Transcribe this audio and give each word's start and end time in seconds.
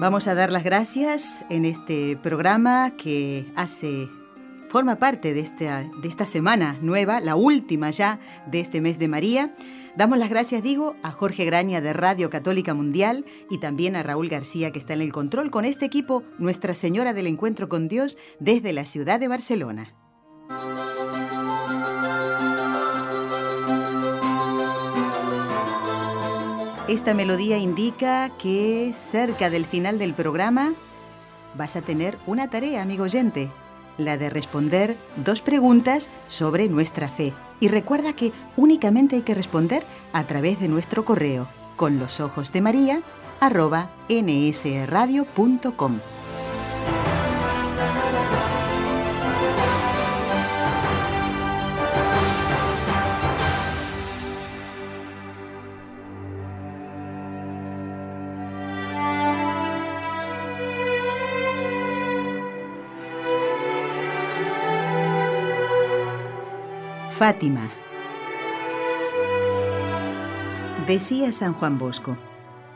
Vamos 0.00 0.28
a 0.28 0.34
dar 0.34 0.50
las 0.50 0.64
gracias 0.64 1.44
en 1.50 1.66
este 1.66 2.16
programa 2.16 2.96
que 2.96 3.44
hace 3.54 4.08
forma 4.70 4.96
parte 4.96 5.34
de 5.34 5.40
esta, 5.40 5.82
de 5.82 6.08
esta 6.08 6.24
semana 6.24 6.78
nueva, 6.80 7.20
la 7.20 7.36
última 7.36 7.90
ya 7.90 8.18
de 8.46 8.60
este 8.60 8.80
mes 8.80 8.98
de 8.98 9.08
María. 9.08 9.54
Damos 9.98 10.16
las 10.16 10.30
gracias, 10.30 10.62
digo, 10.62 10.96
a 11.02 11.10
Jorge 11.10 11.44
Graña 11.44 11.82
de 11.82 11.92
Radio 11.92 12.30
Católica 12.30 12.72
Mundial 12.72 13.26
y 13.50 13.58
también 13.58 13.94
a 13.94 14.02
Raúl 14.02 14.30
García 14.30 14.70
que 14.70 14.78
está 14.78 14.94
en 14.94 15.02
el 15.02 15.12
control 15.12 15.50
con 15.50 15.66
este 15.66 15.84
equipo 15.84 16.22
Nuestra 16.38 16.74
Señora 16.74 17.12
del 17.12 17.26
Encuentro 17.26 17.68
con 17.68 17.86
Dios 17.86 18.16
desde 18.38 18.72
la 18.72 18.86
ciudad 18.86 19.20
de 19.20 19.28
Barcelona. 19.28 19.92
Esta 26.90 27.14
melodía 27.14 27.56
indica 27.56 28.30
que 28.30 28.92
cerca 28.96 29.48
del 29.48 29.64
final 29.64 29.96
del 30.00 30.12
programa 30.12 30.72
vas 31.54 31.76
a 31.76 31.82
tener 31.82 32.18
una 32.26 32.50
tarea, 32.50 32.82
amigo 32.82 33.04
oyente, 33.04 33.48
la 33.96 34.18
de 34.18 34.28
responder 34.28 34.96
dos 35.14 35.40
preguntas 35.40 36.10
sobre 36.26 36.68
nuestra 36.68 37.08
fe. 37.08 37.32
Y 37.60 37.68
recuerda 37.68 38.12
que 38.12 38.32
únicamente 38.56 39.14
hay 39.14 39.22
que 39.22 39.36
responder 39.36 39.84
a 40.12 40.24
través 40.24 40.58
de 40.58 40.66
nuestro 40.66 41.04
correo 41.04 41.48
con 41.76 42.00
los 42.00 42.18
ojos 42.18 42.50
de 42.50 42.60
María 42.60 43.02
arroba 43.38 43.92
nsradio.com. 44.08 46.00
Fátima. 67.20 67.70
Decía 70.86 71.32
San 71.32 71.52
Juan 71.52 71.76
Bosco, 71.76 72.16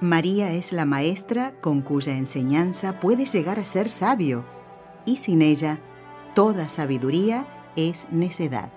María 0.02 0.52
es 0.52 0.70
la 0.70 0.84
maestra 0.84 1.58
con 1.62 1.80
cuya 1.80 2.12
enseñanza 2.18 3.00
puedes 3.00 3.32
llegar 3.32 3.58
a 3.58 3.64
ser 3.64 3.88
sabio, 3.88 4.44
y 5.06 5.16
sin 5.16 5.40
ella, 5.40 5.80
toda 6.34 6.68
sabiduría 6.68 7.46
es 7.74 8.06
necedad. 8.10 8.70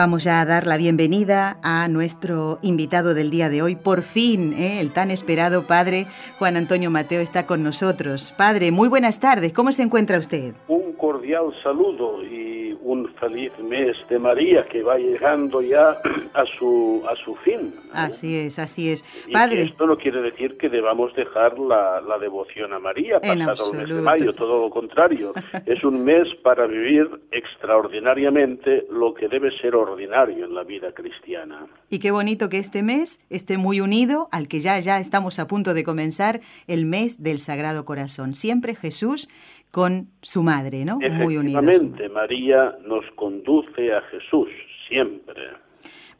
Vamos 0.00 0.24
ya 0.24 0.40
a 0.40 0.46
dar 0.46 0.66
la 0.66 0.78
bienvenida 0.78 1.58
a 1.62 1.86
nuestro 1.88 2.58
invitado 2.62 3.12
del 3.12 3.28
día 3.28 3.50
de 3.50 3.60
hoy. 3.60 3.76
Por 3.76 4.02
fin, 4.02 4.54
¿eh? 4.54 4.80
el 4.80 4.94
tan 4.94 5.10
esperado 5.10 5.66
padre 5.66 6.06
Juan 6.38 6.56
Antonio 6.56 6.90
Mateo 6.90 7.20
está 7.20 7.44
con 7.44 7.62
nosotros. 7.62 8.32
Padre, 8.34 8.70
muy 8.70 8.88
buenas 8.88 9.20
tardes. 9.20 9.52
¿Cómo 9.52 9.72
se 9.72 9.82
encuentra 9.82 10.18
usted? 10.18 10.54
Cordial 11.00 11.52
saludo 11.62 12.22
y 12.22 12.76
un 12.82 13.08
feliz 13.14 13.52
mes 13.58 13.96
de 14.08 14.18
María 14.18 14.66
que 14.66 14.82
va 14.82 14.96
llegando 14.98 15.62
ya 15.62 15.96
a 16.34 16.44
su, 16.58 17.02
a 17.08 17.16
su 17.24 17.34
fin. 17.36 17.74
Así 17.92 18.36
es, 18.36 18.58
así 18.58 18.90
es. 18.90 19.02
Padre. 19.32 19.62
esto 19.62 19.86
no 19.86 19.96
quiere 19.96 20.22
decir 20.22 20.56
que 20.58 20.68
debamos 20.68 21.14
dejar 21.14 21.58
la, 21.58 22.00
la 22.00 22.18
devoción 22.18 22.72
a 22.72 22.78
María 22.78 23.20
pasado 23.20 23.72
el 23.72 23.78
mes 23.78 23.96
de 23.96 24.02
mayo, 24.02 24.32
todo 24.34 24.62
lo 24.62 24.70
contrario. 24.70 25.32
es 25.66 25.82
un 25.84 26.04
mes 26.04 26.28
para 26.42 26.66
vivir 26.66 27.08
extraordinariamente 27.30 28.86
lo 28.90 29.14
que 29.14 29.28
debe 29.28 29.50
ser 29.60 29.74
ordinario 29.74 30.44
en 30.44 30.54
la 30.54 30.64
vida 30.64 30.92
cristiana. 30.92 31.66
Y 31.88 31.98
qué 31.98 32.10
bonito 32.10 32.48
que 32.48 32.58
este 32.58 32.82
mes 32.82 33.20
esté 33.30 33.58
muy 33.58 33.80
unido 33.80 34.28
al 34.32 34.48
que 34.48 34.60
ya, 34.60 34.78
ya 34.80 35.00
estamos 35.00 35.38
a 35.38 35.46
punto 35.46 35.74
de 35.74 35.84
comenzar 35.84 36.40
el 36.66 36.84
mes 36.84 37.22
del 37.22 37.40
Sagrado 37.40 37.84
Corazón. 37.84 38.34
Siempre 38.34 38.74
Jesús 38.74 39.28
con 39.70 40.08
su 40.22 40.42
madre, 40.42 40.84
¿no? 40.84 40.98
Muy 40.98 41.36
unidos. 41.36 41.64
María 42.12 42.76
nos 42.86 43.04
conduce 43.16 43.92
a 43.92 44.02
Jesús, 44.10 44.48
siempre. 44.88 45.42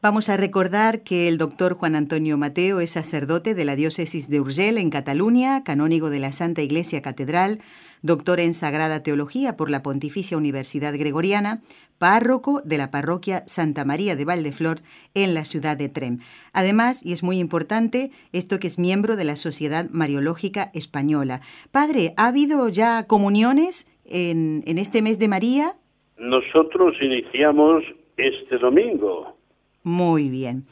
Vamos 0.02 0.30
a 0.30 0.38
recordar 0.38 1.02
que 1.02 1.28
el 1.28 1.36
doctor 1.36 1.74
Juan 1.74 1.94
Antonio 1.94 2.38
Mateo 2.38 2.80
es 2.80 2.92
sacerdote 2.92 3.54
de 3.54 3.66
la 3.66 3.76
diócesis 3.76 4.30
de 4.30 4.40
Urgel 4.40 4.78
en 4.78 4.88
Cataluña, 4.88 5.62
canónigo 5.62 6.08
de 6.08 6.20
la 6.20 6.32
Santa 6.32 6.62
Iglesia 6.62 7.02
Catedral, 7.02 7.58
doctor 8.02 8.40
en 8.40 8.54
Sagrada 8.54 9.02
Teología 9.02 9.56
por 9.56 9.70
la 9.70 9.82
Pontificia 9.82 10.36
Universidad 10.36 10.94
Gregoriana, 10.96 11.62
párroco 11.98 12.60
de 12.64 12.78
la 12.78 12.90
parroquia 12.90 13.42
Santa 13.46 13.84
María 13.84 14.16
de 14.16 14.24
Valdeflor 14.24 14.78
en 15.14 15.34
la 15.34 15.44
ciudad 15.44 15.76
de 15.76 15.88
Trem. 15.88 16.18
Además, 16.52 17.04
y 17.04 17.12
es 17.12 17.22
muy 17.22 17.38
importante, 17.38 18.10
esto 18.32 18.58
que 18.58 18.66
es 18.68 18.78
miembro 18.78 19.16
de 19.16 19.24
la 19.24 19.36
Sociedad 19.36 19.88
Mariológica 19.90 20.70
Española. 20.74 21.42
Padre, 21.70 22.14
¿ha 22.16 22.28
habido 22.28 22.68
ya 22.68 23.06
comuniones 23.06 23.86
en, 24.04 24.62
en 24.66 24.78
este 24.78 25.02
mes 25.02 25.18
de 25.18 25.28
María? 25.28 25.74
Nosotros 26.18 26.94
iniciamos 27.00 27.84
este 28.16 28.58
domingo. 28.58 29.36
Muy 29.82 30.28
bien. 30.28 30.64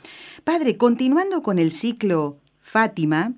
Padre, 0.44 0.76
continuando 0.76 1.42
con 1.42 1.58
el 1.58 1.72
ciclo 1.72 2.38
Fátima, 2.60 3.32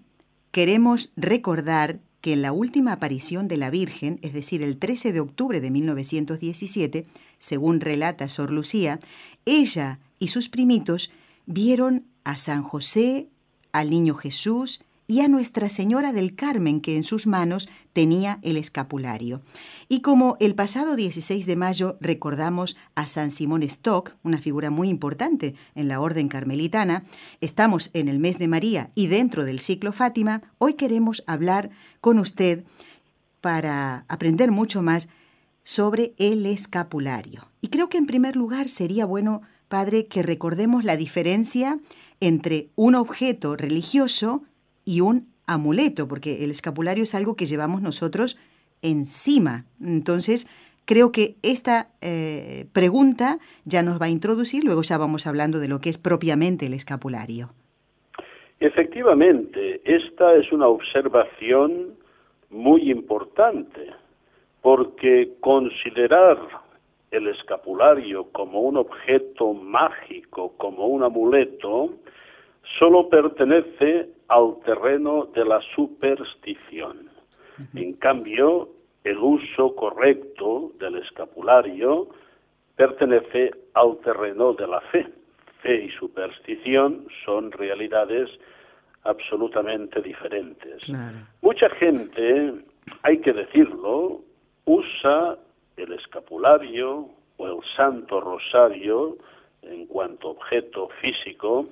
queremos 0.51 1.13
recordar 1.17 2.01
que 2.21 2.33
en 2.33 2.43
la 2.43 2.53
última 2.53 2.93
aparición 2.93 3.49
de 3.49 3.57
la 3.57 3.71
Virgen, 3.71 4.19
es 4.23 4.33
decir, 4.33 4.63
el 4.63 4.77
13 4.79 5.13
de 5.13 5.21
octubre 5.21 5.61
de 5.61 5.71
1917, 5.71 7.07
según 7.39 7.81
relata 7.81 8.29
Sor 8.29 8.51
Lucía, 8.51 9.01
ella 9.47 9.99
y 10.19 10.29
sus 10.29 10.49
primitos 10.49 11.11
vieron 11.47 12.05
a 12.25 12.37
San 12.37 12.63
José, 12.63 13.29
al 13.73 13.91
Niño 13.91 14.15
Jesús 14.15 14.81
y 15.11 15.23
a 15.23 15.29
Nuestra 15.29 15.69
Señora 15.69 16.13
del 16.13 16.37
Carmen, 16.37 16.81
que 16.81 16.95
en 16.95 17.03
sus 17.03 17.27
manos 17.27 17.69
tenía 17.93 18.39
el 18.43 18.57
escapulario. 18.57 19.43
Y 19.89 20.03
como 20.03 20.37
el 20.39 20.55
pasado 20.55 20.95
16 20.95 21.47
de 21.47 21.57
mayo 21.57 21.99
recordamos 22.01 22.77
a 22.95 23.09
San 23.09 23.33
Simón 23.33 23.65
Stock, 23.65 24.15
una 24.23 24.39
figura 24.39 24.71
muy 24.71 24.89
importante 24.89 25.57
en 25.75 25.89
la 25.89 25.99
Orden 25.99 26.29
Carmelitana, 26.29 27.03
estamos 27.41 27.91
en 27.93 28.07
el 28.07 28.21
mes 28.21 28.39
de 28.39 28.47
María 28.47 28.93
y 28.95 29.09
dentro 29.09 29.45
del 29.45 29.59
ciclo 29.59 29.93
Fátima, 29.93 30.43
hoy 30.59 30.75
queremos 30.75 31.25
hablar 31.27 31.71
con 32.01 32.21
usted 32.21 32.63
para 33.41 34.05
aprender 34.07 34.53
mucho 34.53 34.81
más 34.81 35.09
sobre 35.65 36.15
el 36.19 36.47
escapulario. 36.47 37.51
Y 37.61 37.67
creo 37.67 37.89
que 37.89 37.99
en 37.99 38.07
primer 38.07 38.37
lugar 38.37 38.69
sería 38.69 39.07
bueno, 39.07 39.43
Padre, 39.67 40.07
que 40.07 40.23
recordemos 40.23 40.85
la 40.85 40.97
diferencia 40.97 41.81
entre 42.21 42.69
un 42.77 42.95
objeto 42.95 43.57
religioso 43.57 44.45
y 44.91 45.03
un 45.03 45.29
amuleto, 45.47 46.09
porque 46.09 46.43
el 46.43 46.51
escapulario 46.51 47.05
es 47.05 47.15
algo 47.15 47.37
que 47.37 47.47
llevamos 47.47 47.81
nosotros 47.81 48.37
encima. 48.83 49.67
Entonces, 49.81 50.49
creo 50.85 51.13
que 51.13 51.37
esta 51.45 51.91
eh, 52.03 52.67
pregunta 52.73 53.39
ya 53.65 53.85
nos 53.85 54.01
va 54.01 54.07
a 54.07 54.09
introducir, 54.09 54.65
luego 54.65 54.83
ya 54.83 54.99
vamos 54.99 55.29
hablando 55.29 55.61
de 55.61 55.69
lo 55.69 55.79
que 55.79 55.91
es 55.91 55.99
propiamente 55.99 56.67
el 56.67 56.75
escapulario. 56.75 57.51
Efectivamente, 58.59 59.81
esta 59.85 60.35
es 60.35 60.51
una 60.51 60.67
observación 60.67 61.95
muy 62.51 62.91
importante, 62.91 63.93
porque 64.61 65.35
considerar 65.39 66.37
el 67.13 67.29
escapulario 67.29 68.25
como 68.33 68.61
un 68.63 68.77
objeto 68.77 69.55
mágico, 69.55 70.55
como 70.57 70.89
un 70.89 71.05
amuleto, 71.05 71.95
solo 72.79 73.09
pertenece 73.09 74.09
al 74.29 74.61
terreno 74.65 75.27
de 75.35 75.45
la 75.45 75.61
superstición. 75.75 77.09
En 77.75 77.93
cambio, 77.95 78.69
el 79.05 79.19
uso 79.19 79.75
correcto 79.75 80.73
del 80.79 80.97
escapulario 80.97 82.09
pertenece 82.77 83.51
al 83.75 83.99
terreno 83.99 84.55
de 84.55 84.67
la 84.67 84.81
fe. 84.93 85.07
Fe 85.63 85.85
y 85.85 85.91
superstición 85.91 87.07
son 87.25 87.53
realidades 87.53 88.31
absolutamente 89.05 90.01
diferentes. 90.01 90.89
Mucha 91.43 91.69
gente, 91.71 92.55
hay 93.03 93.19
que 93.19 93.33
decirlo, 93.33 94.21
usa 94.65 95.37
el 95.77 95.93
escapulario 95.93 97.09
o 97.37 97.47
el 97.47 97.59
santo 97.77 98.21
rosario 98.21 99.17
en 99.63 99.87
cuanto 99.87 100.31
objeto 100.31 100.89
físico, 101.01 101.67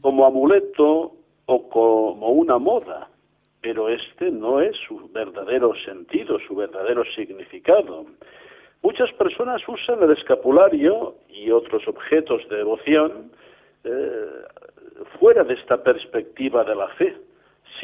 como 0.00 0.26
amuleto 0.26 1.12
o 1.46 1.68
como 1.68 2.30
una 2.30 2.58
moda, 2.58 3.08
pero 3.60 3.88
este 3.88 4.30
no 4.30 4.60
es 4.60 4.76
su 4.88 5.08
verdadero 5.12 5.72
sentido, 5.84 6.38
su 6.46 6.54
verdadero 6.54 7.04
significado. 7.16 8.06
Muchas 8.82 9.10
personas 9.12 9.62
usan 9.66 10.02
el 10.02 10.12
escapulario 10.12 11.14
y 11.30 11.50
otros 11.50 11.86
objetos 11.88 12.46
de 12.50 12.56
devoción 12.56 13.30
eh, 13.84 14.44
fuera 15.18 15.44
de 15.44 15.54
esta 15.54 15.82
perspectiva 15.82 16.64
de 16.64 16.74
la 16.74 16.88
fe, 16.88 17.16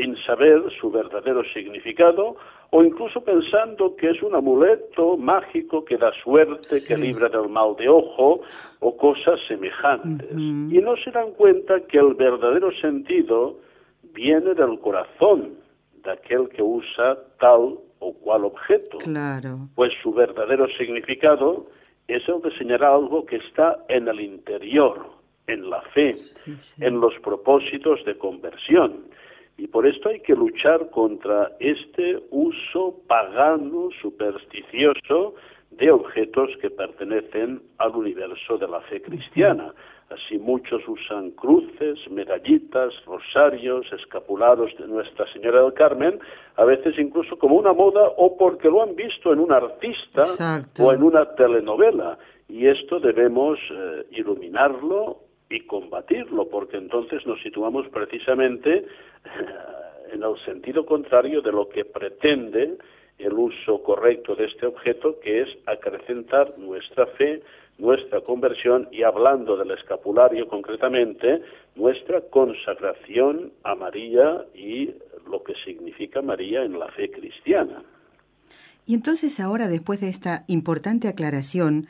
sin 0.01 0.17
saber 0.25 0.63
su 0.81 0.91
verdadero 0.91 1.43
significado 1.53 2.37
o 2.71 2.83
incluso 2.83 3.23
pensando 3.23 3.95
que 3.97 4.11
es 4.11 4.23
un 4.23 4.35
amuleto 4.35 5.17
mágico 5.17 5.85
que 5.85 5.99
da 5.99 6.11
suerte, 6.23 6.79
que 6.87 6.97
libra 6.97 7.29
del 7.29 7.49
mal 7.49 7.77
de 7.77 7.89
ojo 7.89 8.41
o 8.79 8.97
cosas 8.97 9.39
semejantes. 9.47 10.31
Y 10.33 10.79
no 10.81 10.97
se 10.97 11.11
dan 11.11 11.33
cuenta 11.33 11.81
que 11.81 11.99
el 11.99 12.15
verdadero 12.15 12.71
sentido 12.81 13.59
viene 14.15 14.55
del 14.55 14.79
corazón 14.79 15.55
de 16.03 16.13
aquel 16.13 16.49
que 16.49 16.63
usa 16.63 17.19
tal 17.39 17.79
o 17.99 18.15
cual 18.15 18.45
objeto. 18.45 18.99
Claro. 18.99 19.69
Pues 19.75 19.93
su 20.03 20.13
verdadero 20.13 20.67
significado 20.79 21.67
es 22.09 22.23
el 22.29 22.41
de 22.41 22.57
señalar 22.57 22.95
algo 22.95 23.27
que 23.27 23.37
está 23.37 23.85
en 23.89 24.09
el 24.09 24.21
interior, 24.21 25.11
en 25.49 25.69
la 25.69 25.83
fe, 25.93 26.17
en 26.81 27.01
los 27.01 27.15
propósitos 27.21 28.05
de 28.05 28.17
conversión. 28.17 29.11
Y 29.61 29.67
por 29.67 29.87
esto 29.87 30.09
hay 30.09 30.21
que 30.21 30.35
luchar 30.35 30.89
contra 30.89 31.53
este 31.61 32.19
uso 32.31 32.97
pagano, 33.07 33.91
supersticioso, 34.01 35.35
de 35.71 35.91
objetos 35.91 36.49
que 36.63 36.71
pertenecen 36.71 37.61
al 37.77 37.95
universo 37.95 38.57
de 38.57 38.67
la 38.67 38.81
fe 38.81 39.03
cristiana. 39.03 39.75
Así 40.09 40.39
muchos 40.39 40.81
usan 40.89 41.33
cruces, 41.33 41.99
medallitas, 42.11 42.95
rosarios, 43.05 43.85
escapulados 43.93 44.71
de 44.79 44.89
Nuestra 44.89 45.31
Señora 45.31 45.61
del 45.61 45.75
Carmen, 45.75 46.19
a 46.57 46.65
veces 46.65 46.99
incluso 46.99 47.39
como 47.39 47.57
una 47.57 47.75
moda 47.75 48.09
o 48.17 48.39
porque 48.39 48.71
lo 48.71 48.83
han 48.83 48.97
visto 48.97 49.31
en 49.31 49.41
un 49.41 49.53
artista 49.53 50.25
o 50.79 50.93
en 50.95 51.03
una 51.03 51.35
telenovela. 51.35 52.17
Y 52.49 52.67
esto 52.67 52.99
debemos 52.99 53.59
eh, 53.71 54.07
iluminarlo 54.13 55.19
y 55.51 55.61
combatirlo, 55.67 56.49
porque 56.49 56.79
entonces 56.79 57.27
nos 57.27 57.43
situamos 57.43 57.87
precisamente 57.89 58.87
en 60.13 60.23
el 60.23 60.45
sentido 60.45 60.85
contrario 60.85 61.41
de 61.41 61.53
lo 61.53 61.69
que 61.69 61.85
pretende 61.85 62.77
el 63.19 63.33
uso 63.35 63.83
correcto 63.83 64.35
de 64.35 64.47
este 64.47 64.67
objeto, 64.67 65.19
que 65.21 65.43
es 65.43 65.49
acrecentar 65.67 66.59
nuestra 66.59 67.07
fe, 67.07 67.43
nuestra 67.79 68.21
conversión 68.23 68.89
y 68.91 69.03
hablando 69.03 69.57
del 69.57 69.71
escapulario 69.73 70.49
concretamente, 70.49 71.43
nuestra 71.77 72.21
consagración 72.23 73.53
a 73.63 73.75
María 73.75 74.45
y 74.55 74.91
lo 75.31 75.43
que 75.43 75.55
significa 75.65 76.23
María 76.23 76.63
en 76.63 76.79
la 76.79 76.89
fe 76.89 77.11
cristiana. 77.11 77.83
Y 78.87 78.95
entonces 78.95 79.39
ahora, 79.39 79.69
después 79.69 80.01
de 80.01 80.09
esta 80.09 80.45
importante 80.49 81.09
aclaración 81.09 81.87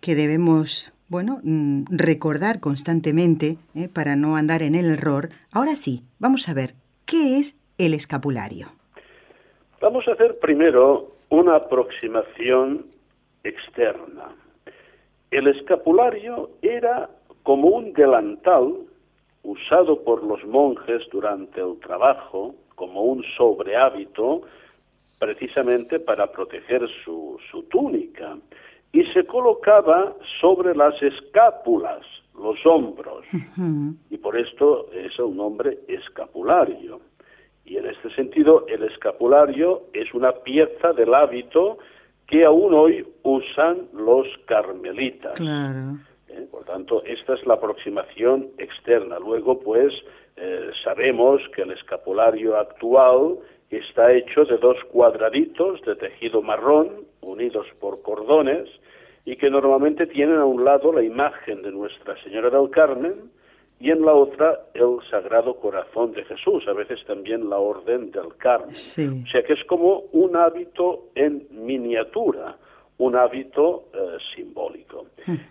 que 0.00 0.14
debemos 0.14 0.92
bueno, 1.10 1.40
mm, 1.42 1.86
recordar 1.90 2.60
constantemente 2.60 3.58
¿eh? 3.74 3.88
para 3.92 4.14
no 4.14 4.36
andar 4.36 4.62
en 4.62 4.76
el 4.76 4.86
error. 4.86 5.28
Ahora 5.52 5.74
sí, 5.74 6.04
vamos 6.20 6.48
a 6.48 6.54
ver, 6.54 6.70
¿qué 7.04 7.38
es 7.38 7.58
el 7.78 7.94
escapulario? 7.94 8.68
Vamos 9.80 10.06
a 10.06 10.12
hacer 10.12 10.38
primero 10.38 11.16
una 11.28 11.56
aproximación 11.56 12.86
externa. 13.42 14.28
El 15.32 15.48
escapulario 15.48 16.50
era 16.62 17.10
como 17.42 17.68
un 17.68 17.92
delantal 17.92 18.74
usado 19.42 20.04
por 20.04 20.22
los 20.22 20.44
monjes 20.44 21.02
durante 21.10 21.60
el 21.60 21.78
trabajo, 21.80 22.54
como 22.76 23.02
un 23.02 23.24
sobrehábito, 23.36 24.42
precisamente 25.18 25.98
para 25.98 26.30
proteger 26.30 26.88
su, 27.04 27.38
su 27.50 27.64
túnica 27.64 28.36
y 28.92 29.04
se 29.12 29.24
colocaba 29.24 30.14
sobre 30.40 30.74
las 30.74 31.00
escápulas, 31.02 32.00
los 32.36 32.64
hombros, 32.66 33.24
y 34.10 34.16
por 34.18 34.36
esto 34.36 34.90
es 34.92 35.18
un 35.18 35.36
nombre 35.36 35.78
escapulario. 35.88 37.00
Y 37.64 37.76
en 37.76 37.86
este 37.86 38.12
sentido, 38.14 38.66
el 38.66 38.82
escapulario 38.82 39.82
es 39.92 40.12
una 40.14 40.32
pieza 40.32 40.92
del 40.92 41.14
hábito 41.14 41.78
que 42.26 42.44
aún 42.44 42.74
hoy 42.74 43.06
usan 43.22 43.88
los 43.92 44.26
carmelitas. 44.46 45.38
Eh, 46.28 46.46
por 46.50 46.64
tanto, 46.64 47.02
esta 47.04 47.34
es 47.34 47.46
la 47.46 47.54
aproximación 47.54 48.48
externa. 48.58 49.18
Luego, 49.18 49.60
pues, 49.60 49.92
eh, 50.36 50.70
sabemos 50.84 51.42
que 51.54 51.62
el 51.62 51.72
escapulario 51.72 52.56
actual 52.56 53.38
está 53.78 54.12
hecho 54.12 54.44
de 54.44 54.58
dos 54.58 54.76
cuadraditos 54.90 55.80
de 55.82 55.96
tejido 55.96 56.42
marrón 56.42 57.04
unidos 57.20 57.66
por 57.78 58.02
cordones 58.02 58.68
y 59.24 59.36
que 59.36 59.50
normalmente 59.50 60.06
tienen 60.06 60.36
a 60.36 60.44
un 60.44 60.64
lado 60.64 60.92
la 60.92 61.02
imagen 61.02 61.62
de 61.62 61.70
Nuestra 61.70 62.20
Señora 62.22 62.50
del 62.50 62.70
Carmen 62.70 63.30
y 63.78 63.90
en 63.90 64.04
la 64.04 64.12
otra 64.12 64.60
el 64.74 64.98
Sagrado 65.10 65.54
Corazón 65.56 66.12
de 66.12 66.24
Jesús, 66.24 66.66
a 66.68 66.72
veces 66.74 66.98
también 67.06 67.48
la 67.48 67.58
Orden 67.58 68.10
del 68.10 68.36
Carmen. 68.36 68.70
O 68.70 68.74
sea 68.74 69.42
que 69.42 69.54
es 69.54 69.64
como 69.64 70.04
un 70.12 70.36
hábito 70.36 71.08
en 71.14 71.46
miniatura, 71.50 72.56
un 72.98 73.16
hábito 73.16 73.84
eh, 73.94 74.18
simbólico. 74.34 75.06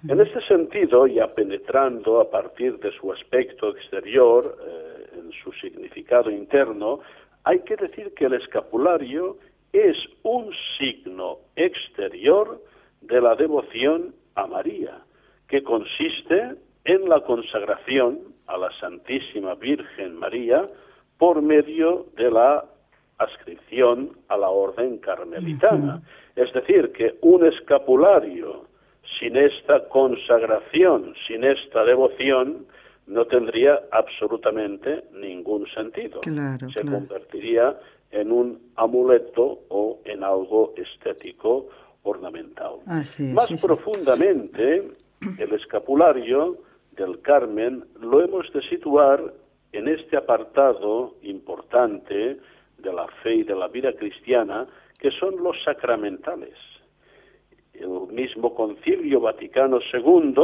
En 0.07 0.21
este 0.21 0.41
sentido, 0.47 1.07
ya 1.07 1.33
penetrando 1.33 2.21
a 2.21 2.29
partir 2.29 2.77
de 2.79 2.91
su 2.91 3.11
aspecto 3.11 3.69
exterior, 3.69 4.55
eh, 4.61 4.89
en 5.19 5.31
su 5.43 5.51
significado 5.53 6.29
interno, 6.29 6.99
hay 7.49 7.61
que 7.61 7.75
decir 7.77 8.13
que 8.13 8.25
el 8.25 8.35
escapulario 8.35 9.37
es 9.73 9.97
un 10.21 10.51
signo 10.77 11.39
exterior 11.55 12.61
de 13.01 13.19
la 13.19 13.35
devoción 13.35 14.13
a 14.35 14.45
María, 14.45 14.99
que 15.47 15.63
consiste 15.63 16.57
en 16.85 17.09
la 17.09 17.21
consagración 17.21 18.19
a 18.45 18.55
la 18.55 18.69
Santísima 18.79 19.55
Virgen 19.55 20.19
María 20.19 20.67
por 21.17 21.41
medio 21.41 22.05
de 22.15 22.29
la 22.29 22.65
ascripción 23.17 24.11
a 24.27 24.37
la 24.37 24.51
orden 24.51 24.99
carmelitana. 24.99 26.03
Es 26.35 26.53
decir, 26.53 26.91
que 26.91 27.15
un 27.21 27.47
escapulario 27.47 28.67
sin 29.19 29.35
esta 29.35 29.89
consagración, 29.89 31.15
sin 31.27 31.43
esta 31.43 31.83
devoción, 31.83 32.67
no 33.09 33.25
tendría 33.25 33.81
absolutamente 33.91 35.05
ningún 35.13 35.65
sentido. 35.73 36.21
Se 36.23 36.85
convertiría 36.85 37.77
en 38.11 38.31
un 38.31 38.71
amuleto 38.75 39.61
o 39.69 39.99
en 40.05 40.23
algo 40.23 40.73
estético 40.77 41.67
ornamental. 42.03 42.73
Más 42.85 43.61
profundamente, 43.61 44.91
el 45.39 45.53
escapulario 45.53 46.57
del 46.91 47.19
Carmen 47.21 47.83
lo 47.99 48.21
hemos 48.21 48.51
de 48.53 48.61
situar 48.69 49.33
en 49.71 49.87
este 49.87 50.15
apartado 50.15 51.15
importante 51.23 52.37
de 52.77 52.93
la 52.93 53.07
fe 53.23 53.35
y 53.37 53.43
de 53.43 53.55
la 53.55 53.67
vida 53.69 53.91
cristiana, 53.93 54.67
que 54.99 55.09
son 55.11 55.43
los 55.43 55.55
sacramentales. 55.63 56.55
El 57.73 58.13
mismo 58.13 58.53
Concilio 58.53 59.21
Vaticano 59.21 59.79
II 59.93 60.35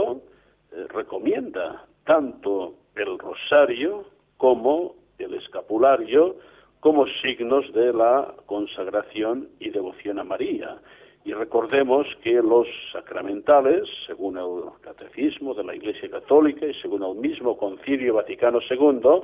eh, 0.71 0.87
recomienda 0.89 1.85
tanto 2.05 2.75
el 2.95 3.19
rosario 3.19 4.05
como 4.37 4.95
el 5.17 5.33
escapulario 5.33 6.35
como 6.79 7.07
signos 7.21 7.71
de 7.73 7.91
la 7.91 8.33
consagración 8.45 9.49
y 9.59 9.71
devoción 9.71 10.19
a 10.19 10.23
María. 10.23 10.77
Y 11.23 11.33
recordemos 11.33 12.05
que 12.21 12.33
los 12.33 12.67
sacramentales, 12.93 13.89
según 14.05 14.37
el 14.37 14.69
catecismo 14.81 15.55
de 15.55 15.63
la 15.63 15.75
Iglesia 15.75 16.09
Católica 16.11 16.67
y 16.67 16.73
según 16.75 17.01
el 17.01 17.15
mismo 17.15 17.57
Concilio 17.57 18.13
Vaticano 18.13 18.59
II, 18.69 19.23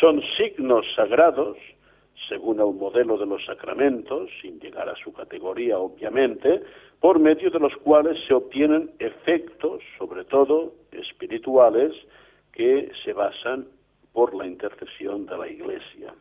son 0.00 0.22
signos 0.36 0.86
sagrados, 0.94 1.56
según 2.28 2.60
el 2.60 2.74
modelo 2.74 3.16
de 3.18 3.26
los 3.26 3.44
sacramentos, 3.44 4.30
sin 4.40 4.58
llegar 4.60 4.88
a 4.88 4.96
su 4.96 5.12
categoría 5.12 5.78
obviamente, 5.78 6.62
por 7.00 7.18
medio 7.18 7.50
de 7.50 7.58
los 7.58 7.74
cuales 7.78 8.18
se 8.26 8.34
obtienen 8.34 8.90
efectos, 8.98 9.82
sobre 9.98 10.24
todo 10.24 10.72
espirituales, 10.92 11.92
que 12.52 12.90
se 13.04 13.12
basan 13.12 13.66
por 14.12 14.34
la 14.34 14.46
intercesión 14.46 15.26
de 15.26 15.38
la 15.38 15.48
Iglesia. 15.48 16.14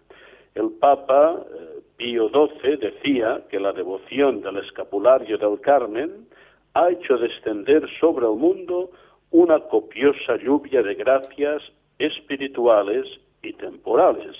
El 0.55 0.71
Papa 0.79 1.39
eh, 1.39 1.81
Pío 1.97 2.29
XII 2.29 2.77
decía 2.77 3.43
que 3.49 3.59
la 3.59 3.71
devoción 3.73 4.41
del 4.41 4.57
escapulario 4.57 5.37
del 5.37 5.59
Carmen 5.61 6.27
ha 6.73 6.89
hecho 6.89 7.17
descender 7.17 7.87
sobre 7.99 8.25
el 8.25 8.35
mundo 8.35 8.91
una 9.31 9.59
copiosa 9.59 10.35
lluvia 10.37 10.81
de 10.81 10.95
gracias 10.95 11.61
espirituales 11.99 13.05
y 13.41 13.53
temporales, 13.53 14.35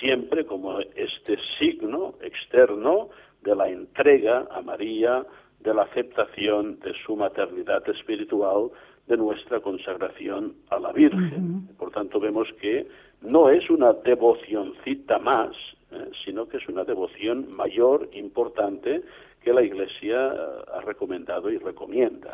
siempre 0.00 0.44
como 0.44 0.80
este 0.80 1.36
signo 1.58 2.14
externo 2.20 3.08
de 3.42 3.54
la 3.54 3.68
entrega 3.68 4.46
a 4.50 4.62
María, 4.62 5.24
de 5.60 5.74
la 5.74 5.82
aceptación 5.82 6.78
de 6.80 6.92
su 7.04 7.16
maternidad 7.16 7.88
espiritual, 7.88 8.70
de 9.06 9.16
nuestra 9.16 9.60
consagración 9.60 10.54
a 10.70 10.78
la 10.78 10.92
Virgen. 10.92 11.68
Por 11.78 11.90
tanto, 11.90 12.20
vemos 12.20 12.48
que 12.60 12.86
no 13.22 13.50
es 13.50 13.68
una 13.70 13.92
devocioncita 13.92 15.18
más, 15.18 15.50
¿eh? 15.90 16.10
sino 16.24 16.48
que 16.48 16.56
es 16.56 16.68
una 16.68 16.84
devoción 16.84 17.52
mayor, 17.52 18.08
importante, 18.12 19.02
que 19.42 19.52
la 19.52 19.62
Iglesia 19.62 20.30
ha 20.74 20.80
recomendado 20.80 21.50
y 21.50 21.58
recomienda. 21.58 22.30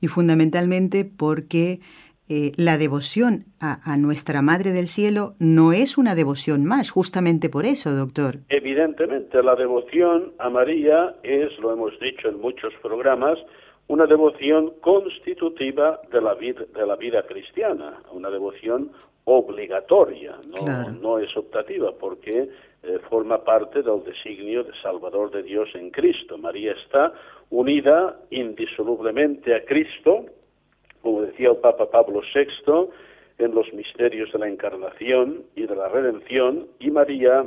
Y 0.00 0.06
fundamentalmente 0.06 1.04
porque 1.04 1.80
eh, 2.30 2.52
la 2.56 2.78
devoción 2.78 3.46
a, 3.60 3.96
nuestra 3.96 4.40
Madre 4.40 4.70
del 4.70 4.86
Cielo 4.86 5.34
no 5.40 5.72
es 5.72 5.98
una 5.98 6.14
devoción 6.14 6.64
más, 6.64 6.92
justamente 6.92 7.50
por 7.50 7.64
eso, 7.64 7.90
doctor. 7.90 8.36
Evidentemente, 8.48 9.42
la 9.42 9.56
devoción 9.56 10.32
a 10.38 10.48
María 10.48 11.16
es, 11.24 11.58
lo 11.58 11.72
hemos 11.72 11.98
dicho 11.98 12.28
en 12.28 12.40
muchos 12.40 12.72
programas, 12.82 13.36
una 13.88 14.06
devoción 14.06 14.74
constitutiva 14.80 16.00
de 16.12 16.20
la 16.20 16.34
vida, 16.34 16.62
de 16.72 16.86
la 16.86 16.94
vida 16.94 17.26
cristiana, 17.26 18.00
una 18.12 18.30
devoción 18.30 18.92
obligatoria, 19.24 20.36
no, 20.46 20.90
no 20.92 21.18
es 21.18 21.36
optativa, 21.36 21.90
porque 21.98 22.48
eh, 22.82 22.98
forma 23.10 23.42
parte 23.42 23.82
del 23.82 24.04
designio 24.04 24.62
de 24.62 24.72
Salvador 24.80 25.32
de 25.32 25.42
Dios 25.42 25.68
en 25.74 25.90
Cristo. 25.90 26.38
María 26.38 26.72
está 26.72 27.12
unida 27.50 28.20
indisolublemente 28.30 29.54
a 29.54 29.64
Cristo, 29.64 30.26
como 31.02 31.22
decía 31.22 31.50
el 31.50 31.56
Papa 31.56 31.90
Pablo 31.90 32.20
VI, 32.34 32.88
en 33.38 33.54
los 33.54 33.72
misterios 33.72 34.30
de 34.32 34.38
la 34.38 34.48
encarnación 34.48 35.44
y 35.56 35.66
de 35.66 35.74
la 35.74 35.88
redención, 35.88 36.66
y 36.78 36.90
María 36.90 37.44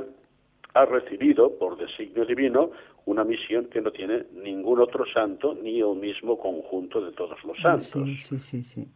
ha 0.74 0.86
recibido, 0.86 1.58
por 1.60 1.78
designio 1.78 2.26
divino, 2.26 2.72
una 3.06 3.24
misión 3.24 3.66
que 3.66 3.82
no 3.82 3.92
tiene 3.92 4.24
ningún 4.44 4.80
otro 4.80 5.06
santo 5.14 5.56
ni 5.62 5.80
el 5.82 5.96
mismo 5.96 6.38
conjunto 6.38 7.02
de 7.02 7.12
todos 7.12 7.38
los 7.44 7.58
santos. 7.58 7.90
Sí, 7.90 8.18
sí, 8.18 8.38
sí, 8.40 8.64
sí. 8.64 8.88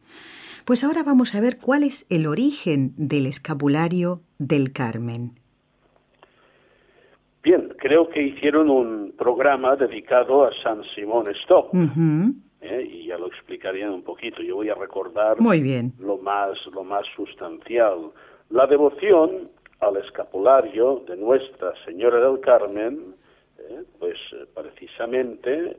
Pues 0.65 0.83
ahora 0.83 1.03
vamos 1.03 1.35
a 1.35 1.41
ver 1.41 1.57
cuál 1.63 1.83
es 1.83 2.05
el 2.09 2.25
origen 2.25 2.93
del 2.97 3.25
escapulario 3.25 4.21
del 4.39 4.71
Carmen. 4.73 5.31
Bien, 7.43 7.73
creo 7.77 8.09
que 8.09 8.21
hicieron 8.21 8.69
un 8.69 9.13
programa 9.17 9.75
dedicado 9.75 10.45
a 10.45 10.51
San 10.63 10.83
Simón 10.95 11.27
Stock. 11.43 11.69
¿Eh? 12.61 12.87
y 12.89 13.07
ya 13.07 13.17
lo 13.17 13.27
explicaría 13.27 13.89
un 13.89 14.03
poquito. 14.03 14.41
Yo 14.41 14.55
voy 14.55 14.69
a 14.69 14.75
recordar 14.75 15.39
Muy 15.39 15.61
bien. 15.61 15.93
lo 15.99 16.17
más 16.17 16.57
lo 16.73 16.83
más 16.83 17.05
sustancial. 17.15 18.11
La 18.49 18.65
devoción 18.67 19.47
al 19.79 19.97
escapulario 19.97 21.03
de 21.07 21.17
Nuestra 21.17 21.73
Señora 21.85 22.19
del 22.19 22.39
Carmen, 22.39 23.15
¿eh? 23.59 23.83
pues 23.99 24.17
eh, 24.33 24.45
precisamente 24.53 25.77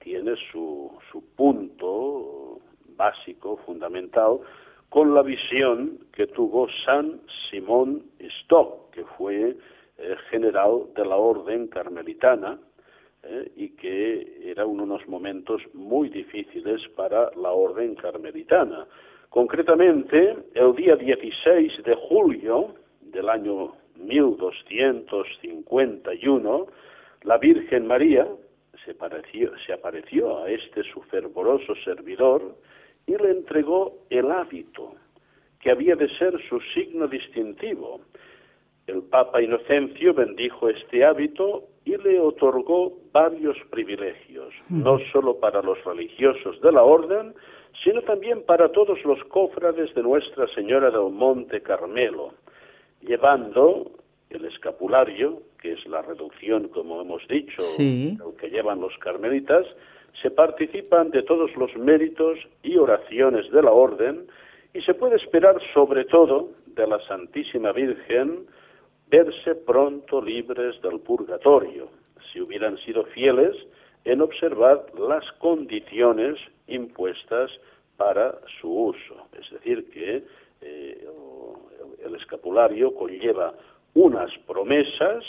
tiene 0.00 0.34
su, 0.50 0.90
su 1.10 1.22
punto 1.36 2.60
básico, 2.96 3.56
fundamental, 3.64 4.38
con 4.88 5.14
la 5.14 5.22
visión 5.22 5.98
que 6.12 6.26
tuvo 6.26 6.68
San 6.84 7.20
Simón 7.50 8.02
Stock, 8.18 8.90
que 8.90 9.04
fue 9.16 9.56
eh, 9.98 10.16
general 10.30 10.82
de 10.94 11.04
la 11.04 11.16
orden 11.16 11.68
carmelitana 11.68 12.58
eh, 13.22 13.52
y 13.56 13.70
que 13.70 14.50
era 14.50 14.66
unos 14.66 15.08
momentos 15.08 15.62
muy 15.74 16.08
difíciles 16.08 16.80
para 16.96 17.30
la 17.36 17.52
orden 17.52 17.94
carmelitana. 17.94 18.88
Concretamente, 19.28 20.36
el 20.54 20.74
día 20.74 20.96
16 20.96 21.84
de 21.84 21.94
julio 21.94 22.74
del 23.00 23.28
año 23.28 23.74
1251, 23.96 26.66
la 27.22 27.38
Virgen 27.38 27.86
María 27.86 28.26
se, 28.84 28.96
se 29.66 29.72
apareció 29.72 30.38
a 30.38 30.50
este 30.50 30.82
su 30.92 31.00
fervoroso 31.02 31.76
servidor 31.84 32.56
y 33.06 33.16
le 33.16 33.30
entregó 33.30 33.98
el 34.10 34.30
hábito, 34.30 34.94
que 35.60 35.70
había 35.70 35.96
de 35.96 36.08
ser 36.18 36.38
su 36.48 36.60
signo 36.74 37.06
distintivo, 37.06 38.00
el 38.86 39.02
Papa 39.04 39.40
Inocencio 39.40 40.12
bendijo 40.12 40.68
este 40.68 41.04
hábito 41.04 41.68
y 41.84 41.96
le 41.96 42.20
otorgó 42.20 42.92
varios 43.12 43.56
privilegios, 43.70 44.54
no 44.68 44.98
solo 45.12 45.38
para 45.38 45.62
los 45.62 45.82
religiosos 45.84 46.60
de 46.60 46.72
la 46.72 46.82
orden, 46.82 47.34
sino 47.82 48.02
también 48.02 48.42
para 48.42 48.70
todos 48.70 49.02
los 49.04 49.22
cofrades 49.24 49.92
de 49.94 50.02
Nuestra 50.02 50.46
Señora 50.54 50.90
del 50.90 51.10
Monte 51.10 51.60
Carmelo, 51.60 52.34
llevando 53.00 53.90
el 54.30 54.44
escapulario, 54.44 55.42
que 55.60 55.72
es 55.72 55.86
la 55.86 56.02
reducción, 56.02 56.68
como 56.68 57.00
hemos 57.00 57.26
dicho, 57.28 57.62
que 57.76 58.50
llevan 58.50 58.80
los 58.80 58.96
carmelitas, 58.98 59.66
se 60.20 60.30
participan 60.30 61.10
de 61.10 61.22
todos 61.22 61.54
los 61.56 61.74
méritos 61.76 62.38
y 62.62 62.76
oraciones 62.76 63.50
de 63.50 63.62
la 63.62 63.72
orden 63.72 64.26
y 64.74 64.80
se 64.82 64.94
puede 64.94 65.16
esperar 65.16 65.56
sobre 65.74 66.04
todo 66.04 66.50
de 66.66 66.86
la 66.86 67.00
Santísima 67.06 67.72
Virgen, 67.72 68.46
verse 69.12 69.54
pronto 69.54 70.22
libres 70.22 70.80
del 70.80 70.98
purgatorio, 71.00 71.90
si 72.32 72.40
hubieran 72.40 72.78
sido 72.78 73.04
fieles 73.04 73.54
en 74.06 74.22
observar 74.22 74.86
las 74.98 75.24
condiciones 75.38 76.38
impuestas 76.66 77.50
para 77.98 78.38
su 78.58 78.68
uso. 78.68 79.28
Es 79.38 79.50
decir, 79.50 79.90
que 79.90 80.24
eh, 80.62 81.06
el 82.02 82.14
escapulario 82.14 82.94
conlleva 82.94 83.54
unas 83.94 84.30
promesas 84.46 85.22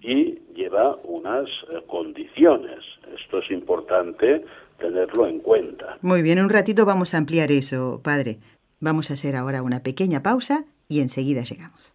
y 0.00 0.38
lleva 0.54 0.96
unas 1.04 1.50
eh, 1.70 1.82
condiciones. 1.86 2.80
Esto 3.14 3.40
es 3.40 3.50
importante 3.50 4.42
tenerlo 4.78 5.26
en 5.26 5.40
cuenta. 5.40 5.98
Muy 6.00 6.22
bien, 6.22 6.40
un 6.40 6.48
ratito 6.48 6.86
vamos 6.86 7.12
a 7.12 7.18
ampliar 7.18 7.52
eso, 7.52 8.00
padre. 8.02 8.38
Vamos 8.80 9.10
a 9.10 9.14
hacer 9.14 9.36
ahora 9.36 9.62
una 9.62 9.82
pequeña 9.82 10.22
pausa 10.22 10.64
y 10.88 11.00
enseguida 11.00 11.42
llegamos. 11.42 11.94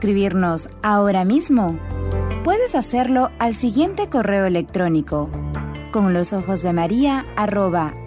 Escribirnos 0.00 0.70
ahora 0.82 1.26
mismo? 1.26 1.78
Puedes 2.42 2.74
hacerlo 2.74 3.30
al 3.38 3.54
siguiente 3.54 4.08
correo 4.08 4.46
electrónico 4.46 5.28
con 5.92 6.14
los 6.14 6.32
ojos 6.32 6.62
de 6.62 6.72
María 6.72 7.26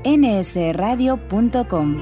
nsradio.com. 0.04 1.98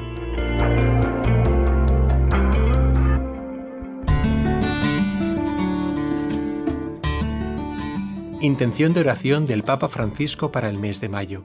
Intención 8.39 8.93
de 8.93 9.01
oración 9.01 9.45
del 9.45 9.63
Papa 9.63 9.89
Francisco 9.89 10.53
para 10.53 10.69
el 10.69 10.79
mes 10.79 11.01
de 11.01 11.10
mayo. 11.10 11.43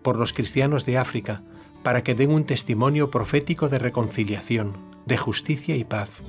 Por 0.00 0.18
los 0.18 0.32
cristianos 0.32 0.86
de 0.86 0.96
África, 0.96 1.42
para 1.82 2.02
que 2.02 2.14
den 2.14 2.30
un 2.30 2.44
testimonio 2.44 3.10
profético 3.10 3.68
de 3.68 3.78
reconciliación, 3.78 4.72
de 5.04 5.18
justicia 5.18 5.76
y 5.76 5.84
paz, 5.84 6.22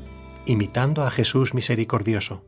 imitando 0.46 1.04
a 1.04 1.12
Jesús 1.12 1.54
misericordioso. 1.54 2.44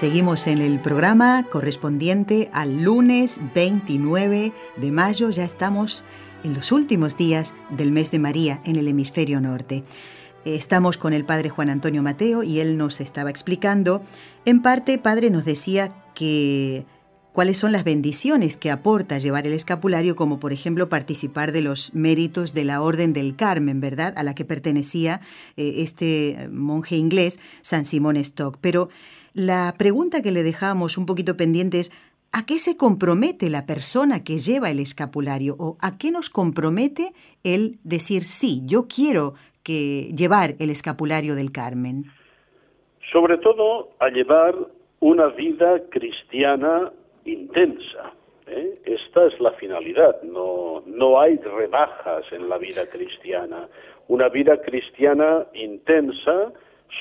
Seguimos 0.00 0.46
en 0.46 0.62
el 0.62 0.80
programa 0.80 1.46
correspondiente 1.50 2.48
al 2.54 2.84
lunes 2.84 3.38
29 3.54 4.54
de 4.78 4.92
mayo. 4.92 5.28
Ya 5.28 5.44
estamos 5.44 6.06
en 6.42 6.54
los 6.54 6.72
últimos 6.72 7.18
días 7.18 7.54
del 7.68 7.92
mes 7.92 8.10
de 8.10 8.18
María 8.18 8.62
en 8.64 8.76
el 8.76 8.88
hemisferio 8.88 9.42
norte. 9.42 9.84
Estamos 10.44 10.96
con 10.96 11.12
el 11.12 11.26
padre 11.26 11.50
Juan 11.50 11.68
Antonio 11.68 12.02
Mateo 12.02 12.42
y 12.42 12.60
él 12.60 12.78
nos 12.78 13.00
estaba 13.02 13.28
explicando. 13.28 14.02
En 14.46 14.62
parte, 14.62 14.96
padre 14.96 15.28
nos 15.28 15.44
decía 15.44 15.92
que 16.14 16.86
cuáles 17.32 17.58
son 17.58 17.72
las 17.72 17.84
bendiciones 17.84 18.56
que 18.56 18.70
aporta 18.70 19.18
llevar 19.18 19.46
el 19.46 19.52
escapulario, 19.52 20.16
como 20.16 20.40
por 20.40 20.54
ejemplo 20.54 20.88
participar 20.88 21.52
de 21.52 21.60
los 21.60 21.94
méritos 21.94 22.54
de 22.54 22.64
la 22.64 22.80
Orden 22.80 23.12
del 23.12 23.36
Carmen, 23.36 23.80
¿verdad? 23.80 24.14
A 24.16 24.22
la 24.22 24.34
que 24.34 24.46
pertenecía 24.46 25.20
eh, 25.58 25.74
este 25.78 26.48
monje 26.50 26.96
inglés, 26.96 27.38
San 27.60 27.84
Simón 27.84 28.16
Stock. 28.16 28.56
Pero 28.62 28.88
la 29.34 29.74
pregunta 29.76 30.22
que 30.22 30.32
le 30.32 30.42
dejamos 30.42 30.96
un 30.96 31.04
poquito 31.04 31.36
pendiente 31.36 31.80
es, 31.80 31.90
¿A 32.32 32.46
qué 32.46 32.60
se 32.60 32.76
compromete 32.76 33.50
la 33.50 33.66
persona 33.66 34.22
que 34.22 34.38
lleva 34.38 34.70
el 34.70 34.78
escapulario 34.78 35.56
o 35.58 35.76
a 35.80 35.98
qué 35.98 36.12
nos 36.12 36.30
compromete 36.30 37.12
el 37.42 37.80
decir 37.82 38.24
sí, 38.24 38.62
yo 38.66 38.86
quiero 38.86 39.34
que 39.62 40.12
llevar 40.16 40.50
el 40.58 40.70
escapulario 40.70 41.34
del 41.34 41.52
Carmen? 41.52 42.04
Sobre 43.12 43.38
todo 43.38 43.90
a 43.98 44.08
llevar 44.08 44.54
una 45.00 45.28
vida 45.28 45.80
cristiana 45.90 46.92
intensa. 47.24 48.12
¿eh? 48.46 48.74
Esta 48.84 49.26
es 49.26 49.40
la 49.40 49.52
finalidad, 49.52 50.22
no, 50.22 50.82
no 50.86 51.20
hay 51.20 51.36
rebajas 51.36 52.24
en 52.32 52.48
la 52.48 52.58
vida 52.58 52.86
cristiana. 52.86 53.68
Una 54.08 54.28
vida 54.28 54.60
cristiana 54.60 55.46
intensa 55.54 56.52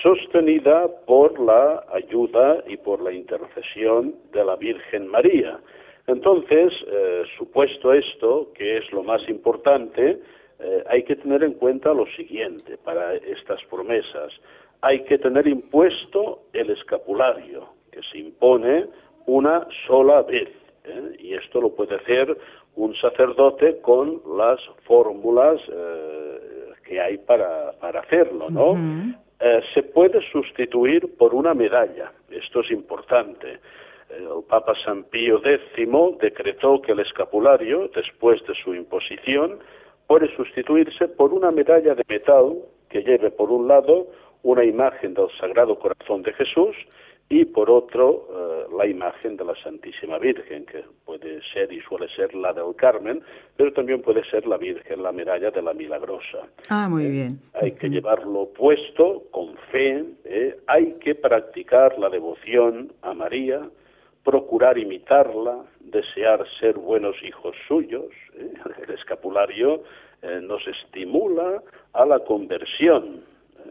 sostenida 0.03 0.87
por 1.05 1.39
la 1.39 1.83
ayuda 1.93 2.63
y 2.67 2.77
por 2.77 3.01
la 3.01 3.11
intercesión 3.11 4.15
de 4.31 4.45
la 4.45 4.55
Virgen 4.55 5.07
María. 5.07 5.59
Entonces, 6.07 6.73
eh, 6.87 7.23
supuesto 7.37 7.93
esto, 7.93 8.51
que 8.55 8.77
es 8.77 8.91
lo 8.91 9.03
más 9.03 9.27
importante, 9.29 10.19
eh, 10.59 10.83
hay 10.87 11.03
que 11.03 11.15
tener 11.15 11.43
en 11.43 11.53
cuenta 11.53 11.93
lo 11.93 12.05
siguiente 12.07 12.77
para 12.77 13.15
estas 13.15 13.63
promesas. 13.65 14.33
Hay 14.81 15.03
que 15.03 15.17
tener 15.17 15.47
impuesto 15.47 16.43
el 16.53 16.69
escapulario, 16.71 17.67
que 17.91 18.01
se 18.11 18.19
impone 18.19 18.87
una 19.25 19.67
sola 19.87 20.21
vez. 20.23 20.49
¿eh? 20.85 21.15
Y 21.19 21.33
esto 21.33 21.61
lo 21.61 21.69
puede 21.69 21.95
hacer 21.95 22.37
un 22.75 22.95
sacerdote 22.95 23.79
con 23.81 24.21
las 24.37 24.59
fórmulas 24.85 25.59
que 26.85 26.99
hay 26.99 27.17
para, 27.17 27.73
para 27.79 27.99
hacerlo, 27.99 28.49
¿no? 28.49 28.73
Eh, 29.39 29.61
se 29.73 29.83
puede 29.83 30.21
sustituir 30.31 31.15
por 31.17 31.33
una 31.33 31.53
medalla. 31.53 32.11
Esto 32.29 32.59
es 32.59 32.71
importante. 32.71 33.53
Eh, 34.09 34.17
el 34.17 34.43
Papa 34.49 34.73
San 34.83 35.05
Pío 35.05 35.37
X 35.37 35.61
decretó 36.19 36.81
que 36.81 36.91
el 36.91 36.99
escapulario, 36.99 37.89
después 37.95 38.45
de 38.45 38.53
su 38.55 38.75
imposición, 38.75 39.59
puede 40.09 40.35
sustituirse 40.35 41.07
por 41.07 41.33
una 41.33 41.51
medalla 41.51 41.93
de 41.93 42.03
metal 42.09 42.57
que 42.89 43.03
lleve 43.03 43.29
por 43.29 43.51
un 43.51 43.67
lado 43.67 44.07
una 44.41 44.65
imagen 44.65 45.13
del 45.13 45.27
Sagrado 45.39 45.77
Corazón 45.77 46.23
de 46.23 46.33
Jesús 46.33 46.75
y 47.29 47.45
por 47.45 47.69
otro 47.69 48.25
eh, 48.27 48.75
la 48.75 48.87
imagen 48.87 49.37
de 49.37 49.45
la 49.45 49.53
Santísima 49.63 50.17
Virgen, 50.17 50.65
que 50.65 50.83
puede 51.05 51.41
ser 51.53 51.71
y 51.71 51.79
suele 51.81 52.07
ser 52.15 52.33
la 52.33 52.53
del 52.53 52.75
Carmen, 52.75 53.21
pero 53.55 53.71
también 53.71 54.01
puede 54.01 54.27
ser 54.31 54.47
la 54.47 54.57
Virgen, 54.57 55.03
la 55.03 55.11
medalla 55.11 55.51
de 55.51 55.61
la 55.61 55.75
Milagrosa. 55.75 56.47
Ah, 56.69 56.87
muy 56.89 57.05
eh, 57.05 57.09
bien. 57.09 57.39
Hay 57.53 57.73
que 57.73 57.87
llevarlo 57.87 58.49
puesto 58.57 59.25
con 59.29 59.55
fe, 59.71 60.05
eh, 60.25 60.57
hay 60.65 60.93
que 60.93 61.13
practicar 61.13 61.99
la 61.99 62.09
devoción 62.09 62.93
a 63.03 63.13
María, 63.13 63.61
procurar 64.23 64.77
imitarla, 64.77 65.63
desear 65.79 66.45
ser 66.59 66.75
buenos 66.75 67.15
hijos 67.23 67.55
suyos. 67.67 68.05
El 68.88 68.93
escapulario 68.93 69.83
nos 70.41 70.67
estimula 70.67 71.63
a 71.93 72.05
la 72.05 72.19
conversión, 72.19 73.23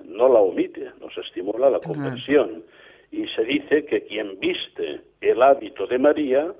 no 0.06 0.28
la 0.28 0.40
omite, 0.40 0.92
nos 0.98 1.16
estimula 1.18 1.66
a 1.66 1.70
la 1.70 1.80
conversión 1.80 2.64
y 3.10 3.26
se 3.28 3.44
dice 3.44 3.84
que 3.84 4.02
quien 4.02 4.38
viste 4.38 5.00
el 5.20 5.42
hábito 5.42 5.86
de 5.86 5.98
María 5.98 6.52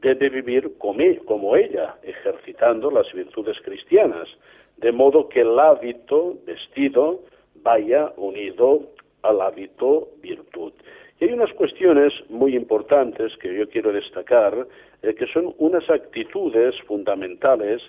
debe 0.00 0.28
vivir 0.28 0.76
como 0.78 1.56
ella, 1.56 1.96
ejercitando 2.02 2.90
las 2.90 3.10
virtudes 3.12 3.56
cristianas, 3.64 4.28
de 4.76 4.92
modo 4.92 5.28
que 5.28 5.40
el 5.40 5.58
hábito 5.58 6.34
vestido 6.44 7.20
vaya 7.62 8.12
unido 8.16 8.82
al 9.22 9.40
hábito 9.40 10.08
virtud. 10.22 10.72
Y 11.18 11.24
hay 11.24 11.32
unas 11.32 11.52
cuestiones 11.54 12.12
muy 12.28 12.54
importantes 12.54 13.32
que 13.38 13.54
yo 13.54 13.68
quiero 13.68 13.92
destacar, 13.92 14.66
eh, 15.02 15.14
que 15.14 15.26
son 15.26 15.54
unas 15.58 15.88
actitudes 15.88 16.74
fundamentales 16.86 17.82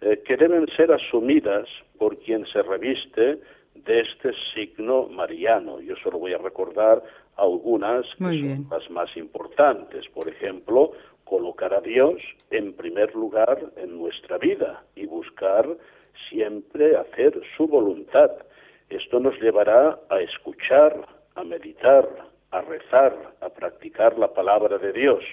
eh, 0.00 0.22
que 0.24 0.36
deben 0.36 0.66
ser 0.76 0.92
asumidas 0.92 1.66
por 1.98 2.18
quien 2.18 2.44
se 2.46 2.62
reviste 2.62 3.38
de 3.74 4.00
este 4.00 4.32
signo 4.54 5.08
mariano. 5.08 5.80
Yo 5.80 5.94
solo 5.96 6.18
voy 6.18 6.34
a 6.34 6.38
recordar 6.38 7.02
algunas 7.36 8.06
las 8.18 8.90
más 8.90 9.16
importantes. 9.16 10.06
Por 10.08 10.28
ejemplo, 10.28 10.92
colocar 11.24 11.72
a 11.74 11.80
Dios 11.80 12.20
en 12.50 12.74
primer 12.74 13.14
lugar 13.14 13.58
en 13.76 13.98
nuestra 13.98 14.38
vida 14.38 14.84
y 14.94 15.06
buscar 15.06 15.66
siempre 16.28 16.96
hacer 16.96 17.40
su 17.56 17.66
voluntad. 17.66 18.30
Esto 18.90 19.18
nos 19.18 19.40
llevará 19.40 19.98
a 20.08 20.20
escuchar, 20.20 21.06
a 21.34 21.44
meditar, 21.44 22.08
a 22.54 22.60
rezar, 22.60 23.34
a 23.40 23.48
practicar 23.48 24.16
la 24.16 24.32
palabra 24.32 24.78
de 24.78 24.92
Dios. 24.92 25.24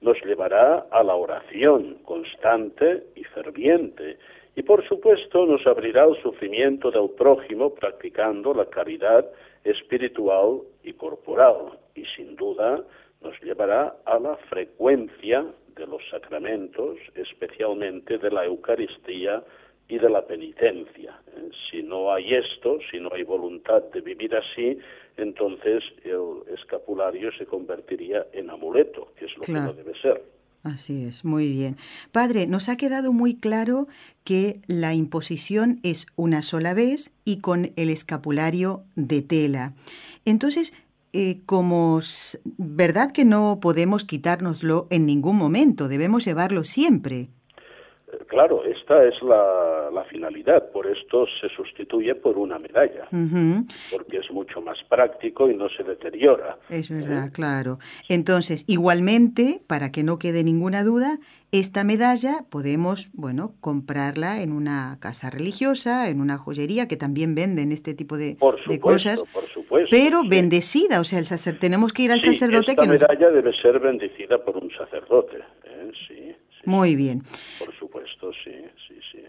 Nos 0.00 0.18
llevará 0.24 0.86
a 0.90 1.02
la 1.02 1.14
oración 1.14 1.98
constante 2.04 3.04
y 3.14 3.24
ferviente 3.24 4.16
y 4.56 4.62
por 4.62 4.82
supuesto 4.88 5.44
nos 5.44 5.66
abrirá 5.66 6.06
el 6.06 6.16
sufrimiento 6.22 6.90
del 6.90 7.10
prójimo 7.10 7.74
practicando 7.74 8.54
la 8.54 8.64
caridad 8.64 9.26
espiritual 9.62 10.62
y 10.82 10.94
corporal 10.94 11.78
y 11.94 12.06
sin 12.16 12.34
duda 12.36 12.82
nos 13.20 13.38
llevará 13.42 13.96
a 14.06 14.18
la 14.18 14.36
frecuencia 14.48 15.44
de 15.76 15.86
los 15.86 16.00
sacramentos, 16.10 16.96
especialmente 17.14 18.16
de 18.16 18.30
la 18.30 18.46
Eucaristía 18.46 19.42
y 19.86 19.98
de 19.98 20.08
la 20.08 20.22
penitencia. 20.26 21.20
Eh, 21.36 21.50
si 21.70 21.82
no 21.82 22.12
hay 22.12 22.34
esto, 22.34 22.78
si 22.90 23.00
no 23.00 23.10
hay 23.12 23.22
voluntad 23.22 23.82
de 23.92 24.00
vivir 24.00 24.34
así, 24.34 24.78
entonces 25.18 25.82
el 26.04 26.54
escapulario 26.54 27.30
se 27.36 27.44
convertiría 27.44 28.26
en 28.32 28.50
amuleto, 28.50 29.12
que 29.18 29.26
es 29.26 29.36
lo 29.36 29.42
que 29.42 29.52
no 29.52 29.72
debe 29.72 29.92
ser. 30.00 30.22
Así 30.64 31.04
es, 31.04 31.24
muy 31.24 31.52
bien. 31.52 31.76
Padre, 32.12 32.46
nos 32.46 32.68
ha 32.68 32.76
quedado 32.76 33.12
muy 33.12 33.34
claro 33.34 33.86
que 34.24 34.60
la 34.66 34.94
imposición 34.94 35.78
es 35.82 36.06
una 36.16 36.42
sola 36.42 36.74
vez 36.74 37.12
y 37.24 37.40
con 37.40 37.66
el 37.76 37.90
escapulario 37.90 38.82
de 38.96 39.22
tela. 39.22 39.72
Entonces, 40.24 40.72
eh, 41.12 41.40
como 41.46 42.00
verdad 42.58 43.12
que 43.12 43.24
no 43.24 43.58
podemos 43.62 44.04
quitárnoslo 44.04 44.88
en 44.90 45.06
ningún 45.06 45.36
momento, 45.36 45.88
debemos 45.88 46.24
llevarlo 46.24 46.64
siempre. 46.64 47.28
Claro, 48.26 48.62
esta 48.88 49.04
es 49.04 49.22
la, 49.22 50.04
finalidad, 50.08 50.70
por 50.72 50.86
esto 50.86 51.26
se 51.40 51.48
sustituye 51.54 52.14
por 52.14 52.38
una 52.38 52.58
medalla, 52.58 53.06
porque 53.90 54.18
es 54.18 54.30
mucho 54.30 54.62
más 54.62 54.78
práctico 54.88 55.50
y 55.50 55.54
no 55.54 55.68
se 55.68 55.82
deteriora. 55.82 56.56
Es 56.70 56.88
verdad, 56.88 57.26
¿Eh? 57.26 57.32
claro. 57.32 57.76
Entonces, 58.08 58.64
igualmente, 58.66 59.60
para 59.66 59.92
que 59.92 60.02
no 60.02 60.18
quede 60.18 60.44
ninguna 60.44 60.82
duda, 60.82 61.18
esta 61.52 61.84
medalla 61.84 62.46
podemos, 62.50 63.10
bueno, 63.12 63.52
comprarla 63.60 64.40
en 64.40 64.52
una 64.52 64.96
casa 65.00 65.28
religiosa, 65.28 66.08
en 66.08 66.22
una 66.22 66.38
joyería, 66.38 66.88
que 66.88 66.96
también 66.96 67.34
venden 67.34 67.72
este 67.72 67.92
tipo 67.92 68.16
de, 68.16 68.38
cosas. 68.80 69.24
Por 69.24 69.46
supuesto, 69.48 69.88
pero 69.90 70.22
bendecida, 70.26 71.00
o 71.00 71.04
sea, 71.04 71.18
el 71.18 71.26
sacer, 71.26 71.58
tenemos 71.58 71.92
que 71.92 72.04
ir 72.04 72.12
al 72.12 72.22
sacerdote 72.22 72.70
esta 72.70 72.82
que 72.82 72.88
medalla 72.88 73.28
debe 73.30 73.52
ser 73.60 73.78
bendecida 73.80 74.42
por 74.42 74.56
un 74.56 74.70
sacerdote, 74.70 75.36
¿eh? 75.64 75.90
sí. 76.06 76.34
Muy 76.68 76.96
bien. 76.96 77.22
Por 77.58 77.74
supuesto, 77.78 78.30
sí, 78.44 78.52
sí, 78.86 78.94
sí. 79.10 79.24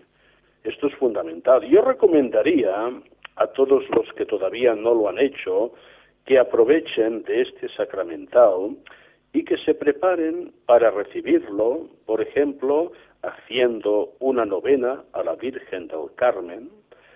Esto 0.69 0.85
es 0.85 0.93
fundamental. 0.97 1.67
Yo 1.67 1.81
recomendaría 1.81 2.71
a 3.37 3.47
todos 3.47 3.83
los 3.89 4.05
que 4.13 4.27
todavía 4.27 4.75
no 4.75 4.93
lo 4.93 5.09
han 5.09 5.17
hecho 5.17 5.73
que 6.27 6.37
aprovechen 6.37 7.23
de 7.23 7.41
este 7.41 7.69
sacramental 7.69 8.77
y 9.33 9.43
que 9.45 9.57
se 9.65 9.73
preparen 9.73 10.53
para 10.67 10.91
recibirlo, 10.91 11.87
por 12.05 12.21
ejemplo, 12.21 12.91
haciendo 13.23 14.13
una 14.19 14.45
novena 14.45 15.03
a 15.13 15.23
la 15.23 15.35
Virgen 15.35 15.87
del 15.87 16.13
Carmen, 16.15 16.69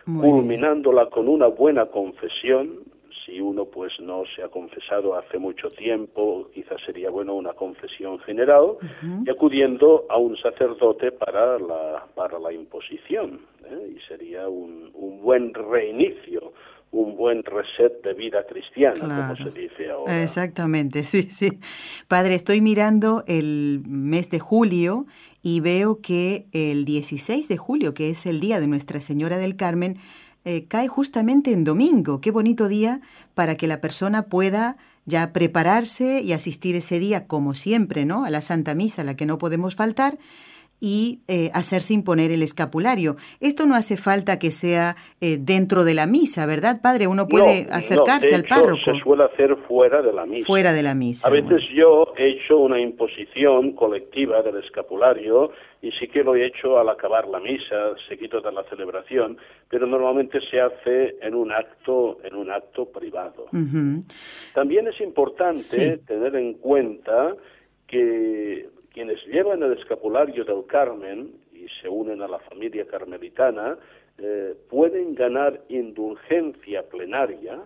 culminándola 0.05 1.11
con 1.11 1.27
una 1.27 1.45
buena 1.45 1.85
confesión, 1.85 2.79
si 3.25 3.39
uno 3.39 3.65
pues 3.65 3.93
no 3.99 4.23
se 4.35 4.43
ha 4.43 4.49
confesado 4.49 5.15
hace 5.15 5.37
mucho 5.37 5.69
tiempo, 5.69 6.49
quizás 6.53 6.81
sería 6.85 7.09
bueno 7.09 7.35
una 7.35 7.53
confesión 7.53 8.19
general, 8.19 8.77
y 9.25 9.29
acudiendo 9.29 10.05
a 10.09 10.17
un 10.17 10.37
sacerdote 10.37 11.11
para 11.11 11.57
la, 11.59 12.05
para 12.15 12.39
la 12.39 12.51
imposición. 12.51 13.41
¿eh? 13.65 13.95
Y 13.95 14.07
sería 14.07 14.47
un, 14.47 14.91
un 14.93 15.21
buen 15.21 15.53
reinicio, 15.53 16.53
un 16.91 17.17
buen 17.17 17.43
reset 17.43 18.03
de 18.03 18.13
vida 18.13 18.45
cristiana, 18.47 19.33
como 19.35 19.51
se 19.51 19.59
dice 19.59 19.89
ahora. 19.89 20.21
Exactamente, 20.21 21.03
sí, 21.03 21.23
sí. 21.23 21.59
Padre, 22.07 22.35
estoy 22.35 22.61
mirando 22.61 23.23
el 23.27 23.81
mes 23.87 24.29
de 24.29 24.39
julio 24.39 25.05
y 25.41 25.59
veo 25.59 26.01
que 26.01 26.45
el 26.53 26.85
16 26.85 27.47
de 27.47 27.57
julio, 27.57 27.93
que 27.93 28.09
es 28.09 28.25
el 28.25 28.39
día 28.39 28.59
de 28.59 28.67
Nuestra 28.67 29.01
Señora 29.01 29.37
del 29.37 29.55
Carmen, 29.55 29.97
eh, 30.45 30.67
cae 30.67 30.87
justamente 30.87 31.51
en 31.51 31.63
domingo. 31.63 32.21
Qué 32.21 32.31
bonito 32.31 32.67
día 32.67 33.01
para 33.33 33.55
que 33.55 33.67
la 33.67 33.81
persona 33.81 34.23
pueda 34.23 34.77
ya 35.05 35.33
prepararse 35.33 36.21
y 36.21 36.33
asistir 36.33 36.75
ese 36.75 36.99
día, 36.99 37.27
como 37.27 37.53
siempre, 37.53 38.05
¿no? 38.05 38.25
A 38.25 38.29
la 38.29 38.41
Santa 38.41 38.75
Misa, 38.75 39.01
a 39.01 39.05
la 39.05 39.15
que 39.15 39.25
no 39.25 39.37
podemos 39.37 39.75
faltar, 39.75 40.17
y 40.79 41.21
eh, 41.29 41.49
hacerse 41.53 41.93
imponer 41.93 42.31
el 42.31 42.43
escapulario. 42.43 43.15
Esto 43.39 43.65
no 43.65 43.73
hace 43.73 43.95
falta 43.95 44.37
que 44.37 44.51
sea 44.51 44.97
eh, 45.21 45.37
dentro 45.39 45.85
de 45.85 45.93
la 45.93 46.07
misa, 46.07 46.45
¿verdad, 46.45 46.81
padre? 46.81 47.07
Uno 47.07 47.25
puede 47.29 47.67
acercarse 47.71 48.35
al 48.35 48.43
párroco. 48.43 48.93
Se 48.93 48.99
suele 48.99 49.23
hacer 49.23 49.55
fuera 49.65 50.01
de 50.01 50.11
la 50.11 50.25
misa. 50.25 50.45
Fuera 50.45 50.73
de 50.73 50.83
la 50.83 50.93
misa. 50.93 51.29
A 51.29 51.31
veces 51.31 51.61
yo 51.73 52.13
he 52.17 52.31
hecho 52.31 52.57
una 52.57 52.81
imposición 52.81 53.71
colectiva 53.71 54.41
del 54.41 54.57
escapulario 54.57 55.51
y 55.83 55.91
sí 55.91 56.07
que 56.07 56.23
lo 56.23 56.33
he 56.33 56.45
hecho 56.45 56.79
al 56.79 56.87
acabar 56.87 57.27
la 57.27 57.41
misa, 57.41 57.93
seguido 58.07 58.39
de 58.39 58.53
la 58.53 58.63
celebración, 58.63 59.37
pero 59.69 59.85
normalmente 59.85 60.39
se 60.49 60.61
hace 60.61 61.17
en 61.21 61.35
un 61.35 61.51
acto, 61.51 62.19
en 62.23 62.35
un 62.35 62.49
acto 62.49 62.85
privado. 62.85 63.47
También 64.53 64.87
es 64.87 65.01
importante 65.01 65.97
tener 66.07 66.37
en 66.37 66.53
cuenta 66.53 67.35
que 67.85 68.69
quienes 68.93 69.19
llevan 69.25 69.61
el 69.61 69.73
escapulario 69.73 70.45
del 70.45 70.65
Carmen 70.67 71.33
y 71.51 71.67
se 71.81 71.89
unen 71.89 72.21
a 72.21 72.29
la 72.29 72.39
familia 72.39 72.87
carmelitana 72.87 73.77
eh, 74.19 74.55
pueden 74.69 75.13
ganar 75.13 75.59
indulgencia 75.67 76.83
plenaria 76.83 77.59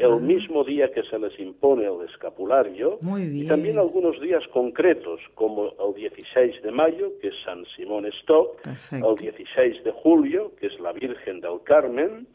el 0.00 0.12
ah. 0.12 0.16
mismo 0.16 0.64
día 0.64 0.90
que 0.92 1.02
se 1.02 1.18
les 1.18 1.38
impone 1.38 1.84
el 1.84 2.08
escapulario 2.08 2.98
y 3.18 3.46
también 3.46 3.78
algunos 3.78 4.20
días 4.20 4.42
concretos 4.52 5.20
como 5.34 5.68
el 5.68 5.94
16 5.94 6.62
de 6.62 6.70
mayo 6.70 7.12
que 7.20 7.28
es 7.28 7.34
San 7.44 7.64
Simón 7.76 8.06
Stock, 8.06 8.60
el 8.92 9.16
16 9.16 9.84
de 9.84 9.92
julio 9.92 10.52
que 10.58 10.68
es 10.68 10.80
la 10.80 10.92
Virgen 10.92 11.40
del 11.40 11.60
Carmen, 11.64 12.26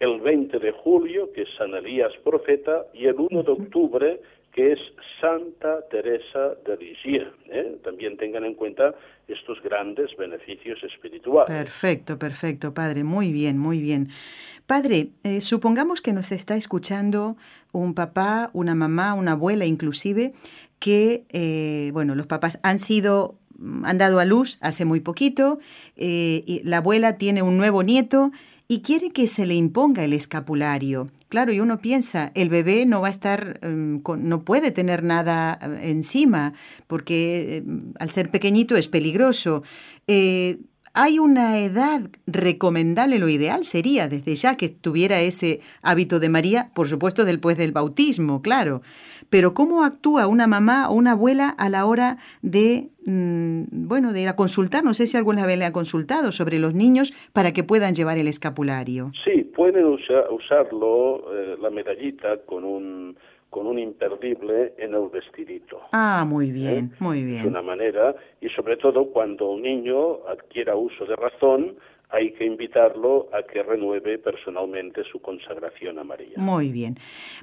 el 0.00 0.20
20 0.20 0.58
de 0.58 0.72
julio 0.72 1.32
que 1.32 1.42
es 1.42 1.48
San 1.56 1.74
Elías 1.74 2.12
Profeta 2.22 2.86
y 2.92 3.06
el 3.06 3.16
1 3.18 3.42
de 3.42 3.52
octubre 3.52 4.20
que 4.54 4.72
es 4.72 4.78
Santa 5.20 5.80
Teresa 5.90 6.54
de 6.64 6.76
Lisieux. 6.76 7.34
¿eh? 7.50 7.76
También 7.82 8.16
tengan 8.16 8.44
en 8.44 8.54
cuenta 8.54 8.94
estos 9.26 9.60
grandes 9.62 10.16
beneficios 10.16 10.78
espirituales. 10.84 11.52
Perfecto, 11.52 12.18
perfecto, 12.18 12.72
padre. 12.72 13.02
Muy 13.02 13.32
bien, 13.32 13.58
muy 13.58 13.82
bien. 13.82 14.08
Padre, 14.66 15.08
eh, 15.24 15.40
supongamos 15.40 16.00
que 16.00 16.12
nos 16.12 16.30
está 16.30 16.54
escuchando 16.54 17.36
un 17.72 17.94
papá, 17.94 18.50
una 18.52 18.76
mamá, 18.76 19.14
una 19.14 19.32
abuela 19.32 19.64
inclusive, 19.64 20.32
que, 20.78 21.24
eh, 21.32 21.90
bueno, 21.92 22.14
los 22.14 22.26
papás 22.26 22.60
han 22.62 22.78
sido 22.78 23.36
han 23.84 23.98
dado 23.98 24.18
a 24.18 24.24
luz 24.24 24.58
hace 24.62 24.84
muy 24.84 24.98
poquito, 24.98 25.60
y 25.96 26.60
la 26.64 26.78
abuela 26.78 27.18
tiene 27.18 27.40
un 27.40 27.56
nuevo 27.56 27.84
nieto 27.84 28.32
y 28.74 28.80
quiere 28.80 29.10
que 29.10 29.28
se 29.28 29.46
le 29.46 29.54
imponga 29.54 30.02
el 30.02 30.12
escapulario. 30.12 31.08
Claro, 31.28 31.52
y 31.52 31.60
uno 31.60 31.80
piensa, 31.80 32.32
el 32.34 32.48
bebé 32.48 32.86
no 32.86 33.00
va 33.00 33.06
a 33.06 33.12
estar, 33.12 33.60
em, 33.62 34.02
no 34.18 34.44
puede 34.44 34.72
tener 34.72 35.04
nada 35.04 35.56
eh, 35.62 35.90
encima, 35.90 36.54
porque 36.88 37.58
em, 37.58 37.92
al 38.00 38.10
ser 38.10 38.32
pequeñito 38.32 38.76
es 38.76 38.88
peligroso. 38.88 39.62
Eh, 40.08 40.58
hay 40.94 41.18
una 41.18 41.58
edad 41.58 42.00
recomendable, 42.26 43.18
lo 43.18 43.28
ideal 43.28 43.64
sería 43.64 44.08
desde 44.08 44.36
ya 44.36 44.56
que 44.56 44.68
tuviera 44.68 45.20
ese 45.20 45.60
hábito 45.82 46.20
de 46.20 46.28
María, 46.28 46.70
por 46.72 46.86
supuesto 46.86 47.24
después 47.24 47.58
del 47.58 47.72
bautismo, 47.72 48.42
claro. 48.42 48.80
Pero 49.28 49.54
¿cómo 49.54 49.82
actúa 49.82 50.28
una 50.28 50.46
mamá 50.46 50.88
o 50.88 50.94
una 50.94 51.12
abuela 51.12 51.48
a 51.58 51.68
la 51.68 51.86
hora 51.86 52.18
de, 52.42 52.90
mm, 53.06 53.88
bueno, 53.88 54.12
de 54.12 54.22
ir 54.22 54.28
a 54.28 54.36
consultar? 54.36 54.84
No 54.84 54.94
sé 54.94 55.08
si 55.08 55.16
alguna 55.16 55.46
vez 55.46 55.58
le 55.58 55.64
ha 55.64 55.72
consultado 55.72 56.30
sobre 56.30 56.60
los 56.60 56.74
niños 56.74 57.12
para 57.32 57.52
que 57.52 57.64
puedan 57.64 57.94
llevar 57.94 58.18
el 58.18 58.28
escapulario. 58.28 59.10
Sí, 59.24 59.42
pueden 59.42 59.86
usarlo, 59.86 61.24
eh, 61.34 61.56
la 61.60 61.70
medallita, 61.70 62.38
con 62.46 62.64
un 62.64 63.16
con 63.54 63.68
un 63.68 63.78
imperdible 63.78 64.74
en 64.78 64.94
el 64.94 65.08
vestidito. 65.10 65.78
Ah, 65.92 66.24
muy 66.26 66.50
bien, 66.50 66.90
¿Eh? 66.92 66.96
muy 66.98 67.22
bien. 67.22 67.42
Es 67.42 67.46
una 67.46 67.62
manera, 67.62 68.12
y 68.40 68.48
sobre 68.48 68.76
todo 68.76 69.12
cuando 69.12 69.48
un 69.48 69.62
niño 69.62 70.26
adquiera 70.26 70.74
uso 70.74 71.06
de 71.06 71.14
razón, 71.14 71.76
hay 72.10 72.32
que 72.32 72.44
invitarlo 72.44 73.28
a 73.32 73.44
que 73.44 73.62
renueve 73.62 74.18
personalmente 74.18 75.04
su 75.04 75.20
consagración 75.22 76.00
a 76.00 76.04
María. 76.04 76.34
Muy 76.36 76.72
bien. 76.72 76.96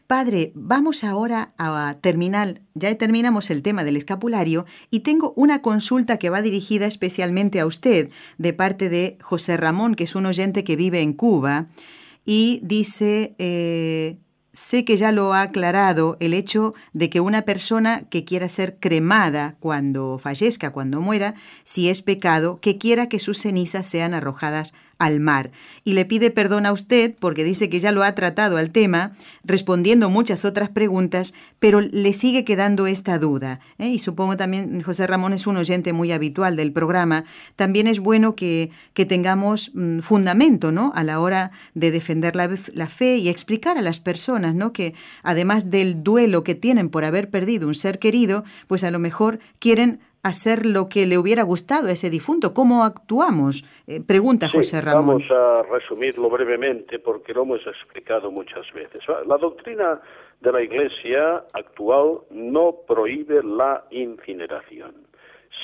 Padre, 0.06 0.52
vamos 0.54 1.06
ahora 1.06 1.54
a 1.58 1.96
terminar, 2.02 2.60
ya 2.74 2.94
terminamos 2.98 3.50
el 3.50 3.64
tema 3.64 3.86
del 3.86 3.96
escapulario 3.96 4.66
y 4.90 5.04
tengo 5.04 5.32
una 5.38 5.62
consulta 5.62 6.20
que 6.20 6.30
va 6.30 6.42
dirigida 6.42 6.88
especialmente 6.88 7.62
a 7.62 7.66
usted 7.66 8.10
de 8.38 8.52
parte 8.52 8.90
de 8.90 9.18
José 9.22 9.56
Ramón, 9.56 9.96
que 9.96 10.04
es 10.04 10.16
un 10.16 10.26
oyente 10.26 10.66
que 10.66 10.76
vive 10.76 11.00
en 11.02 11.14
Cuba 11.14 11.68
y 12.26 12.60
dice... 12.64 13.34
Eh, 13.40 14.18
sé 14.52 14.84
que 14.86 14.98
ya 14.98 15.12
lo 15.12 15.34
ha 15.34 15.42
aclarado 15.42 16.18
el 16.20 16.34
hecho 16.34 16.74
de 16.94 17.10
que 17.10 17.20
una 17.20 17.44
persona 17.44 18.04
que 18.10 18.26
quiera 18.26 18.50
ser 18.50 18.78
cremada 18.80 19.56
cuando 19.60 20.20
fallezca, 20.20 20.72
cuando 20.72 21.02
muera, 21.02 21.36
si 21.64 21.90
es 21.90 22.02
pecado, 22.02 22.60
que 22.60 22.78
quiera 22.78 23.08
que 23.08 23.20
sus 23.20 23.38
cenizas 23.38 23.88
sean 23.88 24.14
arrojadas 24.14 24.74
al 25.02 25.20
mar. 25.20 25.52
Y 25.84 25.94
le 25.94 26.06
pide 26.06 26.30
perdón 26.30 26.68
a 26.68 26.72
usted 26.72 27.16
porque 27.20 27.44
dice 27.44 27.70
que 27.70 27.80
ya 27.80 27.92
lo 27.92 28.04
ha 28.04 28.14
tratado 28.14 28.58
al 28.58 28.70
tema, 28.70 29.14
respondiendo 29.44 30.12
muchas 30.12 30.46
otras 30.46 30.70
preguntas, 30.70 31.34
pero 31.58 31.82
le 31.82 32.14
sigue 32.14 32.44
quedando 32.44 32.86
esta 32.86 33.18
duda. 33.18 33.60
¿eh? 33.80 33.88
Y 33.88 33.98
supongo 33.98 34.38
también, 34.38 34.84
José 34.84 35.08
Ramón 35.08 35.34
es 35.34 35.48
un 35.48 35.58
oyente 35.58 35.92
muy 35.92 36.12
habitual 36.12 36.56
del 36.56 36.72
programa, 36.72 37.26
también 37.56 37.88
es 37.88 38.00
bueno 38.00 38.36
que, 38.36 38.70
que 38.94 39.08
tengamos 39.08 39.72
mm, 39.74 40.02
fundamento 40.02 40.72
¿no? 40.72 40.92
a 40.94 41.04
la 41.04 41.20
hora 41.20 41.50
de 41.74 41.90
defender 41.90 42.36
la, 42.36 42.48
la, 42.74 42.88
fe 42.88 43.18
y 43.18 43.30
explicar 43.30 43.80
a 43.80 43.82
las 43.82 44.00
personas 44.00 44.54
¿no? 44.54 44.72
que 44.72 44.94
además 45.24 45.72
del 45.72 46.04
duelo 46.04 46.44
que 46.44 46.54
tienen 46.54 46.90
por 46.90 47.06
haber 47.06 47.32
perdido 47.32 47.68
un 47.68 47.74
ser 47.74 47.98
querido, 47.98 48.44
pues 48.68 48.84
a 48.84 48.92
lo 48.92 49.00
mejor 49.00 49.40
quieren 49.58 50.00
hacer 50.24 50.66
lo 50.66 50.88
que 50.90 51.06
le 51.06 51.18
hubiera 51.18 51.44
gustado 51.44 51.88
a 51.88 51.92
ese 51.92 52.10
difunto? 52.10 52.54
¿Cómo 52.54 52.84
actuamos? 52.84 53.64
Eh, 53.88 54.02
pregunta 54.06 54.50
José 54.50 54.82
Ramón. 54.82 55.24
Vamos 55.28 55.32
a 55.32 55.64
resumirlo 55.64 56.30
brevemente 56.30 57.00
porque 57.00 57.34
lo 57.34 57.44
hemos 57.44 57.66
explicado 57.66 58.32
muchas 58.32 58.72
veces. 58.74 59.02
La 59.26 59.38
doctrina 59.38 60.00
de 60.42 60.52
la 60.52 60.62
Iglesia 60.62 61.44
actual 61.54 62.22
no 62.32 62.76
prohíbe 62.88 63.44
la 63.44 63.86
incineración, 63.92 64.96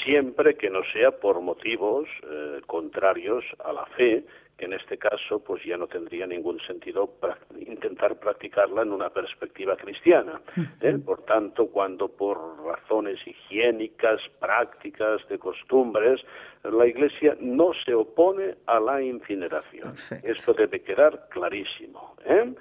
siempre 0.05 0.55
que 0.55 0.69
no 0.69 0.81
sea 0.93 1.11
por 1.11 1.41
motivos 1.41 2.07
eh, 2.23 2.61
contrarios 2.67 3.43
a 3.63 3.73
la 3.73 3.85
fe 3.97 4.23
en 4.57 4.73
este 4.73 4.97
caso 4.97 5.43
pues 5.43 5.63
ya 5.63 5.77
no 5.77 5.87
tendría 5.87 6.25
ningún 6.25 6.59
sentido 6.61 7.13
intentar 7.59 8.19
practicarla 8.19 8.81
en 8.81 8.91
una 8.91 9.09
perspectiva 9.09 9.75
cristiana. 9.75 10.41
¿eh? 10.81 10.97
Por 11.03 11.23
tanto, 11.25 11.67
cuando 11.67 12.07
por 12.07 12.63
razones 12.63 13.19
higiénicas, 13.25 14.19
prácticas, 14.39 15.27
de 15.29 15.37
costumbres, 15.37 16.21
la 16.63 16.87
Iglesia 16.87 17.37
no 17.39 17.71
se 17.85 17.93
opone 17.93 18.55
a 18.65 18.79
la 18.79 19.01
incineración. 19.01 19.95
Esto 20.23 20.53
debe 20.53 20.81
quedar 20.81 21.29
clarísimo. 21.29 22.15
¿eh? 22.25 22.53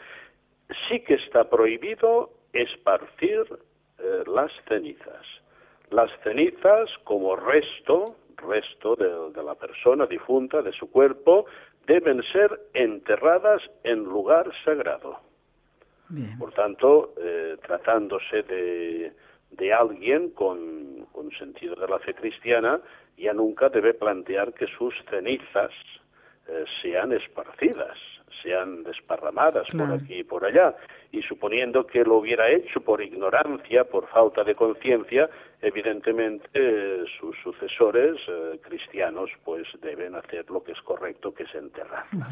Sí 0.89 1.01
que 1.01 1.15
está 1.15 1.49
prohibido 1.49 2.31
esparcir 2.53 3.45
eh, 3.99 4.25
las 4.27 4.53
cenizas. 4.69 5.25
Las 5.91 6.11
cenizas 6.23 6.91
como 7.05 7.37
resto, 7.37 8.17
resto 8.37 8.97
de, 8.97 9.43
la 9.43 9.55
persona 9.55 10.07
difunta, 10.07 10.63
de 10.63 10.73
su 10.73 10.91
cuerpo, 10.91 11.47
deben 11.87 12.23
ser 12.33 12.61
enterradas 12.75 13.63
en 13.85 14.05
lugar 14.05 14.51
sagrado. 14.65 15.21
Por 16.39 16.53
tanto, 16.53 17.15
eh, 17.21 17.57
tratándose 17.67 18.43
de, 18.45 19.13
de 19.51 19.73
alguien 19.73 20.31
con, 20.31 21.07
con, 21.11 21.33
sentido 21.33 21.75
de 21.75 21.89
la 21.89 21.99
fe 21.99 22.15
cristiana, 22.15 22.81
ya 23.17 23.33
nunca 23.33 23.69
debe 23.69 23.93
plantear 23.93 24.53
que 24.55 24.69
sus 24.79 24.95
cenizas 25.11 25.73
eh, 26.47 26.65
sean 26.81 27.13
esparcidas 27.13 27.99
sean 28.43 28.83
desparramadas 28.83 29.67
por 29.71 29.93
aquí 29.93 30.21
y 30.21 30.25
por 30.25 30.45
allá. 30.45 30.75
Y 31.13 31.23
suponiendo 31.23 31.87
que 31.87 32.05
lo 32.05 32.17
hubiera 32.19 32.51
hecho 32.51 32.81
por 32.81 33.03
ignorancia, 33.03 33.85
por 33.85 34.09
falta 34.09 34.45
de 34.45 34.55
conciencia, 34.55 35.29
evidentemente 35.63 37.07
sus 37.19 37.37
sucesores 37.43 38.17
eh, 38.29 38.61
cristianos 38.63 39.31
pues 39.45 39.67
deben 39.81 40.15
hacer 40.15 40.51
lo 40.51 40.63
que 40.63 40.73
es 40.73 40.81
correcto, 40.83 41.33
que 41.33 41.45
es 41.45 41.55
enterrarlas. 41.55 42.29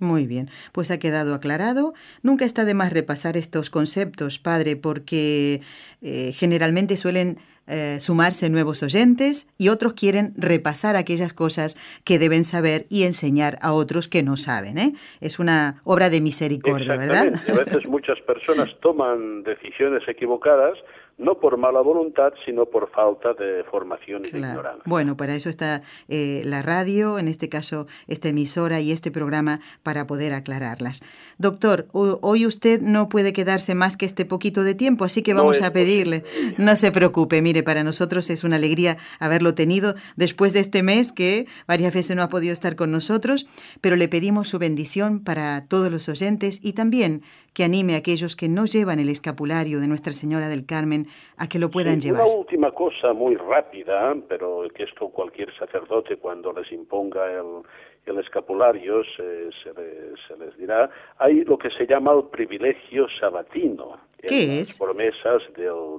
Muy 0.00 0.26
bien, 0.26 0.48
pues 0.72 0.90
ha 0.90 0.98
quedado 0.98 1.34
aclarado. 1.34 1.92
Nunca 2.22 2.44
está 2.44 2.64
de 2.64 2.74
más 2.74 2.92
repasar 2.92 3.36
estos 3.36 3.68
conceptos, 3.68 4.38
padre, 4.38 4.76
porque 4.76 5.60
eh, 6.02 6.32
generalmente 6.32 6.96
suelen 6.96 7.38
eh, 7.70 8.00
sumarse 8.00 8.48
nuevos 8.48 8.82
oyentes 8.82 9.46
y 9.58 9.68
otros 9.68 9.92
quieren 9.92 10.32
repasar 10.36 10.96
aquellas 10.96 11.34
cosas 11.34 11.76
que 12.02 12.18
deben 12.18 12.44
saber 12.44 12.86
y 12.88 13.02
enseñar 13.02 13.58
a 13.60 13.72
otros 13.72 14.08
que 14.08 14.22
no 14.22 14.38
saben. 14.38 14.78
¿eh? 14.78 14.94
Es 15.20 15.38
una 15.38 15.82
obra 15.84 16.08
de 16.08 16.22
misericordia, 16.22 16.96
¿verdad? 16.96 17.32
A 17.46 17.52
veces 17.52 17.86
muchas 17.86 18.18
personas 18.20 18.70
toman 18.80 19.42
decisiones 19.42 20.02
equivocadas 20.08 20.78
no 21.18 21.38
por 21.38 21.56
mala 21.56 21.80
voluntad, 21.80 22.32
sino 22.44 22.66
por 22.66 22.90
falta 22.90 23.34
de 23.34 23.64
formación 23.64 24.22
y 24.24 24.30
de 24.30 24.38
ignorancia. 24.38 24.82
Bueno, 24.86 25.16
para 25.16 25.34
eso 25.34 25.50
está 25.50 25.82
eh, 26.08 26.42
la 26.44 26.62
radio, 26.62 27.18
en 27.18 27.28
este 27.28 27.48
caso 27.48 27.86
esta 28.06 28.28
emisora 28.28 28.80
y 28.80 28.92
este 28.92 29.10
programa 29.10 29.60
para 29.82 30.06
poder 30.06 30.32
aclararlas. 30.32 31.02
Doctor, 31.36 31.88
hoy 31.92 32.46
usted 32.46 32.80
no 32.80 33.08
puede 33.08 33.32
quedarse 33.32 33.74
más 33.74 33.96
que 33.96 34.06
este 34.06 34.24
poquito 34.24 34.62
de 34.62 34.74
tiempo, 34.74 35.04
así 35.04 35.22
que 35.22 35.34
vamos 35.34 35.60
a 35.60 35.72
pedirle, 35.72 36.22
no 36.56 36.76
se 36.76 36.92
preocupe, 36.92 37.42
mire, 37.42 37.62
para 37.62 37.82
nosotros 37.82 38.30
es 38.30 38.44
una 38.44 38.56
alegría 38.56 38.96
haberlo 39.18 39.54
tenido 39.54 39.94
después 40.16 40.52
de 40.52 40.60
este 40.60 40.82
mes 40.82 41.12
que 41.12 41.46
varias 41.66 41.92
veces 41.92 42.16
no 42.16 42.22
ha 42.22 42.28
podido 42.28 42.52
estar 42.52 42.76
con 42.76 42.92
nosotros, 42.92 43.46
pero 43.80 43.96
le 43.96 44.08
pedimos 44.08 44.48
su 44.48 44.58
bendición 44.58 45.20
para 45.20 45.66
todos 45.66 45.90
los 45.90 46.08
oyentes 46.08 46.60
y 46.62 46.74
también 46.74 47.22
que 47.58 47.64
anime 47.64 47.96
a 47.96 47.98
aquellos 47.98 48.36
que 48.36 48.48
no 48.48 48.66
llevan 48.66 49.00
el 49.00 49.08
escapulario 49.08 49.80
de 49.80 49.88
Nuestra 49.88 50.12
Señora 50.12 50.48
del 50.48 50.64
Carmen 50.64 51.08
a 51.38 51.48
que 51.48 51.58
lo 51.58 51.72
puedan 51.72 51.98
llevar. 52.00 52.22
Una 52.22 52.32
última 52.32 52.70
cosa 52.70 53.12
muy 53.12 53.34
rápida, 53.34 54.14
pero 54.28 54.62
que 54.72 54.84
esto 54.84 55.08
cualquier 55.08 55.52
sacerdote 55.58 56.18
cuando 56.18 56.52
les 56.52 56.70
imponga 56.70 57.26
el, 57.32 57.62
el 58.06 58.18
escapulario 58.20 59.02
se, 59.16 59.50
se, 59.64 60.36
les 60.38 60.56
dirá, 60.56 60.88
hay 61.18 61.42
lo 61.42 61.58
que 61.58 61.70
se 61.70 61.84
llama 61.84 62.12
el 62.12 62.28
privilegio 62.30 63.08
sabatino. 63.18 64.06
¿Qué 64.18 64.60
es? 64.60 64.78
promesas 64.78 65.42
del, 65.56 65.98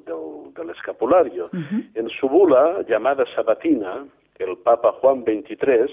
del, 0.56 0.70
escapulario. 0.70 1.50
En 1.94 2.08
su 2.08 2.30
bula 2.30 2.86
llamada 2.88 3.26
sabatina, 3.36 4.06
el 4.38 4.58
Papa 4.60 4.94
Juan 5.02 5.26
XXIII 5.26 5.92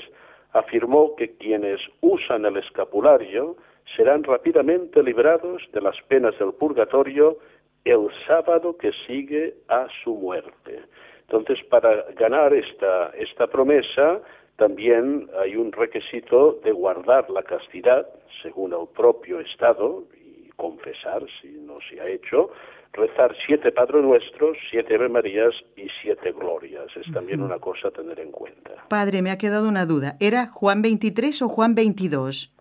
afirmó 0.53 1.17
que 1.17 1.35
quienes 1.37 1.81
usan 2.03 2.45
el 2.45 2.57
escapulario 2.59 3.57
serán 3.95 4.25
rápidamente 4.25 5.03
librados 5.03 5.63
de 5.73 5.81
las 5.81 5.97
penas 6.09 6.39
del 6.39 6.53
purgatorio 6.55 7.39
el 7.85 8.09
sábado 8.27 8.77
que 8.77 8.91
sigue 9.07 9.55
a 9.69 9.87
su 10.03 10.15
muerte. 10.15 10.83
Entonces, 11.21 11.65
para 11.71 12.03
ganar 12.13 12.53
esta, 12.53 13.11
esta 13.11 13.47
promesa, 13.47 14.21
también 14.57 15.29
hay 15.41 15.57
un 15.57 15.71
requisito 15.73 16.61
de 16.65 16.73
guardar 16.73 17.31
la 17.31 17.43
castidad, 17.43 18.07
según 18.43 18.73
el 18.73 18.89
propio 18.95 19.41
Estado, 19.41 20.05
y 20.15 20.49
confesar 20.57 21.25
si 21.41 21.49
no 21.49 21.79
se 21.89 22.01
ha 22.01 22.09
hecho, 22.09 22.51
rezar 22.93 23.37
siete 23.47 23.71
Padre 23.73 24.03
Nuestros, 24.03 24.57
siete 24.71 24.95
Ave 24.95 25.09
Marías 25.09 25.55
y 25.77 25.87
siete 26.03 26.33
Glorias. 26.33 26.87
Es 26.97 27.13
también 27.13 27.43
una 27.43 27.59
cosa 27.59 27.89
a 27.89 27.91
tener 27.91 28.19
en 28.19 28.33
cuenta. 28.33 28.73
Padre, 28.89 29.23
me 29.23 29.31
ha 29.31 29.39
quedado 29.39 29.69
una 29.69 29.85
duda. 29.85 30.17
¿Era 30.21 30.47
Juan 30.49 30.83
23 30.83 31.43
o 31.43 31.49
Juan 31.49 31.75
22? 31.75 32.56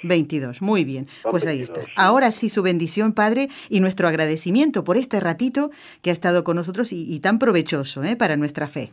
Juan 0.00 0.08
22. 0.08 0.30
22, 0.30 0.62
muy 0.62 0.84
bien. 0.84 1.06
pues 1.30 1.46
ahí 1.46 1.60
está. 1.60 1.80
Ahora 1.96 2.30
sí, 2.30 2.48
su 2.48 2.62
bendición, 2.62 3.12
Padre, 3.12 3.48
y 3.68 3.80
nuestro 3.80 4.08
agradecimiento 4.08 4.84
por 4.84 4.96
este 4.96 5.20
ratito 5.20 5.70
que 6.02 6.10
ha 6.10 6.12
estado 6.12 6.44
con 6.44 6.56
nosotros 6.56 6.92
y, 6.92 7.20
tan 7.20 7.38
provechoso 7.38 8.02
¿eh? 8.04 8.16
para 8.16 8.36
nuestra 8.36 8.68
fe. 8.68 8.90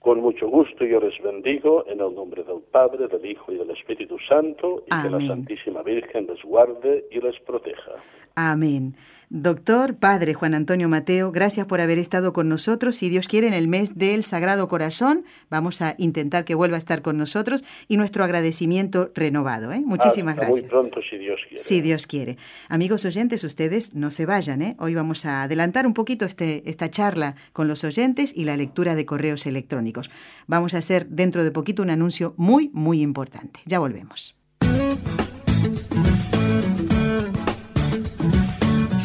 Con 0.00 0.20
mucho 0.20 0.48
gusto 0.48 0.84
yo 0.84 1.00
les 1.00 1.20
bendigo 1.22 1.84
en 1.86 2.00
el 2.00 2.14
nombre 2.14 2.42
del 2.44 2.60
Padre, 2.72 3.08
del 3.08 3.26
Hijo 3.26 3.52
y 3.52 3.58
del 3.58 3.70
Espíritu 3.70 4.16
Santo, 4.28 4.84
y 4.86 5.02
que 5.02 5.10
la 5.10 5.20
Santísima 5.20 5.82
Virgen 5.82 6.26
les 6.26 6.42
guarde 6.42 7.06
y 7.10 7.20
les 7.20 7.38
proteja. 7.40 7.92
Amén. 8.34 8.94
Doctor, 9.30 9.96
Padre 9.96 10.32
Juan 10.32 10.54
Antonio 10.54 10.88
Mateo, 10.88 11.32
gracias 11.32 11.66
por 11.66 11.82
haber 11.82 11.98
estado 11.98 12.32
con 12.32 12.48
nosotros. 12.48 12.96
Si 12.96 13.10
Dios 13.10 13.28
quiere, 13.28 13.46
en 13.46 13.52
el 13.52 13.68
mes 13.68 13.98
del 13.98 14.24
Sagrado 14.24 14.68
Corazón, 14.68 15.24
vamos 15.50 15.82
a 15.82 15.94
intentar 15.98 16.46
que 16.46 16.54
vuelva 16.54 16.76
a 16.76 16.78
estar 16.78 17.02
con 17.02 17.18
nosotros 17.18 17.62
y 17.88 17.98
nuestro 17.98 18.24
agradecimiento 18.24 19.12
renovado. 19.14 19.70
¿eh? 19.72 19.82
Muchísimas 19.84 20.36
gracias. 20.36 20.62
Muy 20.62 20.68
pronto, 20.68 21.00
si 21.10 21.18
Dios 21.18 21.38
quiere. 21.46 21.62
Si 21.62 21.80
Dios 21.82 22.06
quiere. 22.06 22.36
Amigos 22.70 23.04
oyentes, 23.04 23.44
ustedes 23.44 23.94
no 23.94 24.10
se 24.10 24.24
vayan. 24.24 24.62
¿eh? 24.62 24.76
Hoy 24.78 24.94
vamos 24.94 25.26
a 25.26 25.42
adelantar 25.42 25.86
un 25.86 25.92
poquito 25.92 26.24
este, 26.24 26.62
esta 26.64 26.90
charla 26.90 27.36
con 27.52 27.68
los 27.68 27.84
oyentes 27.84 28.32
y 28.34 28.44
la 28.44 28.56
lectura 28.56 28.94
de 28.94 29.04
correos 29.04 29.46
electrónicos. 29.46 30.10
Vamos 30.46 30.72
a 30.72 30.78
hacer 30.78 31.06
dentro 31.06 31.44
de 31.44 31.50
poquito 31.50 31.82
un 31.82 31.90
anuncio 31.90 32.32
muy, 32.38 32.70
muy 32.72 33.02
importante. 33.02 33.60
Ya 33.66 33.78
volvemos. 33.78 34.34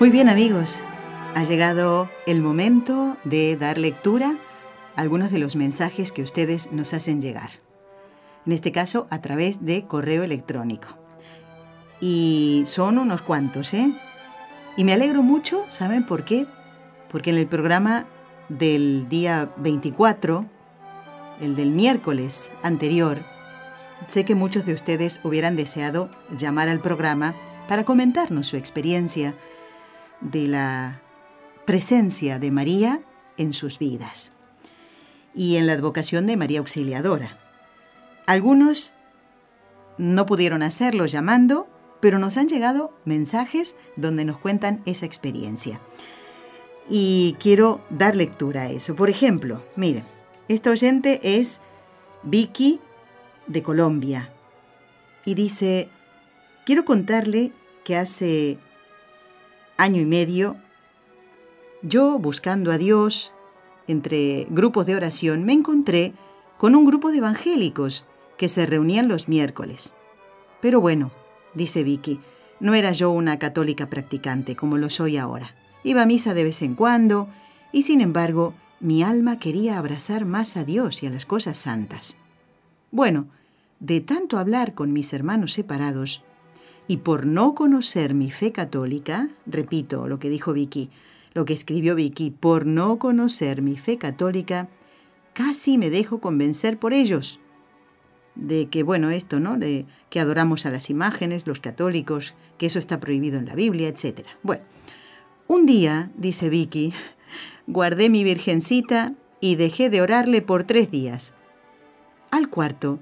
Muy 0.00 0.10
bien 0.10 0.28
amigos, 0.28 0.84
ha 1.34 1.42
llegado 1.42 2.08
el 2.24 2.40
momento 2.40 3.16
de 3.24 3.56
dar 3.56 3.78
lectura 3.78 4.38
a 4.94 5.00
algunos 5.00 5.32
de 5.32 5.40
los 5.40 5.56
mensajes 5.56 6.12
que 6.12 6.22
ustedes 6.22 6.70
nos 6.70 6.94
hacen 6.94 7.20
llegar. 7.20 7.50
En 8.46 8.52
este 8.52 8.70
caso 8.70 9.08
a 9.10 9.20
través 9.20 9.64
de 9.64 9.88
correo 9.88 10.22
electrónico. 10.22 10.86
Y 12.00 12.62
son 12.64 12.98
unos 12.98 13.22
cuantos, 13.22 13.74
¿eh? 13.74 13.92
Y 14.76 14.84
me 14.84 14.92
alegro 14.92 15.22
mucho, 15.24 15.64
¿saben 15.68 16.06
por 16.06 16.24
qué? 16.24 16.46
Porque 17.10 17.30
en 17.30 17.36
el 17.36 17.48
programa 17.48 18.06
del 18.48 19.08
día 19.08 19.52
24, 19.56 20.46
el 21.40 21.56
del 21.56 21.72
miércoles 21.72 22.52
anterior, 22.62 23.18
sé 24.06 24.24
que 24.24 24.36
muchos 24.36 24.64
de 24.64 24.74
ustedes 24.74 25.18
hubieran 25.24 25.56
deseado 25.56 26.08
llamar 26.30 26.68
al 26.68 26.78
programa 26.78 27.34
para 27.66 27.84
comentarnos 27.84 28.46
su 28.46 28.56
experiencia 28.56 29.34
de 30.20 30.48
la 30.48 31.00
presencia 31.64 32.38
de 32.38 32.50
María 32.50 33.02
en 33.36 33.52
sus 33.52 33.78
vidas 33.78 34.32
y 35.34 35.56
en 35.56 35.66
la 35.66 35.74
advocación 35.74 36.26
de 36.26 36.36
María 36.36 36.58
Auxiliadora. 36.58 37.38
Algunos 38.26 38.94
no 39.96 40.26
pudieron 40.26 40.62
hacerlo 40.62 41.06
llamando, 41.06 41.68
pero 42.00 42.18
nos 42.18 42.36
han 42.36 42.48
llegado 42.48 42.92
mensajes 43.04 43.76
donde 43.96 44.24
nos 44.24 44.38
cuentan 44.38 44.82
esa 44.86 45.06
experiencia. 45.06 45.80
Y 46.88 47.36
quiero 47.38 47.84
dar 47.90 48.16
lectura 48.16 48.62
a 48.62 48.70
eso. 48.70 48.96
Por 48.96 49.10
ejemplo, 49.10 49.62
miren, 49.76 50.04
esta 50.48 50.70
oyente 50.70 51.20
es 51.22 51.60
Vicky 52.22 52.80
de 53.46 53.62
Colombia 53.62 54.32
y 55.24 55.34
dice, 55.34 55.90
quiero 56.64 56.84
contarle 56.84 57.52
que 57.84 57.96
hace 57.96 58.58
año 59.78 60.00
y 60.00 60.04
medio, 60.04 60.56
yo 61.82 62.18
buscando 62.18 62.72
a 62.72 62.78
Dios 62.78 63.32
entre 63.86 64.46
grupos 64.50 64.84
de 64.84 64.96
oración, 64.96 65.44
me 65.44 65.54
encontré 65.54 66.12
con 66.58 66.74
un 66.74 66.84
grupo 66.84 67.10
de 67.10 67.18
evangélicos 67.18 68.04
que 68.36 68.48
se 68.48 68.66
reunían 68.66 69.08
los 69.08 69.28
miércoles. 69.28 69.94
Pero 70.60 70.80
bueno, 70.80 71.12
dice 71.54 71.84
Vicky, 71.84 72.20
no 72.60 72.74
era 72.74 72.92
yo 72.92 73.10
una 73.10 73.38
católica 73.38 73.88
practicante 73.88 74.56
como 74.56 74.76
lo 74.76 74.90
soy 74.90 75.16
ahora. 75.16 75.54
Iba 75.84 76.02
a 76.02 76.06
misa 76.06 76.34
de 76.34 76.44
vez 76.44 76.60
en 76.62 76.74
cuando 76.74 77.28
y 77.72 77.82
sin 77.82 78.00
embargo 78.00 78.54
mi 78.80 79.02
alma 79.02 79.38
quería 79.38 79.78
abrazar 79.78 80.24
más 80.24 80.56
a 80.56 80.64
Dios 80.64 81.02
y 81.02 81.06
a 81.06 81.10
las 81.10 81.24
cosas 81.24 81.56
santas. 81.56 82.16
Bueno, 82.90 83.28
de 83.80 84.00
tanto 84.00 84.38
hablar 84.38 84.74
con 84.74 84.92
mis 84.92 85.12
hermanos 85.12 85.52
separados, 85.52 86.24
y 86.88 86.96
por 86.96 87.26
no 87.26 87.54
conocer 87.54 88.14
mi 88.14 88.30
fe 88.30 88.50
católica, 88.50 89.28
repito 89.46 90.08
lo 90.08 90.18
que 90.18 90.30
dijo 90.30 90.54
Vicky, 90.54 90.90
lo 91.34 91.44
que 91.44 91.52
escribió 91.52 91.94
Vicky, 91.94 92.30
por 92.30 92.64
no 92.64 92.98
conocer 92.98 93.60
mi 93.60 93.76
fe 93.76 93.98
católica, 93.98 94.68
casi 95.34 95.76
me 95.76 95.90
dejo 95.90 96.20
convencer 96.20 96.78
por 96.78 96.94
ellos. 96.94 97.40
De 98.34 98.68
que, 98.68 98.82
bueno, 98.82 99.10
esto, 99.10 99.38
¿no? 99.38 99.58
De 99.58 99.84
que 100.08 100.20
adoramos 100.20 100.64
a 100.64 100.70
las 100.70 100.88
imágenes, 100.88 101.46
los 101.46 101.60
católicos, 101.60 102.34
que 102.56 102.66
eso 102.66 102.78
está 102.78 102.98
prohibido 102.98 103.38
en 103.38 103.46
la 103.46 103.54
Biblia, 103.54 103.88
etc. 103.88 104.26
Bueno, 104.42 104.62
un 105.46 105.66
día, 105.66 106.10
dice 106.16 106.48
Vicky, 106.48 106.94
guardé 107.66 108.08
mi 108.08 108.24
virgencita 108.24 109.12
y 109.40 109.56
dejé 109.56 109.90
de 109.90 110.00
orarle 110.00 110.40
por 110.40 110.64
tres 110.64 110.90
días. 110.90 111.34
Al 112.30 112.48
cuarto, 112.48 112.98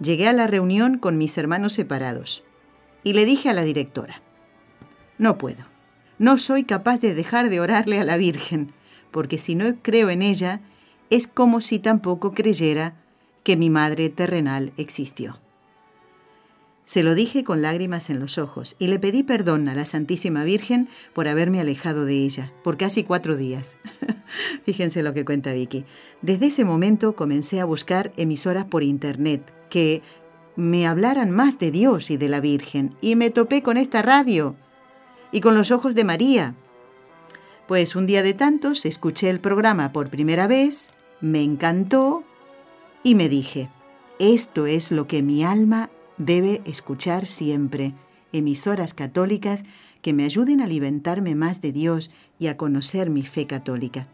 llegué 0.00 0.26
a 0.26 0.32
la 0.32 0.48
reunión 0.48 0.98
con 0.98 1.16
mis 1.16 1.38
hermanos 1.38 1.74
separados 1.74 2.42
y 3.02 3.12
le 3.12 3.24
dije 3.24 3.48
a 3.48 3.54
la 3.54 3.64
directora, 3.64 4.22
no 5.18 5.38
puedo, 5.38 5.64
no 6.18 6.38
soy 6.38 6.64
capaz 6.64 7.00
de 7.00 7.14
dejar 7.14 7.50
de 7.50 7.60
orarle 7.60 7.98
a 7.98 8.04
la 8.04 8.16
Virgen, 8.16 8.72
porque 9.10 9.38
si 9.38 9.54
no 9.54 9.76
creo 9.82 10.10
en 10.10 10.22
ella, 10.22 10.60
es 11.10 11.26
como 11.26 11.60
si 11.60 11.78
tampoco 11.78 12.32
creyera 12.32 12.94
que 13.42 13.56
mi 13.56 13.70
madre 13.70 14.08
terrenal 14.10 14.72
existió. 14.76 15.40
Se 16.90 17.04
lo 17.04 17.14
dije 17.14 17.44
con 17.44 17.62
lágrimas 17.62 18.10
en 18.10 18.18
los 18.18 18.36
ojos 18.36 18.74
y 18.80 18.88
le 18.88 18.98
pedí 18.98 19.22
perdón 19.22 19.68
a 19.68 19.74
la 19.74 19.84
Santísima 19.84 20.42
Virgen 20.42 20.88
por 21.12 21.28
haberme 21.28 21.60
alejado 21.60 22.04
de 22.04 22.14
ella 22.14 22.52
por 22.64 22.76
casi 22.78 23.04
cuatro 23.04 23.36
días. 23.36 23.76
Fíjense 24.64 25.04
lo 25.04 25.14
que 25.14 25.24
cuenta 25.24 25.52
Vicky. 25.52 25.84
Desde 26.20 26.46
ese 26.46 26.64
momento 26.64 27.14
comencé 27.14 27.60
a 27.60 27.64
buscar 27.64 28.10
emisoras 28.16 28.64
por 28.64 28.82
Internet 28.82 29.54
que 29.70 30.02
me 30.60 30.86
hablaran 30.86 31.30
más 31.30 31.58
de 31.58 31.70
Dios 31.70 32.10
y 32.10 32.18
de 32.18 32.28
la 32.28 32.40
Virgen, 32.40 32.94
y 33.00 33.16
me 33.16 33.30
topé 33.30 33.62
con 33.62 33.78
esta 33.78 34.02
radio 34.02 34.54
y 35.32 35.40
con 35.40 35.54
los 35.54 35.70
ojos 35.70 35.94
de 35.94 36.04
María. 36.04 36.54
Pues 37.66 37.96
un 37.96 38.06
día 38.06 38.22
de 38.22 38.34
tantos 38.34 38.84
escuché 38.84 39.30
el 39.30 39.40
programa 39.40 39.92
por 39.92 40.10
primera 40.10 40.46
vez, 40.46 40.90
me 41.20 41.42
encantó 41.42 42.24
y 43.02 43.14
me 43.14 43.28
dije, 43.28 43.70
esto 44.18 44.66
es 44.66 44.90
lo 44.90 45.06
que 45.06 45.22
mi 45.22 45.44
alma 45.44 45.88
debe 46.18 46.60
escuchar 46.66 47.24
siempre, 47.24 47.94
emisoras 48.32 48.92
católicas 48.92 49.64
que 50.02 50.12
me 50.12 50.24
ayuden 50.24 50.60
a 50.60 50.64
alimentarme 50.64 51.34
más 51.34 51.62
de 51.62 51.72
Dios 51.72 52.10
y 52.38 52.48
a 52.48 52.58
conocer 52.58 53.08
mi 53.08 53.22
fe 53.22 53.46
católica. 53.46 54.08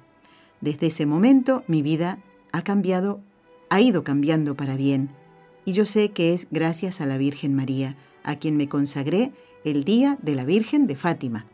Desde 0.61 0.89
ese 0.89 1.07
momento 1.07 1.65
mi 1.67 1.83
vida 1.83 2.19
ha 2.53 2.63
cambiado, 2.63 3.21
ha 3.69 3.81
ido 3.81 4.05
cambiando 4.05 4.55
para 4.55 4.77
bien 4.77 5.11
y 5.67 5.73
yo 5.73 5.85
sé 5.85 6.13
que 6.13 6.33
es 6.33 6.47
gracias 6.51 7.03
a 7.03 7.07
la 7.07 7.19
Virgen 7.19 7.55
María, 7.55 7.97
a 8.23 8.37
quien 8.37 8.57
me 8.57 8.69
consagré 8.69 9.33
el 9.65 9.85
día 9.85 10.17
de 10.23 10.35
la 10.37 10.45
Virgen 10.45 10.87
de 10.87 10.97
Fátima. 10.97 11.47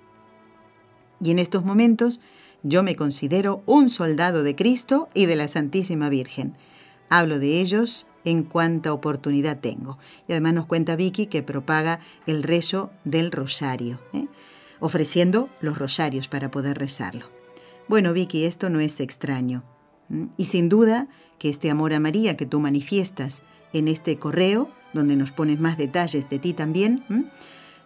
Y 1.21 1.31
en 1.31 1.39
estos 1.39 1.65
momentos 1.65 2.21
yo 2.63 2.83
me 2.83 2.95
considero 2.95 3.63
un 3.65 3.91
soldado 3.91 4.43
de 4.43 4.55
Cristo 4.55 5.09
y 5.15 5.27
de 5.27 5.35
la 5.35 5.49
Santísima 5.49 6.11
Virgen. 6.11 6.55
Hablo 7.09 7.39
de 7.39 7.61
ellos 7.61 8.07
en 8.25 8.43
cuanta 8.45 8.93
oportunidad 8.93 9.61
tengo. 9.61 9.99
Y 10.29 10.33
además 10.33 10.55
nos 10.55 10.67
cuenta 10.67 10.95
Vicky 10.95 11.27
que 11.27 11.43
propaga 11.43 12.01
el 12.27 12.43
rezo 12.43 12.91
del 13.05 13.33
rosario, 13.33 13.99
¿eh? 14.13 14.27
ofreciendo 14.79 15.49
los 15.61 15.79
rosarios 15.79 16.29
para 16.29 16.51
poder 16.51 16.79
rezarlo. 16.79 17.31
Bueno, 17.89 18.13
Vicky, 18.13 18.45
esto 18.45 18.69
no 18.69 18.79
es 18.79 19.01
extraño. 19.01 19.65
Y 20.37 20.45
sin 20.45 20.69
duda 20.69 21.09
que 21.39 21.49
este 21.49 21.71
amor 21.71 21.95
a 21.95 22.01
María 22.01 22.37
que 22.37 22.47
tú 22.47 22.61
manifiestas 22.61 23.43
en 23.73 23.89
este 23.89 24.19
correo, 24.19 24.71
donde 24.93 25.17
nos 25.17 25.33
pones 25.33 25.61
más 25.61 25.79
detalles 25.79 26.29
de 26.29 26.39
ti 26.39 26.53
también, 26.53 27.05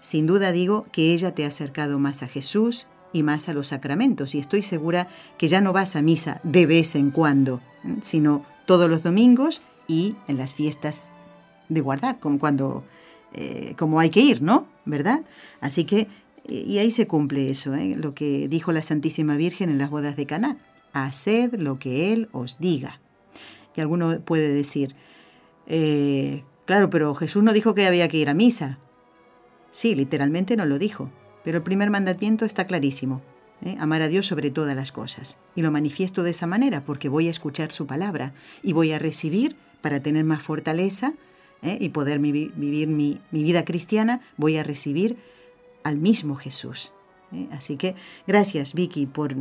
sin 0.01 0.27
duda 0.27 0.53
digo 0.53 0.87
que 0.93 1.13
ella 1.13 1.35
te 1.35 1.45
ha 1.45 1.49
acercado 1.49 1.99
más 1.99 2.23
a 2.23 2.29
Jesús 2.29 2.87
y 3.13 3.23
más 3.23 3.49
a 3.49 3.55
los 3.55 3.69
sacramentos. 3.69 4.35
Y 4.35 4.39
estoy 4.39 4.63
segura 4.63 5.09
que 5.39 5.49
ya 5.49 5.61
no 5.61 5.73
vas 5.73 5.97
a 5.97 6.03
misa 6.03 6.41
de 6.43 6.67
vez 6.67 6.95
en 6.95 7.11
cuando, 7.11 7.61
sino 8.03 8.45
todos 8.67 8.91
los 8.91 9.03
domingos 9.03 9.63
y 9.89 10.17
en 10.29 10.37
las 10.37 10.55
fiestas 10.55 11.11
de 11.69 11.81
guardar, 11.81 12.19
como 12.19 12.39
cuando 12.39 12.85
eh, 13.33 13.75
como 13.77 14.01
hay 14.01 14.11
que 14.11 14.21
ir, 14.21 14.43
¿no? 14.43 14.67
¿Verdad? 14.85 15.23
Así 15.61 15.85
que, 15.85 16.09
y 16.49 16.79
ahí 16.79 16.91
se 16.91 17.07
cumple 17.07 17.51
eso, 17.51 17.75
¿eh? 17.75 17.97
lo 17.99 18.15
que 18.15 18.49
dijo 18.49 18.73
la 18.73 18.83
Santísima 18.83 19.37
Virgen 19.37 19.69
en 19.69 19.79
las 19.79 19.91
bodas 19.91 20.17
de 20.17 20.27
Caná. 20.27 20.57
Haced 20.93 21.55
lo 21.55 21.79
que 21.79 22.13
Él 22.13 22.29
os 22.33 22.59
diga. 22.59 23.01
Y 23.75 23.81
alguno 23.81 24.21
puede 24.21 24.49
decir, 24.49 24.95
eh, 25.67 26.45
claro, 26.65 26.91
pero 26.91 27.15
Jesús 27.15 27.43
no 27.43 27.53
dijo 27.53 27.75
que 27.75 27.87
había 27.87 28.09
que 28.09 28.19
ir 28.19 28.29
a 28.29 28.35
misa. 28.35 28.79
Sí, 29.71 29.95
literalmente 29.95 30.57
no 30.57 30.65
lo 30.67 30.79
dijo, 30.79 31.11
pero 31.45 31.59
el 31.59 31.65
primer 31.65 31.91
mandamiento 31.91 32.45
está 32.45 32.67
clarísimo. 32.67 33.23
¿eh? 33.65 33.77
Amar 33.79 34.03
a 34.03 34.09
Dios 34.09 34.27
sobre 34.27 34.51
todas 34.51 34.77
las 34.77 34.93
cosas. 34.93 35.39
Y 35.55 35.63
lo 35.63 35.71
manifiesto 35.71 36.23
de 36.23 36.31
esa 36.31 36.47
manera 36.47 36.85
porque 36.85 37.09
voy 37.09 37.29
a 37.29 37.31
escuchar 37.31 37.73
su 37.73 37.87
palabra 37.87 38.35
y 38.63 38.73
voy 38.73 38.93
a 38.93 38.99
recibir 38.99 39.57
para 39.81 40.01
tener 40.01 40.25
más 40.25 40.43
fortaleza 40.43 41.15
¿eh? 41.63 41.79
y 41.81 41.91
poder 41.91 42.19
vivir 42.19 42.89
mi, 42.89 43.21
mi 43.31 43.43
vida 43.43 43.65
cristiana, 43.65 44.21
voy 44.37 44.57
a 44.57 44.63
recibir 44.63 45.17
al 45.85 45.97
mismo 45.97 46.37
Jesús. 46.37 46.93
Así 47.51 47.77
que 47.77 47.97
gracias 48.27 48.73
Vicky 48.73 49.07
por, 49.07 49.35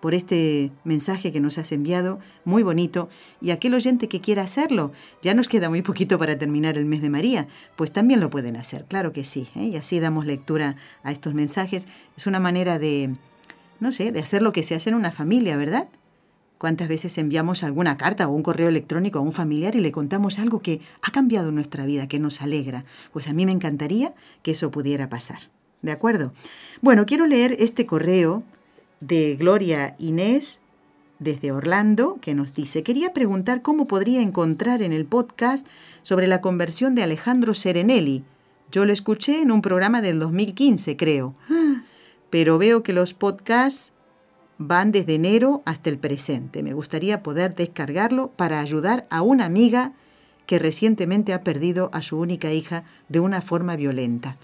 por 0.00 0.14
este 0.14 0.72
mensaje 0.84 1.32
que 1.32 1.40
nos 1.40 1.58
has 1.58 1.72
enviado, 1.72 2.18
muy 2.44 2.62
bonito. 2.62 3.08
Y 3.40 3.50
aquel 3.50 3.74
oyente 3.74 4.08
que 4.08 4.20
quiera 4.20 4.42
hacerlo, 4.42 4.92
ya 5.22 5.34
nos 5.34 5.48
queda 5.48 5.68
muy 5.68 5.82
poquito 5.82 6.18
para 6.18 6.38
terminar 6.38 6.76
el 6.76 6.86
mes 6.86 7.02
de 7.02 7.10
María, 7.10 7.48
pues 7.76 7.92
también 7.92 8.20
lo 8.20 8.30
pueden 8.30 8.56
hacer, 8.56 8.86
claro 8.86 9.12
que 9.12 9.24
sí. 9.24 9.48
¿eh? 9.56 9.64
Y 9.64 9.76
así 9.76 10.00
damos 10.00 10.26
lectura 10.26 10.76
a 11.02 11.12
estos 11.12 11.34
mensajes. 11.34 11.86
Es 12.16 12.26
una 12.26 12.40
manera 12.40 12.78
de, 12.78 13.12
no 13.78 13.92
sé, 13.92 14.12
de 14.12 14.20
hacer 14.20 14.42
lo 14.42 14.52
que 14.52 14.62
se 14.62 14.74
hace 14.74 14.90
en 14.90 14.96
una 14.96 15.10
familia, 15.10 15.56
¿verdad? 15.56 15.88
¿Cuántas 16.58 16.88
veces 16.88 17.16
enviamos 17.16 17.62
alguna 17.62 17.96
carta 17.96 18.28
o 18.28 18.32
un 18.32 18.42
correo 18.42 18.68
electrónico 18.68 19.18
a 19.18 19.22
un 19.22 19.32
familiar 19.32 19.76
y 19.76 19.80
le 19.80 19.92
contamos 19.92 20.38
algo 20.38 20.60
que 20.60 20.82
ha 21.00 21.10
cambiado 21.10 21.52
nuestra 21.52 21.86
vida, 21.86 22.06
que 22.06 22.18
nos 22.18 22.42
alegra? 22.42 22.84
Pues 23.14 23.28
a 23.28 23.32
mí 23.32 23.46
me 23.46 23.52
encantaría 23.52 24.12
que 24.42 24.50
eso 24.50 24.70
pudiera 24.70 25.08
pasar. 25.08 25.38
¿De 25.80 25.90
acuerdo? 25.90 26.34
Bueno, 26.82 27.06
quiero 27.06 27.24
leer 27.24 27.56
este 27.60 27.86
correo 27.86 28.42
de 29.00 29.36
Gloria 29.36 29.96
Inés 29.98 30.60
desde 31.18 31.52
Orlando, 31.52 32.18
que 32.20 32.34
nos 32.34 32.54
dice, 32.54 32.82
quería 32.82 33.12
preguntar 33.12 33.62
cómo 33.62 33.86
podría 33.86 34.22
encontrar 34.22 34.82
en 34.82 34.92
el 34.92 35.04
podcast 35.04 35.66
sobre 36.02 36.26
la 36.26 36.40
conversión 36.40 36.94
de 36.94 37.02
Alejandro 37.02 37.54
Serenelli. 37.54 38.24
Yo 38.70 38.84
lo 38.84 38.92
escuché 38.92 39.42
en 39.42 39.50
un 39.50 39.62
programa 39.62 40.00
del 40.00 40.18
2015, 40.18 40.96
creo. 40.96 41.34
pero 42.30 42.58
veo 42.58 42.82
que 42.82 42.92
los 42.92 43.12
podcasts 43.12 43.92
van 44.56 44.92
desde 44.92 45.14
enero 45.14 45.62
hasta 45.64 45.90
el 45.90 45.98
presente. 45.98 46.62
Me 46.62 46.72
gustaría 46.72 47.22
poder 47.22 47.54
descargarlo 47.54 48.28
para 48.28 48.60
ayudar 48.60 49.06
a 49.10 49.22
una 49.22 49.44
amiga 49.44 49.92
que 50.46 50.58
recientemente 50.58 51.32
ha 51.32 51.42
perdido 51.42 51.90
a 51.92 52.02
su 52.02 52.18
única 52.18 52.52
hija 52.52 52.84
de 53.08 53.20
una 53.20 53.40
forma 53.40 53.76
violenta. 53.76 54.36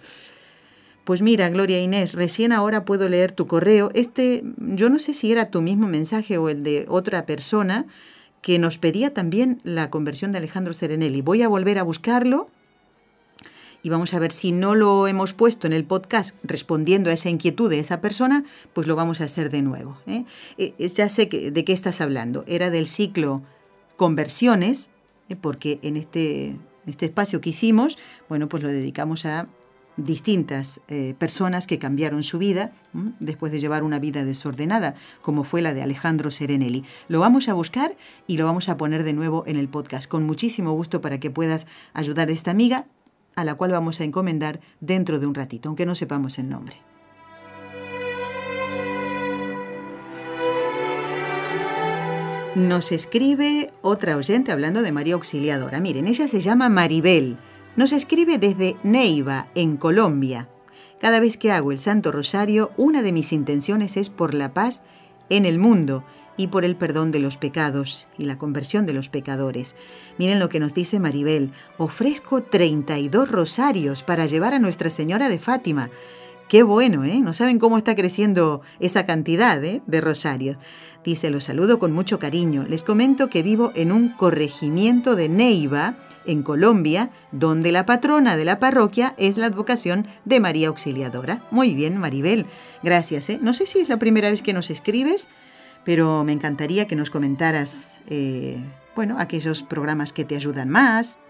Pues 1.07 1.23
mira, 1.23 1.49
Gloria 1.51 1.81
Inés, 1.81 2.15
recién 2.15 2.51
ahora 2.51 2.85
puedo 2.85 3.09
leer 3.09 3.31
tu 3.31 3.47
correo. 3.47 3.91
Este, 3.95 4.43
yo 4.57 4.91
no 4.91 4.99
sé 4.99 5.15
si 5.15 5.31
era 5.31 5.53
tu 5.53 5.63
mismo 5.63 5.87
mensaje 5.87 6.37
o 6.37 6.49
el 6.49 6.65
de 6.65 6.85
otra 6.89 7.27
persona 7.27 7.87
que 8.43 8.59
nos 8.59 8.79
pedía 8.79 9.15
también 9.15 9.61
la 9.63 9.89
conversión 9.89 10.33
de 10.33 10.39
Alejandro 10.39 10.75
Serenelli. 10.75 11.23
Voy 11.23 11.43
a 11.43 11.49
volver 11.49 11.79
a 11.79 11.85
buscarlo 11.85 12.51
y 13.85 13.89
vamos 13.89 14.15
a 14.15 14.19
ver 14.19 14.33
si 14.33 14.51
no 14.51 14.75
lo 14.75 15.07
hemos 15.07 15.33
puesto 15.33 15.69
en 15.69 15.75
el 15.75 15.85
podcast 15.85 16.35
respondiendo 16.43 17.09
a 17.11 17.13
esa 17.13 17.31
inquietud 17.31 17.71
de 17.71 17.79
esa 17.79 18.01
persona, 18.01 18.43
pues 18.73 18.89
lo 18.89 18.97
vamos 18.97 19.21
a 19.21 19.27
hacer 19.27 19.49
de 19.49 19.63
nuevo. 19.63 19.99
¿eh? 20.09 20.25
Eh, 20.59 20.75
ya 20.89 21.09
sé 21.09 21.27
de 21.27 21.65
qué 21.65 21.73
estás 21.73 22.01
hablando. 22.01 22.43
Era 22.49 22.71
del 22.71 22.89
ciclo 22.89 23.45
conversiones, 23.95 24.91
¿eh? 25.29 25.37
porque 25.37 25.79
en 25.83 25.97
este, 25.99 26.57
este 26.85 27.07
espacio 27.07 27.41
que 27.41 27.51
hicimos, 27.51 27.97
bueno, 28.29 28.49
pues 28.49 28.65
lo 28.65 28.71
dedicamos 28.71 29.25
a 29.25 29.47
distintas 29.97 30.81
eh, 30.89 31.15
personas 31.19 31.67
que 31.67 31.79
cambiaron 31.79 32.23
su 32.23 32.39
vida 32.39 32.73
después 33.21 33.53
de 33.53 33.61
llevar 33.61 33.83
una 33.83 33.99
vida 33.99 34.25
desordenada, 34.25 34.95
como 35.23 35.45
fue 35.45 35.63
la 35.63 35.75
de 35.75 35.83
Alejandro 35.83 36.31
Serenelli. 36.31 36.85
Lo 37.09 37.21
vamos 37.21 37.49
a 37.49 37.55
buscar 37.55 37.97
y 38.27 38.37
lo 38.37 38.45
vamos 38.45 38.69
a 38.69 38.77
poner 38.77 39.05
de 39.05 39.13
nuevo 39.13 39.45
en 39.47 39.57
el 39.57 39.69
podcast, 39.69 40.09
con 40.09 40.25
muchísimo 40.25 40.73
gusto 40.73 41.01
para 41.01 41.21
que 41.21 41.31
puedas 41.31 41.67
ayudar 41.95 42.29
a 42.29 42.33
esta 42.33 42.51
amiga, 42.51 42.87
a 43.35 43.45
la 43.45 43.55
cual 43.55 43.73
vamos 43.73 44.01
a 44.01 44.05
encomendar 44.05 44.61
dentro 44.81 45.19
de 45.19 45.27
un 45.27 45.35
ratito, 45.35 45.69
aunque 45.69 45.87
no 45.87 45.95
sepamos 45.95 46.39
el 46.39 46.49
nombre. 46.49 46.77
Nos 52.57 52.91
escribe 52.91 53.71
otra 53.83 54.17
oyente 54.17 54.51
hablando 54.51 54.81
de 54.81 54.91
María 54.91 55.13
Auxiliadora. 55.13 55.79
Miren, 55.79 56.07
ella 56.07 56.27
se 56.27 56.41
llama 56.41 56.71
Maribel. 56.71 57.37
Nos 57.77 57.93
escribe 57.93 58.39
desde 58.39 58.77
Neiva, 58.83 59.49
en 59.55 59.77
Colombia. 59.77 60.49
Cada 60.99 61.21
vez 61.21 61.37
que 61.37 61.53
hago 61.53 61.73
el 61.73 61.79
Santo 61.79 62.11
Rosario, 62.11 62.71
una 62.79 63.03
de 63.03 63.13
mis 63.13 63.35
intenciones 63.35 63.99
es 63.99 64.09
por 64.09 64.33
la 64.33 64.55
paz 64.55 64.83
en 65.29 65.45
el 65.45 65.59
mundo 65.59 66.03
y 66.39 66.47
por 66.47 66.65
el 66.65 66.75
perdón 66.77 67.11
de 67.13 67.21
los 67.21 67.37
pecados 67.37 68.09
y 68.17 68.25
la 68.25 68.39
conversión 68.39 68.87
de 68.87 68.95
los 68.95 69.11
pecadores. 69.11 69.77
Miren 70.17 70.39
lo 70.39 70.49
que 70.49 70.59
nos 70.59 70.73
dice 70.73 71.01
Maribel. 71.01 71.53
Ofrezco 71.77 72.43
32 72.43 73.31
rosarios 73.31 74.03
para 74.03 74.25
llevar 74.25 74.55
a 74.55 74.59
Nuestra 74.59 74.89
Señora 74.89 75.29
de 75.29 75.39
Fátima. 75.39 75.91
Qué 76.49 76.63
bueno, 76.63 77.05
¿eh? 77.05 77.19
No 77.19 77.33
saben 77.33 77.59
cómo 77.59 77.77
está 77.77 77.97
creciendo 77.97 78.63
esa 78.79 79.05
cantidad 79.05 79.63
¿eh? 79.65 79.83
de 79.87 80.01
rosarios. 80.01 80.59
Dice, 81.05 81.29
los 81.31 81.45
saludo 81.45 81.81
con 81.81 81.93
mucho 81.93 82.21
cariño. 82.21 82.65
Les 82.69 82.85
comento 82.85 83.29
que 83.29 83.43
vivo 83.43 83.73
en 83.75 83.91
un 83.91 84.11
corregimiento 84.11 85.17
de 85.17 85.29
Neiva, 85.29 85.97
en 86.25 86.45
Colombia, 86.45 87.11
donde 87.33 87.73
la 87.73 87.85
patrona 87.85 88.37
de 88.37 88.45
la 88.45 88.61
parroquia 88.61 89.15
es 89.19 89.39
la 89.39 89.47
advocación 89.47 90.07
de 90.25 90.39
María 90.39 90.69
Auxiliadora. 90.69 91.45
Muy 91.51 91.75
bien, 91.75 91.97
Maribel. 91.97 92.47
Gracias. 92.83 93.29
¿eh? 93.29 93.41
No 93.43 93.53
sé 93.53 93.67
si 93.67 93.81
es 93.81 93.89
la 93.89 93.99
primera 93.99 94.31
vez 94.31 94.43
que 94.43 94.53
nos 94.53 94.71
escribes, 94.71 95.29
pero 95.85 96.23
me 96.23 96.33
encantaría 96.33 96.87
que 96.87 96.97
nos 96.97 97.11
comentaras... 97.11 97.99
Eh, 98.09 98.63
bueno, 98.97 99.17
aquellos 99.19 99.63
programas 99.63 100.15
que 100.15 100.25
te 100.25 100.37
ayudan 100.37 100.71
más, 100.71 101.21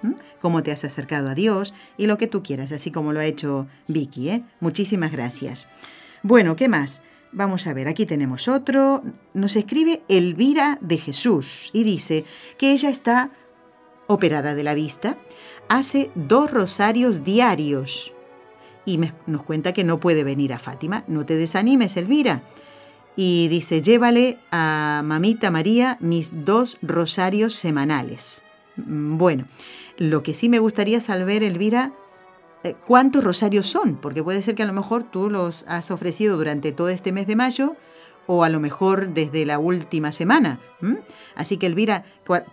cómo 0.40 0.62
te 0.62 0.70
has 0.70 0.84
acercado 0.84 1.28
a 1.28 1.34
Dios 1.34 1.74
y 1.98 2.06
lo 2.06 2.16
que 2.16 2.28
tú 2.28 2.42
quieras, 2.42 2.70
así 2.70 2.92
como 2.92 3.12
lo 3.12 3.18
ha 3.18 3.26
hecho 3.26 3.66
Vicky. 3.88 4.30
¿eh? 4.30 4.44
Muchísimas 4.60 5.10
gracias. 5.10 5.68
Bueno, 6.22 6.54
¿qué 6.54 6.68
más? 6.68 7.02
Vamos 7.32 7.66
a 7.66 7.74
ver, 7.74 7.88
aquí 7.88 8.06
tenemos 8.06 8.46
otro. 8.46 9.02
Nos 9.34 9.56
escribe 9.56 10.02
Elvira 10.08 10.78
de 10.80 10.96
Jesús 10.96 11.70
y 11.72 11.82
dice 11.82 12.24
que 12.56 12.70
ella 12.70 12.88
está 12.88 13.32
operada 14.06 14.54
de 14.54 14.62
la 14.62 14.74
vista, 14.74 15.18
hace 15.68 16.12
dos 16.14 16.52
rosarios 16.52 17.24
diarios 17.24 18.14
y 18.84 19.00
nos 19.26 19.42
cuenta 19.42 19.72
que 19.72 19.82
no 19.82 19.98
puede 19.98 20.22
venir 20.22 20.52
a 20.52 20.60
Fátima. 20.60 21.02
No 21.08 21.26
te 21.26 21.34
desanimes, 21.34 21.96
Elvira 21.96 22.44
y 23.16 23.48
dice, 23.48 23.80
llévale 23.80 24.38
a 24.52 25.00
mamita 25.04 25.50
María 25.50 25.96
mis 26.00 26.44
dos 26.44 26.76
rosarios 26.82 27.54
semanales. 27.54 28.44
Mm, 28.76 29.16
bueno, 29.16 29.46
lo 29.96 30.22
que 30.22 30.34
sí 30.34 30.50
me 30.50 30.58
gustaría 30.58 31.00
saber, 31.00 31.42
Elvira, 31.42 31.94
eh, 32.62 32.74
cuántos 32.86 33.24
rosarios 33.24 33.66
son, 33.66 33.96
porque 33.96 34.22
puede 34.22 34.42
ser 34.42 34.54
que 34.54 34.62
a 34.62 34.66
lo 34.66 34.74
mejor 34.74 35.02
tú 35.02 35.30
los 35.30 35.64
has 35.66 35.90
ofrecido 35.90 36.36
durante 36.36 36.72
todo 36.72 36.90
este 36.90 37.10
mes 37.12 37.26
de 37.26 37.36
mayo 37.36 37.74
o 38.26 38.44
a 38.44 38.50
lo 38.50 38.60
mejor 38.60 39.14
desde 39.14 39.46
la 39.46 39.58
última 39.58 40.12
semana. 40.12 40.60
Así 41.36 41.58
que 41.58 41.66
Elvira, 41.66 42.04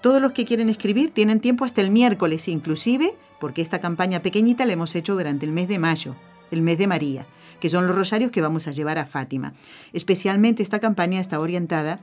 todos 0.01 0.21
los 0.21 0.31
que 0.31 0.45
quieren 0.45 0.69
escribir 0.69 1.11
tienen 1.11 1.39
tiempo 1.39 1.65
hasta 1.65 1.81
el 1.81 1.89
miércoles 1.89 2.47
inclusive, 2.47 3.15
porque 3.39 3.63
esta 3.63 3.81
campaña 3.81 4.21
pequeñita 4.21 4.67
la 4.67 4.73
hemos 4.73 4.93
hecho 4.95 5.15
durante 5.15 5.47
el 5.47 5.51
mes 5.51 5.67
de 5.67 5.79
mayo, 5.79 6.15
el 6.51 6.61
mes 6.61 6.77
de 6.77 6.87
María 6.87 7.25
que 7.63 7.69
son 7.69 7.87
los 7.87 7.95
rosarios 7.95 8.29
que 8.29 8.41
vamos 8.41 8.67
a 8.67 8.73
llevar 8.73 8.97
a 8.97 9.05
Fátima. 9.05 9.53
Especialmente 9.93 10.61
esta 10.61 10.79
campaña 10.79 11.21
está 11.21 11.39
orientada 11.39 12.01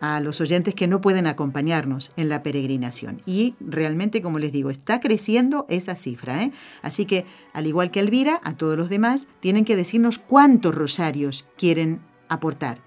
a 0.00 0.20
los 0.20 0.40
oyentes 0.40 0.76
que 0.76 0.86
no 0.86 1.00
pueden 1.00 1.26
acompañarnos 1.26 2.12
en 2.16 2.28
la 2.28 2.44
peregrinación. 2.44 3.20
Y 3.26 3.56
realmente, 3.58 4.22
como 4.22 4.38
les 4.38 4.52
digo, 4.52 4.70
está 4.70 5.00
creciendo 5.00 5.66
esa 5.68 5.96
cifra. 5.96 6.44
¿eh? 6.44 6.52
Así 6.80 7.06
que, 7.06 7.26
al 7.52 7.66
igual 7.66 7.90
que 7.90 7.98
Elvira, 7.98 8.40
a 8.44 8.56
todos 8.56 8.76
los 8.76 8.88
demás 8.88 9.26
tienen 9.40 9.64
que 9.64 9.74
decirnos 9.74 10.20
cuántos 10.20 10.76
rosarios 10.76 11.44
quieren 11.58 12.00
aportar. 12.28 12.78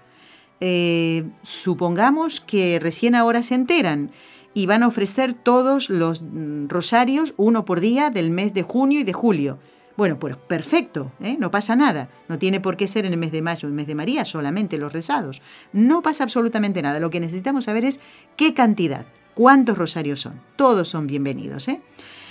Eh, 0.60 1.28
supongamos 1.42 2.40
que 2.40 2.78
recién 2.80 3.16
ahora 3.16 3.42
se 3.42 3.54
enteran 3.54 4.12
y 4.54 4.64
van 4.64 4.82
a 4.82 4.88
ofrecer 4.88 5.34
todos 5.34 5.90
los 5.90 6.22
mm, 6.22 6.68
rosarios, 6.68 7.34
uno 7.36 7.66
por 7.66 7.80
día, 7.80 8.08
del 8.08 8.30
mes 8.30 8.54
de 8.54 8.62
junio 8.62 9.00
y 9.00 9.04
de 9.04 9.12
julio. 9.12 9.58
Bueno, 9.98 10.20
pues 10.20 10.36
perfecto, 10.36 11.10
¿eh? 11.18 11.36
no 11.40 11.50
pasa 11.50 11.74
nada. 11.74 12.08
No 12.28 12.38
tiene 12.38 12.60
por 12.60 12.76
qué 12.76 12.86
ser 12.86 13.04
en 13.04 13.14
el 13.14 13.18
mes 13.18 13.32
de 13.32 13.42
mayo, 13.42 13.66
el 13.66 13.74
mes 13.74 13.88
de 13.88 13.96
María, 13.96 14.24
solamente 14.24 14.78
los 14.78 14.92
rezados. 14.92 15.42
No 15.72 16.02
pasa 16.02 16.22
absolutamente 16.22 16.80
nada. 16.82 17.00
Lo 17.00 17.10
que 17.10 17.18
necesitamos 17.18 17.64
saber 17.64 17.84
es 17.84 17.98
qué 18.36 18.54
cantidad, 18.54 19.06
cuántos 19.34 19.76
rosarios 19.76 20.20
son. 20.20 20.40
Todos 20.54 20.88
son 20.88 21.08
bienvenidos. 21.08 21.66
¿eh? 21.66 21.82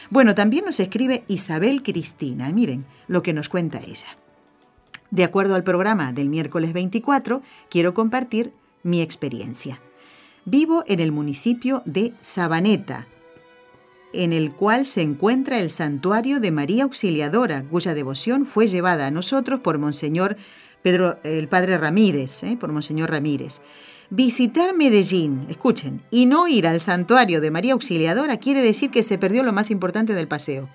Bueno, 0.09 0.33
también 0.33 0.63
nos 0.63 0.79
escribe 0.79 1.25
Isabel 1.27 1.83
Cristina. 1.83 2.49
Miren 2.53 2.85
lo 3.09 3.21
que 3.21 3.33
nos 3.33 3.49
cuenta 3.49 3.81
ella. 3.85 4.17
De 5.11 5.25
acuerdo 5.25 5.55
al 5.55 5.65
programa 5.65 6.13
del 6.13 6.29
miércoles 6.29 6.71
24, 6.71 7.41
quiero 7.69 7.93
compartir 7.93 8.53
mi 8.83 9.01
experiencia. 9.01 9.81
Vivo 10.45 10.85
en 10.87 11.01
el 11.01 11.11
municipio 11.11 11.83
de 11.83 12.13
Sabaneta, 12.21 13.07
en 14.13 14.33
el 14.33 14.53
cual 14.53 14.85
se 14.85 15.01
encuentra 15.01 15.59
el 15.59 15.69
santuario 15.69 16.39
de 16.39 16.51
María 16.51 16.83
Auxiliadora, 16.83 17.63
cuya 17.63 17.93
devoción 17.93 18.45
fue 18.45 18.67
llevada 18.67 19.07
a 19.07 19.11
nosotros 19.11 19.59
por 19.59 19.77
Monseñor 19.79 20.37
Pedro, 20.81 21.19
el 21.23 21.47
Padre 21.47 21.77
Ramírez, 21.77 22.43
¿eh? 22.43 22.57
por 22.59 22.71
Monseñor 22.71 23.11
Ramírez. 23.11 23.61
Visitar 24.09 24.73
Medellín, 24.73 25.45
escuchen, 25.49 26.01
y 26.09 26.27
no 26.27 26.47
ir 26.47 26.65
al 26.65 26.79
santuario 26.79 27.41
de 27.41 27.51
María 27.51 27.73
Auxiliadora 27.73 28.37
quiere 28.37 28.61
decir 28.61 28.89
que 28.89 29.03
se 29.03 29.17
perdió 29.17 29.43
lo 29.43 29.51
más 29.51 29.69
importante 29.69 30.13
del 30.13 30.29
paseo, 30.29 30.69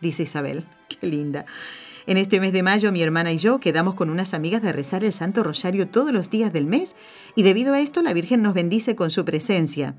dice 0.00 0.24
Isabel. 0.24 0.66
Qué 0.88 1.06
linda. 1.06 1.46
En 2.06 2.18
este 2.18 2.40
mes 2.40 2.52
de 2.52 2.62
mayo 2.62 2.92
mi 2.92 3.02
hermana 3.02 3.32
y 3.32 3.38
yo 3.38 3.58
quedamos 3.58 3.94
con 3.94 4.10
unas 4.10 4.34
amigas 4.34 4.60
de 4.60 4.74
rezar 4.74 5.02
el 5.02 5.14
Santo 5.14 5.42
Rosario 5.42 5.88
todos 5.88 6.12
los 6.12 6.28
días 6.28 6.52
del 6.52 6.66
mes 6.66 6.94
y 7.34 7.42
debido 7.42 7.72
a 7.72 7.80
esto 7.80 8.02
la 8.02 8.12
Virgen 8.12 8.42
nos 8.42 8.52
bendice 8.52 8.94
con 8.94 9.10
su 9.10 9.24
presencia 9.24 9.94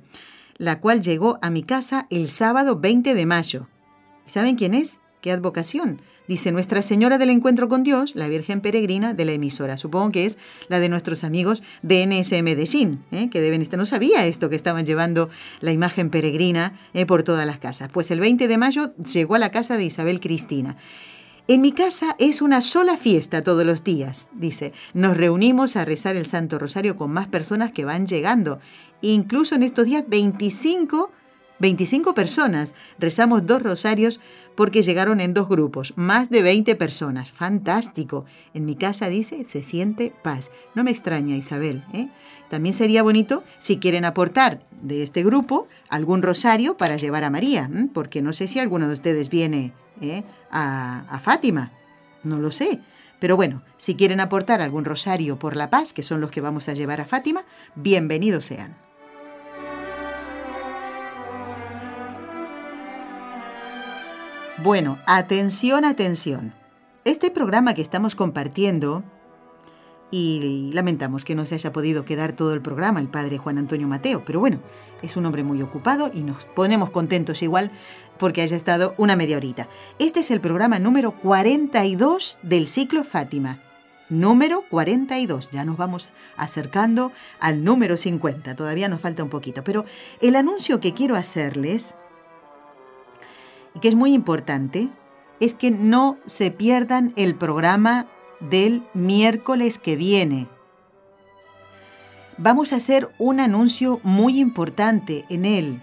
la 0.58 0.80
cual 0.80 1.01
llegó 1.01 1.38
a 1.41 1.49
mi 1.49 1.64
casa 1.64 2.08
el 2.10 2.30
sábado 2.30 2.80
20 2.80 3.14
de 3.14 3.26
mayo. 3.26 3.68
¿Y 4.26 4.30
saben 4.30 4.56
quién 4.56 4.74
es? 4.74 4.99
¿Qué 5.22 5.32
advocación? 5.32 6.01
Dice 6.28 6.51
Nuestra 6.51 6.82
Señora 6.82 7.20
del 7.20 7.30
Encuentro 7.30 7.70
con 7.70 7.84
Dios, 7.84 8.16
la 8.16 8.28
Virgen 8.28 8.60
Peregrina 8.60 9.14
de 9.14 9.26
la 9.26 9.34
emisora. 9.34 9.78
Supongo 9.78 10.12
que 10.12 10.26
es 10.26 10.39
la 10.70 10.80
de 10.80 10.89
nuestros 10.89 11.24
amigos 11.24 11.62
de 11.84 12.06
NSM 12.08 12.45
de 12.56 12.66
Shin, 12.66 13.03
¿eh? 13.12 13.30
que 13.30 13.41
deben 13.41 13.62
estar. 13.62 13.78
No 13.78 13.86
sabía 13.86 14.26
esto, 14.26 14.49
que 14.49 14.56
estaban 14.56 14.86
llevando 14.86 15.30
la 15.62 15.72
imagen 15.72 16.10
peregrina 16.10 16.80
¿eh? 16.93 17.06
por 17.06 17.22
todas 17.22 17.45
las 17.45 17.60
casas. 17.60 17.89
Pues 17.91 18.10
el 18.10 18.20
20 18.20 18.47
de 18.47 18.58
mayo 18.58 18.95
llegó 18.97 19.36
a 19.36 19.39
la 19.39 19.51
casa 19.51 19.78
de 19.78 19.86
Isabel 19.86 20.20
Cristina. 20.20 20.78
En 21.47 21.61
mi 21.61 21.71
casa 21.71 22.15
es 22.17 22.41
una 22.41 22.63
sola 22.63 22.97
fiesta 22.97 23.43
todos 23.43 23.63
los 23.65 23.83
días, 23.83 24.29
dice. 24.33 24.73
Nos 24.95 25.15
reunimos 25.15 25.75
a 25.75 25.85
rezar 25.85 26.15
el 26.15 26.25
Santo 26.25 26.57
Rosario 26.57 26.97
con 26.97 27.11
más 27.11 27.27
personas 27.27 27.71
que 27.71 27.85
van 27.85 28.07
llegando. 28.07 28.59
Incluso 29.01 29.53
en 29.53 29.61
estos 29.61 29.85
días 29.85 30.05
25, 30.07 31.11
25 31.59 32.15
personas. 32.15 32.73
Rezamos 32.97 33.45
dos 33.45 33.61
rosarios 33.61 34.21
porque 34.55 34.81
llegaron 34.81 35.19
en 35.19 35.35
dos 35.35 35.47
grupos, 35.47 35.93
más 35.95 36.31
de 36.31 36.41
20 36.41 36.75
personas. 36.77 37.29
Fantástico. 37.29 38.25
En 38.55 38.65
mi 38.65 38.75
casa 38.75 39.07
dice, 39.07 39.45
se 39.45 39.61
siente 39.61 40.15
paz. 40.23 40.51
No 40.73 40.83
me 40.83 40.89
extraña, 40.89 41.35
Isabel. 41.35 41.83
¿eh? 41.93 42.09
También 42.49 42.73
sería 42.73 43.03
bonito 43.03 43.43
si 43.59 43.77
quieren 43.77 44.05
aportar 44.05 44.65
de 44.81 45.03
este 45.03 45.23
grupo 45.23 45.67
algún 45.89 46.23
rosario 46.23 46.75
para 46.75 46.97
llevar 46.97 47.23
a 47.23 47.29
María, 47.29 47.69
porque 47.93 48.23
no 48.23 48.33
sé 48.33 48.47
si 48.47 48.57
alguno 48.57 48.87
de 48.87 48.95
ustedes 48.95 49.29
viene 49.29 49.73
¿eh? 50.01 50.23
a, 50.51 51.19
Fátima. 51.21 51.71
No 52.23 52.39
lo 52.39 52.51
sé. 52.51 52.81
Pero 53.19 53.35
bueno, 53.35 53.63
si 53.77 53.95
quieren 53.95 54.19
aportar 54.19 54.61
algún 54.61 54.85
rosario 54.85 55.39
por 55.39 55.55
la 55.55 55.69
paz, 55.69 55.93
que 55.93 56.03
son 56.03 56.21
los 56.21 56.31
que 56.31 56.41
vamos 56.41 56.67
a 56.69 56.73
llevar 56.73 57.01
a 57.01 57.05
Fátima, 57.05 57.43
bienvenidos 57.75 58.45
sean. 58.45 58.77
Bueno, 64.57 64.99
atención, 65.05 65.85
atención. 65.85 66.53
Este 67.03 67.29
programa 67.29 67.73
que 67.73 67.81
estamos 67.81 68.15
compartiendo 68.15 69.03
y 70.18 70.72
lamentamos 70.72 71.26
que 71.26 71.36
no 71.36 71.45
se 71.45 71.55
haya 71.55 71.74
podido 71.74 72.05
quedar 72.05 72.32
todo 72.32 72.53
el 72.53 72.61
programa 72.61 73.01
el 73.01 73.09
padre 73.09 73.38
Juan 73.38 73.57
Antonio 73.57 73.89
Mateo, 73.89 74.24
pero 74.24 74.39
bueno, 74.39 74.61
es 75.01 75.18
un 75.18 75.26
hombre 75.26 75.43
muy 75.43 75.61
ocupado 75.61 76.09
y 76.13 76.22
nos 76.22 76.45
ponemos 76.45 76.89
contentos 76.89 77.43
igual 77.43 77.70
porque 78.18 78.41
haya 78.41 78.55
estado 78.55 78.95
una 78.97 79.18
media 79.18 79.36
horita. 79.36 79.68
Este 79.99 80.22
es 80.22 80.32
el 80.32 80.39
programa 80.39 80.80
número 80.80 81.11
42 81.20 82.39
del 82.43 82.70
ciclo 82.70 83.03
Fátima. 83.03 83.59
Número 84.07 84.63
42, 84.70 85.49
ya 85.51 85.66
nos 85.66 85.76
vamos 85.76 86.13
acercando 86.38 87.11
al 87.41 87.66
número 87.66 87.97
50, 87.97 88.55
todavía 88.55 88.88
nos 88.88 89.01
falta 89.01 89.22
un 89.22 89.30
poquito, 89.30 89.66
pero 89.66 89.84
el 90.22 90.38
anuncio 90.38 90.80
que 90.80 90.93
quiero 90.93 91.18
hacerles, 91.18 91.95
que 93.82 93.89
es 93.89 93.95
muy 93.95 94.13
importante, 94.13 94.88
es 95.41 95.55
que 95.55 95.72
no 95.72 96.20
se 96.26 96.51
pierdan 96.51 97.11
el 97.18 97.36
programa 97.36 98.07
del 98.39 98.83
miércoles 98.93 99.79
que 99.79 99.95
viene. 99.95 100.47
Vamos 102.38 102.73
a 102.73 102.77
hacer 102.77 103.09
un 103.17 103.39
anuncio 103.39 103.99
muy 104.03 104.39
importante 104.39 105.25
en 105.29 105.45
él. 105.45 105.81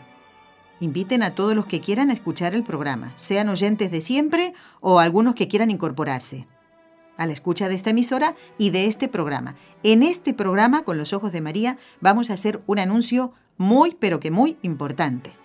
Inviten 0.81 1.23
a 1.23 1.35
todos 1.35 1.55
los 1.55 1.67
que 1.67 1.81
quieran 1.81 2.11
escuchar 2.11 2.55
el 2.55 2.63
programa, 2.63 3.13
sean 3.17 3.49
oyentes 3.49 3.91
de 3.91 4.01
siempre 4.01 4.53
o 4.81 4.99
algunos 4.99 5.35
que 5.35 5.49
quieran 5.49 5.71
incorporarse 5.71 6.47
a 7.17 7.27
la 7.27 7.33
escucha 7.33 7.69
de 7.69 7.75
esta 7.75 7.91
emisora 7.91 8.35
y 8.59 8.71
de 8.71 8.87
este 8.87 9.09
programa. 9.09 9.55
En 9.83 10.03
este 10.03 10.35
programa, 10.35 10.83
con 10.83 10.99
los 10.99 11.13
ojos 11.13 11.33
de 11.33 11.41
María, 11.41 11.79
vamos 12.01 12.31
a 12.31 12.35
hacer 12.35 12.63
un 12.67 12.79
anuncio 12.79 13.33
muy, 13.57 13.97
pero 13.99 14.19
que 14.21 14.31
muy 14.31 14.59
importante. 14.63 15.42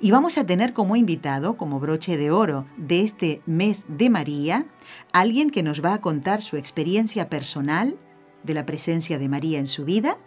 Y 0.00 0.10
vamos 0.10 0.36
a 0.36 0.44
tener 0.44 0.72
como 0.72 0.96
invitado, 0.96 1.56
como 1.56 1.80
broche 1.80 2.16
de 2.16 2.30
oro 2.30 2.66
de 2.76 3.00
este 3.00 3.42
mes 3.46 3.86
de 3.88 4.10
María, 4.10 4.66
alguien 5.12 5.50
que 5.50 5.62
nos 5.62 5.82
va 5.84 5.94
a 5.94 6.00
contar 6.00 6.42
su 6.42 6.56
experiencia 6.56 7.30
personal 7.30 7.96
de 8.42 8.54
la 8.54 8.66
presencia 8.66 9.18
de 9.18 9.28
María 9.28 9.58
en 9.58 9.66
su 9.66 9.84
vida. 9.84 10.18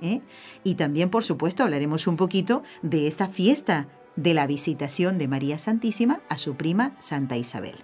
¿eh? 0.00 0.20
Y 0.62 0.74
también, 0.76 1.10
por 1.10 1.24
supuesto, 1.24 1.64
hablaremos 1.64 2.06
un 2.06 2.16
poquito 2.16 2.62
de 2.82 3.08
esta 3.08 3.28
fiesta 3.28 3.88
de 4.14 4.34
la 4.34 4.46
visitación 4.46 5.18
de 5.18 5.28
María 5.28 5.58
Santísima 5.58 6.20
a 6.28 6.38
su 6.38 6.56
prima 6.56 6.94
Santa 6.98 7.36
Isabel. 7.36 7.76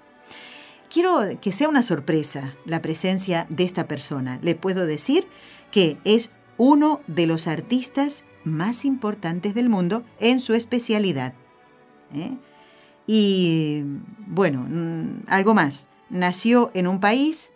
Quiero 0.89 1.18
que 1.41 1.53
sea 1.53 1.68
una 1.68 1.82
sorpresa 1.82 2.55
la 2.64 2.80
presencia 2.80 3.47
de 3.49 3.64
esta 3.64 3.89
persona. 3.89 4.39
Le 4.43 4.55
puedo 4.55 4.87
decir 4.87 5.26
que 5.72 5.99
es 6.05 6.30
uno 6.57 7.01
de 7.09 7.26
los 7.26 7.49
artistas 7.49 8.24
más 8.45 8.84
importantes 8.84 9.55
del 9.55 9.68
mundo 9.68 10.05
en 10.20 10.38
su 10.38 10.55
especialidad. 10.55 11.34
¿eh? 12.14 12.36
Y 13.07 13.84
bueno, 14.26 14.66
mm, 14.68 15.24
algo 15.28 15.55
más. 15.55 15.88
Nació 16.11 16.70
en 16.74 16.86
un 16.86 17.01
país, 17.01 17.51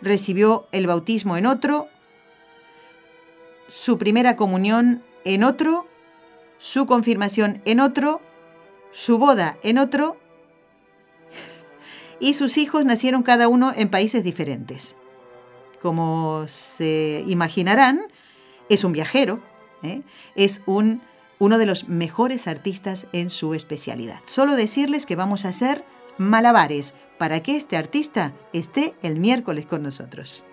recibió 0.00 0.66
el 0.72 0.86
bautismo 0.86 1.36
en 1.36 1.46
otro, 1.46 1.88
su 3.68 3.98
primera 3.98 4.36
comunión 4.36 5.02
en 5.24 5.44
otro, 5.44 5.86
su 6.58 6.86
confirmación 6.86 7.62
en 7.64 7.80
otro, 7.80 8.20
su 8.90 9.18
boda 9.18 9.58
en 9.62 9.78
otro, 9.78 10.18
y 12.20 12.34
sus 12.34 12.58
hijos 12.58 12.84
nacieron 12.84 13.22
cada 13.22 13.48
uno 13.48 13.72
en 13.74 13.90
países 13.90 14.24
diferentes. 14.24 14.96
Como 15.80 16.44
se 16.48 17.24
imaginarán, 17.26 18.00
es 18.68 18.84
un 18.84 18.92
viajero, 18.92 19.42
¿eh? 19.82 20.02
es 20.34 20.62
un, 20.66 21.02
uno 21.38 21.58
de 21.58 21.66
los 21.66 21.88
mejores 21.88 22.46
artistas 22.46 23.06
en 23.12 23.30
su 23.30 23.54
especialidad. 23.54 24.20
Solo 24.24 24.56
decirles 24.56 25.06
que 25.06 25.16
vamos 25.16 25.44
a 25.44 25.48
hacer 25.48 25.84
malabares 26.18 26.94
para 27.18 27.42
que 27.42 27.56
este 27.56 27.76
artista 27.76 28.34
esté 28.52 28.94
el 29.02 29.18
miércoles 29.18 29.66
con 29.66 29.82
nosotros. 29.82 30.44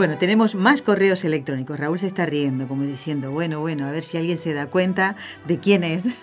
Bueno, 0.00 0.16
tenemos 0.16 0.54
más 0.54 0.80
correos 0.80 1.24
electrónicos. 1.24 1.78
Raúl 1.78 1.98
se 1.98 2.06
está 2.06 2.24
riendo, 2.24 2.66
como 2.66 2.84
diciendo, 2.84 3.32
bueno, 3.32 3.60
bueno, 3.60 3.86
a 3.86 3.90
ver 3.90 4.02
si 4.02 4.16
alguien 4.16 4.38
se 4.38 4.54
da 4.54 4.64
cuenta 4.64 5.14
de 5.46 5.58
quién 5.58 5.84
es. 5.84 6.06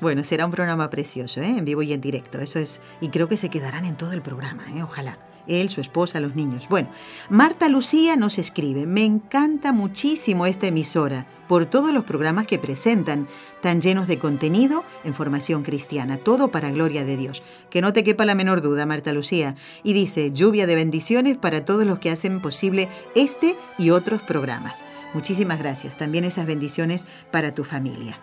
Bueno, 0.00 0.24
será 0.24 0.46
un 0.46 0.50
programa 0.50 0.90
precioso, 0.90 1.40
¿eh? 1.40 1.58
en 1.58 1.64
vivo 1.64 1.82
y 1.82 1.92
en 1.92 2.00
directo. 2.00 2.40
Eso 2.40 2.58
es, 2.58 2.80
y 3.00 3.10
creo 3.10 3.28
que 3.28 3.36
se 3.36 3.50
quedarán 3.50 3.84
en 3.84 3.96
todo 3.96 4.12
el 4.12 4.20
programa, 4.20 4.64
¿eh? 4.74 4.82
ojalá. 4.82 5.16
Él, 5.46 5.70
su 5.70 5.80
esposa, 5.80 6.20
los 6.20 6.34
niños. 6.34 6.68
Bueno, 6.68 6.88
Marta 7.28 7.68
Lucía 7.68 8.16
nos 8.16 8.38
escribe, 8.38 8.86
me 8.86 9.04
encanta 9.04 9.72
muchísimo 9.72 10.46
esta 10.46 10.66
emisora 10.66 11.26
por 11.48 11.66
todos 11.66 11.92
los 11.92 12.04
programas 12.04 12.46
que 12.46 12.58
presentan, 12.58 13.28
tan 13.60 13.82
llenos 13.82 14.06
de 14.06 14.18
contenido 14.18 14.84
en 15.04 15.14
formación 15.14 15.62
cristiana, 15.62 16.16
todo 16.16 16.50
para 16.50 16.70
gloria 16.70 17.04
de 17.04 17.16
Dios. 17.16 17.42
Que 17.68 17.82
no 17.82 17.92
te 17.92 18.04
quepa 18.04 18.24
la 18.24 18.34
menor 18.34 18.62
duda, 18.62 18.86
Marta 18.86 19.12
Lucía. 19.12 19.54
Y 19.82 19.92
dice, 19.92 20.30
lluvia 20.32 20.66
de 20.66 20.76
bendiciones 20.76 21.36
para 21.36 21.64
todos 21.64 21.84
los 21.84 21.98
que 21.98 22.10
hacen 22.10 22.40
posible 22.40 22.88
este 23.14 23.56
y 23.76 23.90
otros 23.90 24.22
programas. 24.22 24.84
Muchísimas 25.12 25.58
gracias. 25.58 25.98
También 25.98 26.24
esas 26.24 26.46
bendiciones 26.46 27.04
para 27.30 27.54
tu 27.54 27.64
familia. 27.64 28.18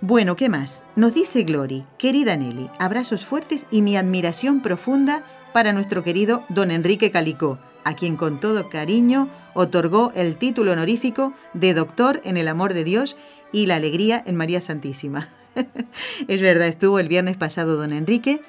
Bueno, 0.00 0.34
¿qué 0.34 0.48
más? 0.48 0.82
Nos 0.96 1.14
dice 1.14 1.44
Glory, 1.44 1.86
querida 1.96 2.36
Nelly, 2.36 2.68
abrazos 2.80 3.24
fuertes 3.24 3.66
y 3.70 3.82
mi 3.82 3.96
admiración 3.96 4.60
profunda 4.60 5.24
para 5.52 5.72
nuestro 5.72 6.02
querido 6.02 6.44
don 6.48 6.70
Enrique 6.70 7.10
Calicó, 7.10 7.58
a 7.84 7.94
quien 7.94 8.16
con 8.16 8.40
todo 8.40 8.68
cariño 8.68 9.28
otorgó 9.54 10.12
el 10.14 10.36
título 10.36 10.72
honorífico 10.72 11.32
de 11.54 11.74
doctor 11.74 12.20
en 12.24 12.36
el 12.36 12.48
amor 12.48 12.74
de 12.74 12.84
Dios 12.84 13.16
y 13.52 13.66
la 13.66 13.76
alegría 13.76 14.22
en 14.24 14.36
María 14.36 14.60
Santísima. 14.60 15.28
es 16.28 16.40
verdad, 16.40 16.68
estuvo 16.68 16.98
el 16.98 17.08
viernes 17.08 17.36
pasado 17.36 17.76
don 17.76 17.92
Enrique 17.92 18.40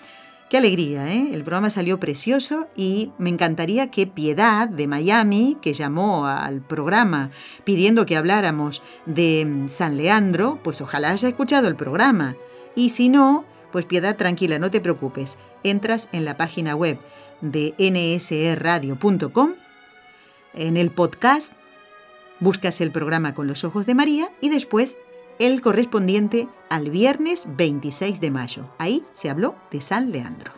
Qué 0.54 0.58
alegría, 0.58 1.12
¿eh? 1.12 1.30
El 1.32 1.43
programa 1.43 1.72
salió 1.72 1.99
precioso 1.99 2.68
y 2.76 3.10
me 3.18 3.32
encantaría 3.32 3.89
que 3.89 4.06
Piedad 4.06 4.70
de 4.70 4.86
Miami, 4.86 5.58
que 5.60 5.74
llamó 5.74 6.28
al 6.28 6.62
programa 6.62 7.32
pidiendo 7.64 8.06
que 8.06 8.16
habláramos 8.16 8.84
de 9.08 9.47
mm, 9.47 9.70
San 9.70 9.97
Leandro, 9.97 10.60
pues 10.64 10.80
ojalá 10.80 11.10
haya 11.10 11.28
escuchado 11.28 11.68
el 11.68 11.76
programa. 11.76 12.36
Y 12.76 12.89
si 12.89 13.10
no, 13.10 13.45
pues 13.72 13.86
Piedad, 13.86 14.16
tranquila, 14.16 14.60
no 14.60 14.70
te 14.70 14.80
preocupes. 14.80 15.39
Entras 15.64 16.09
en 16.11 16.26
la 16.26 16.38
página 16.38 16.76
web 16.76 16.99
de 17.41 17.74
nsradio.com, 17.78 19.53
en 20.53 20.78
el 20.78 20.91
podcast, 20.91 21.53
buscas 22.39 22.82
el 22.82 22.91
programa 22.91 23.34
con 23.34 23.47
los 23.47 23.64
ojos 23.64 23.86
de 23.86 23.95
María 23.95 24.32
y 24.41 24.49
después 24.49 24.97
el 25.39 25.61
correspondiente 25.61 26.47
al 26.70 26.89
viernes 26.89 27.45
26 27.47 28.22
de 28.22 28.32
mayo. 28.32 28.74
Ahí 28.78 29.03
se 29.14 29.30
habló 29.30 29.55
de 29.72 29.82
San 29.82 30.11
Leandro. 30.11 30.53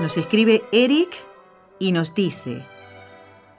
Nos 0.00 0.16
escribe 0.16 0.62
Eric 0.70 1.10
y 1.80 1.92
nos 1.92 2.14
dice, 2.14 2.64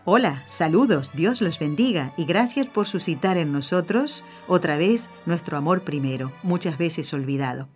Hola, 0.06 0.44
saludos, 0.48 1.12
Dios 1.14 1.42
los 1.42 1.60
bendiga 1.60 2.14
y 2.16 2.24
gracias 2.24 2.68
por 2.68 2.88
suscitar 2.88 3.36
en 3.36 3.52
nosotros 3.52 4.24
otra 4.48 4.78
vez 4.78 5.10
nuestro 5.26 5.58
amor 5.58 5.84
primero, 5.84 6.32
muchas 6.42 6.78
veces 6.78 7.12
olvidado. 7.14 7.68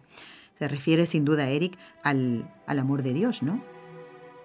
Se 0.57 0.69
refiere 0.69 1.05
sin 1.05 1.25
duda, 1.25 1.49
Eric, 1.49 1.77
al, 2.01 2.49
al 2.65 2.79
amor 2.79 3.03
de 3.03 3.13
Dios, 3.13 3.43
¿no? 3.43 3.61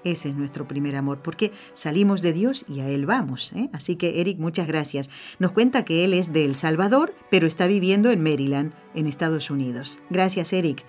Ese 0.02 0.28
es 0.28 0.34
nuestro 0.34 0.66
primer 0.66 0.96
amor, 0.96 1.22
porque 1.22 1.52
salimos 1.74 2.20
de 2.20 2.32
Dios 2.32 2.64
y 2.68 2.80
a 2.80 2.88
Él 2.88 3.06
vamos. 3.06 3.52
¿eh? 3.52 3.70
Así 3.72 3.94
que, 3.94 4.20
Eric, 4.20 4.38
muchas 4.38 4.66
gracias. 4.66 5.08
Nos 5.38 5.52
cuenta 5.52 5.84
que 5.84 6.04
él 6.04 6.14
es 6.14 6.32
de 6.32 6.44
El 6.44 6.56
Salvador, 6.56 7.14
pero 7.30 7.46
está 7.46 7.68
viviendo 7.68 8.10
en 8.10 8.22
Maryland, 8.22 8.72
en 8.94 9.06
Estados 9.06 9.50
Unidos. 9.50 10.00
Gracias, 10.10 10.52
Eric. 10.52 10.84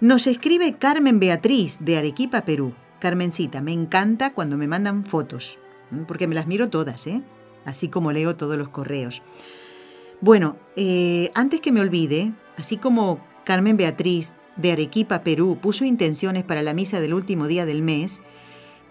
Nos 0.00 0.26
escribe 0.26 0.74
Carmen 0.78 1.18
Beatriz, 1.18 1.78
de 1.80 1.96
Arequipa, 1.96 2.44
Perú. 2.44 2.74
Carmencita, 3.00 3.62
me 3.62 3.72
encanta 3.72 4.32
cuando 4.32 4.56
me 4.56 4.68
mandan 4.68 5.04
fotos, 5.04 5.60
porque 6.06 6.26
me 6.26 6.34
las 6.34 6.46
miro 6.46 6.68
todas, 6.68 7.06
¿eh? 7.06 7.22
así 7.64 7.88
como 7.88 8.12
leo 8.12 8.36
todos 8.36 8.56
los 8.56 8.70
correos. 8.70 9.22
Bueno, 10.20 10.56
eh, 10.76 11.30
antes 11.34 11.60
que 11.60 11.72
me 11.72 11.80
olvide, 11.80 12.32
así 12.56 12.78
como 12.78 13.24
Carmen 13.44 13.76
Beatriz 13.76 14.34
de 14.56 14.72
Arequipa, 14.72 15.22
Perú, 15.22 15.58
puso 15.60 15.84
intenciones 15.84 16.44
para 16.44 16.62
la 16.62 16.72
misa 16.72 17.00
del 17.00 17.12
último 17.12 17.46
día 17.46 17.66
del 17.66 17.82
mes, 17.82 18.22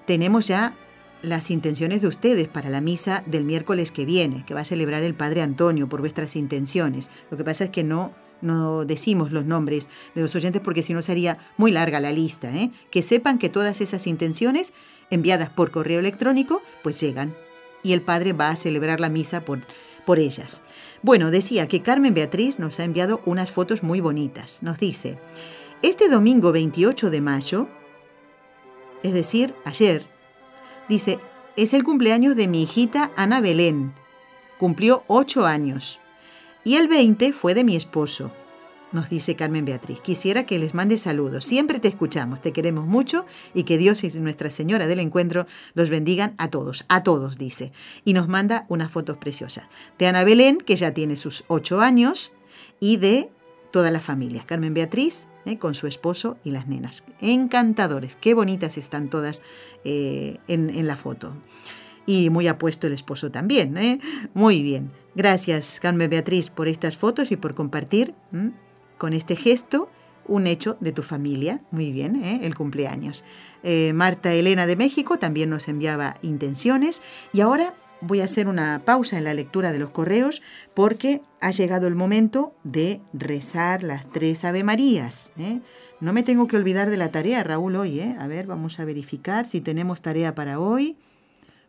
tenemos 0.06 0.48
ya 0.48 0.78
las 1.24 1.50
intenciones 1.50 2.02
de 2.02 2.08
ustedes 2.08 2.48
para 2.48 2.70
la 2.70 2.82
misa 2.82 3.24
del 3.26 3.44
miércoles 3.44 3.92
que 3.92 4.06
viene, 4.06 4.46
que 4.46 4.54
va 4.54 4.60
a 4.60 4.66
celebrar 4.66 5.02
el 5.02 5.16
Padre 5.16 5.42
Antonio 5.42 5.90
por 5.90 6.02
vuestras 6.02 6.36
intenciones. 6.36 7.10
Lo 7.32 7.38
que 7.38 7.44
pasa 7.44 7.64
es 7.64 7.70
que 7.72 7.84
no, 7.84 8.14
no 8.42 8.86
decimos 8.86 9.32
los 9.32 9.46
nombres 9.46 9.90
de 10.14 10.22
los 10.22 10.36
oyentes 10.36 10.62
porque 10.62 10.84
si 10.84 10.94
no 10.94 11.02
sería 11.02 11.38
muy 11.58 11.72
larga 11.72 12.00
la 12.00 12.12
lista. 12.12 12.56
¿eh? 12.56 12.72
Que 12.92 13.02
sepan 13.02 13.38
que 13.38 13.50
todas 13.50 13.82
esas 13.82 14.08
intenciones 14.08 14.74
enviadas 15.10 15.50
por 15.50 15.72
correo 15.72 16.00
electrónico 16.00 16.62
pues 16.84 17.00
llegan 17.00 17.36
y 17.84 17.94
el 17.94 18.02
Padre 18.02 18.34
va 18.34 18.50
a 18.50 18.56
celebrar 18.56 19.00
la 19.00 19.10
misa 19.10 19.46
por, 19.46 19.62
por 20.06 20.20
ellas. 20.20 20.62
Bueno, 21.02 21.30
decía 21.30 21.68
que 21.68 21.82
Carmen 21.82 22.14
Beatriz 22.14 22.58
nos 22.60 22.80
ha 22.80 22.84
enviado 22.84 23.22
unas 23.26 23.52
fotos 23.52 23.84
muy 23.84 24.02
bonitas. 24.02 24.64
Nos 24.64 24.80
dice, 24.80 25.20
este 25.82 26.10
domingo 26.10 26.52
28 26.52 27.12
de 27.12 27.22
mayo, 27.22 27.70
es 29.04 29.14
decir, 29.14 29.54
ayer, 29.66 30.08
dice, 30.90 31.20
es 31.56 31.74
el 31.74 31.84
cumpleaños 31.84 32.36
de 32.36 32.48
mi 32.48 32.64
hijita 32.64 33.12
Ana 33.16 33.40
Belén. 33.40 33.94
Cumplió 34.58 35.04
ocho 35.08 35.46
años. 35.46 36.00
Y 36.66 36.76
el 36.76 36.90
20 36.90 37.32
fue 37.32 37.54
de 37.54 37.64
mi 37.64 37.76
esposo, 37.76 38.34
nos 38.92 39.08
dice 39.08 39.36
Carmen 39.36 39.66
Beatriz. 39.66 40.02
Quisiera 40.02 40.46
que 40.46 40.58
les 40.58 40.74
mande 40.74 40.98
saludos. 40.98 41.46
Siempre 41.46 41.80
te 41.80 41.88
escuchamos, 41.88 42.42
te 42.42 42.54
queremos 42.54 42.88
mucho 42.88 43.26
y 43.54 43.64
que 43.64 43.78
Dios 43.78 44.04
y 44.04 44.10
Nuestra 44.20 44.50
Señora 44.50 44.88
del 44.88 45.00
Encuentro 45.00 45.46
los 45.76 45.92
bendigan 45.92 46.34
a 46.40 46.50
todos, 46.50 46.84
a 46.90 47.04
todos, 47.04 47.38
dice. 47.38 47.72
Y 48.04 48.14
nos 48.14 48.28
manda 48.28 48.66
unas 48.68 48.92
fotos 48.92 49.18
preciosas 49.18 49.66
de 50.00 50.08
Ana 50.08 50.24
Belén, 50.24 50.58
que 50.58 50.76
ya 50.76 50.92
tiene 50.92 51.18
sus 51.18 51.44
ocho 51.48 51.82
años, 51.82 52.34
y 52.80 52.98
de 52.98 53.30
toda 53.72 53.92
la 53.92 54.02
familia. 54.02 54.44
Carmen 54.46 54.74
Beatriz, 54.74 55.28
eh, 55.46 55.60
con 55.60 55.76
su 55.76 55.86
esposo 55.86 56.38
y 56.44 56.50
las 56.50 56.68
nenas. 56.68 57.04
Encantadores, 57.22 58.16
qué 58.16 58.34
bonitas 58.34 58.80
están 58.80 59.12
todas 59.12 59.44
eh, 59.84 60.38
en, 60.48 60.88
la 60.88 60.96
foto. 60.96 61.36
Y 62.06 62.30
muy 62.30 62.48
apuesto 62.48 62.88
el 62.88 62.94
esposo 62.94 63.32
también. 63.32 63.78
¿eh? 63.78 64.00
Muy 64.34 64.62
bien. 64.64 64.92
Gracias, 65.16 65.80
Carmen 65.80 66.10
Beatriz, 66.10 66.50
por 66.50 66.68
estas 66.68 66.98
fotos 66.98 67.32
y 67.32 67.38
por 67.38 67.56
compartir 67.56 68.14
con 68.98 69.14
este 69.14 69.36
gesto 69.36 69.90
un 70.28 70.48
hecho 70.48 70.78
de 70.80 70.92
tu 70.92 71.04
familia. 71.04 71.62
Muy 71.72 71.92
bien, 71.92 72.24
¿eh? 72.24 72.42
el 72.44 72.56
cumpleaños. 72.56 73.24
Eh, 73.64 73.94
Marta 73.94 74.34
Elena 74.34 74.68
de 74.68 74.76
México 74.76 75.18
también 75.18 75.50
nos 75.50 75.68
enviaba 75.68 76.16
intenciones 76.22 77.02
y 77.34 77.42
ahora 77.42 77.74
voy 78.02 78.22
a 78.22 78.26
hacer 78.26 78.48
una 78.48 78.84
pausa 78.86 79.18
en 79.18 79.24
la 79.24 79.34
lectura 79.34 79.72
de 79.72 79.80
los 79.80 79.90
correos 79.90 80.42
porque 80.74 81.22
ha 81.42 81.52
llegado 81.52 81.88
el 81.88 81.96
momento 81.96 82.56
de 82.64 83.02
rezar 83.14 83.84
las 83.84 84.10
tres 84.12 84.44
Ave 84.44 84.64
Marías. 84.64 85.32
¿eh? 85.38 85.62
No 86.02 86.14
me 86.14 86.24
tengo 86.24 86.48
que 86.48 86.58
olvidar 86.58 86.90
de 86.90 86.98
la 86.98 87.12
tarea, 87.12 87.44
Raúl, 87.44 87.76
hoy. 87.76 88.02
A 88.02 88.28
ver, 88.28 88.48
vamos 88.48 88.80
a 88.80 88.86
verificar 88.86 89.46
si 89.46 89.62
tenemos 89.62 90.02
tarea 90.02 90.36
para 90.36 90.60
hoy. 90.60 90.98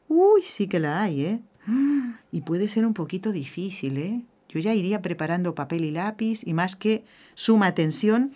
Uy, 0.09 0.43
sí 0.43 0.69
que 0.69 0.79
la 0.79 1.03
hay, 1.03 1.25
¿eh? 1.25 1.41
Y 2.31 2.43
puede 2.43 2.69
ser 2.69 2.87
un 2.87 2.95
poquito 2.95 3.33
difícil, 3.33 3.99
¿eh? 3.99 4.23
Yo 4.49 4.61
ya 4.61 4.75
iría 4.75 5.03
preparando 5.03 5.55
papel 5.55 5.85
y 5.85 5.91
lápiz 5.91 6.43
y 6.45 6.55
más 6.55 6.77
que 6.77 7.05
suma 7.35 7.67
atención, 7.67 8.33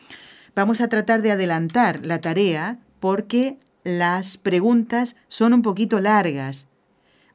vamos 0.54 0.80
a 0.80 0.88
tratar 0.88 1.22
de 1.22 1.30
adelantar 1.30 2.04
la 2.04 2.20
tarea 2.20 2.80
porque 2.98 3.58
las 3.84 4.36
preguntas 4.36 5.16
son 5.28 5.54
un 5.54 5.62
poquito 5.62 6.00
largas. 6.00 6.66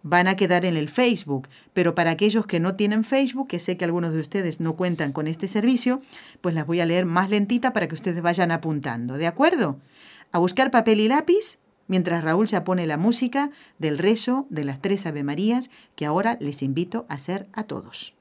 Van 0.03 0.27
a 0.27 0.35
quedar 0.35 0.65
en 0.65 0.77
el 0.77 0.89
Facebook, 0.89 1.47
pero 1.73 1.95
para 1.95 2.11
aquellos 2.11 2.45
que 2.45 2.59
no 2.59 2.75
tienen 2.75 3.03
Facebook, 3.03 3.47
que 3.47 3.59
sé 3.59 3.75
que 3.75 3.85
algunos 3.85 4.13
de 4.13 4.19
ustedes 4.19 4.59
no 4.59 4.75
cuentan 4.75 5.13
con 5.13 5.25
este 5.25 5.47
servicio, 5.47 6.01
pues 6.41 6.53
las 6.53 6.67
voy 6.67 6.79
a 6.79 6.85
leer 6.85 7.05
más 7.05 7.29
lentita 7.29 7.73
para 7.73 7.87
que 7.87 7.95
ustedes 7.95 8.21
vayan 8.21 8.51
apuntando, 8.51 9.15
¿de 9.17 9.25
acuerdo? 9.25 9.79
A 10.31 10.37
buscar 10.37 10.69
papel 10.69 10.99
y 10.99 11.07
lápiz 11.07 11.57
mientras 11.87 12.23
Raúl 12.23 12.47
se 12.47 12.59
pone 12.61 12.85
la 12.85 12.97
música 12.97 13.51
del 13.79 13.97
rezo 13.97 14.47
de 14.49 14.63
las 14.63 14.81
tres 14.81 15.05
Ave 15.05 15.23
Marías 15.23 15.69
que 15.95 16.05
ahora 16.05 16.37
les 16.39 16.63
invito 16.63 17.05
a 17.09 17.15
hacer 17.15 17.47
a 17.53 17.63
todos. 17.63 18.13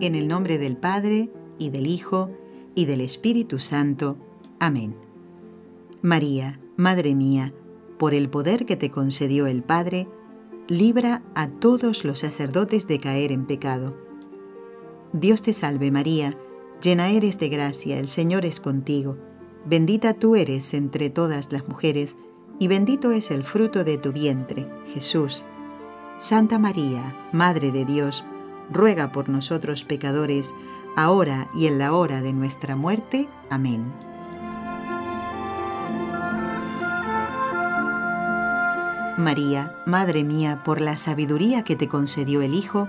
En 0.00 0.14
el 0.14 0.28
nombre 0.28 0.58
del 0.58 0.76
Padre, 0.76 1.30
y 1.58 1.68
del 1.68 1.86
Hijo, 1.86 2.30
y 2.74 2.86
del 2.86 3.02
Espíritu 3.02 3.58
Santo. 3.58 4.16
Amén. 4.58 4.96
María, 6.00 6.58
Madre 6.76 7.14
mía, 7.14 7.52
por 7.98 8.14
el 8.14 8.30
poder 8.30 8.64
que 8.64 8.76
te 8.76 8.90
concedió 8.90 9.46
el 9.46 9.62
Padre, 9.62 10.08
libra 10.68 11.22
a 11.34 11.48
todos 11.48 12.06
los 12.06 12.20
sacerdotes 12.20 12.88
de 12.88 12.98
caer 12.98 13.32
en 13.32 13.46
pecado 13.46 14.09
Dios 15.12 15.42
te 15.42 15.52
salve 15.52 15.90
María, 15.90 16.38
llena 16.80 17.10
eres 17.10 17.38
de 17.38 17.48
gracia, 17.48 17.98
el 17.98 18.06
Señor 18.06 18.44
es 18.44 18.60
contigo, 18.60 19.16
bendita 19.64 20.14
tú 20.14 20.36
eres 20.36 20.72
entre 20.72 21.10
todas 21.10 21.50
las 21.50 21.66
mujeres, 21.66 22.16
y 22.60 22.68
bendito 22.68 23.10
es 23.10 23.30
el 23.30 23.42
fruto 23.44 23.82
de 23.82 23.98
tu 23.98 24.12
vientre, 24.12 24.68
Jesús. 24.92 25.44
Santa 26.18 26.58
María, 26.58 27.16
Madre 27.32 27.72
de 27.72 27.84
Dios, 27.84 28.24
ruega 28.70 29.10
por 29.10 29.28
nosotros 29.28 29.84
pecadores, 29.84 30.54
ahora 30.96 31.48
y 31.54 31.66
en 31.66 31.78
la 31.78 31.92
hora 31.92 32.20
de 32.20 32.32
nuestra 32.32 32.76
muerte. 32.76 33.28
Amén. 33.48 33.92
María, 39.18 39.74
Madre 39.86 40.22
mía, 40.22 40.62
por 40.62 40.80
la 40.80 40.96
sabiduría 40.96 41.64
que 41.64 41.76
te 41.76 41.88
concedió 41.88 42.42
el 42.42 42.54
Hijo, 42.54 42.88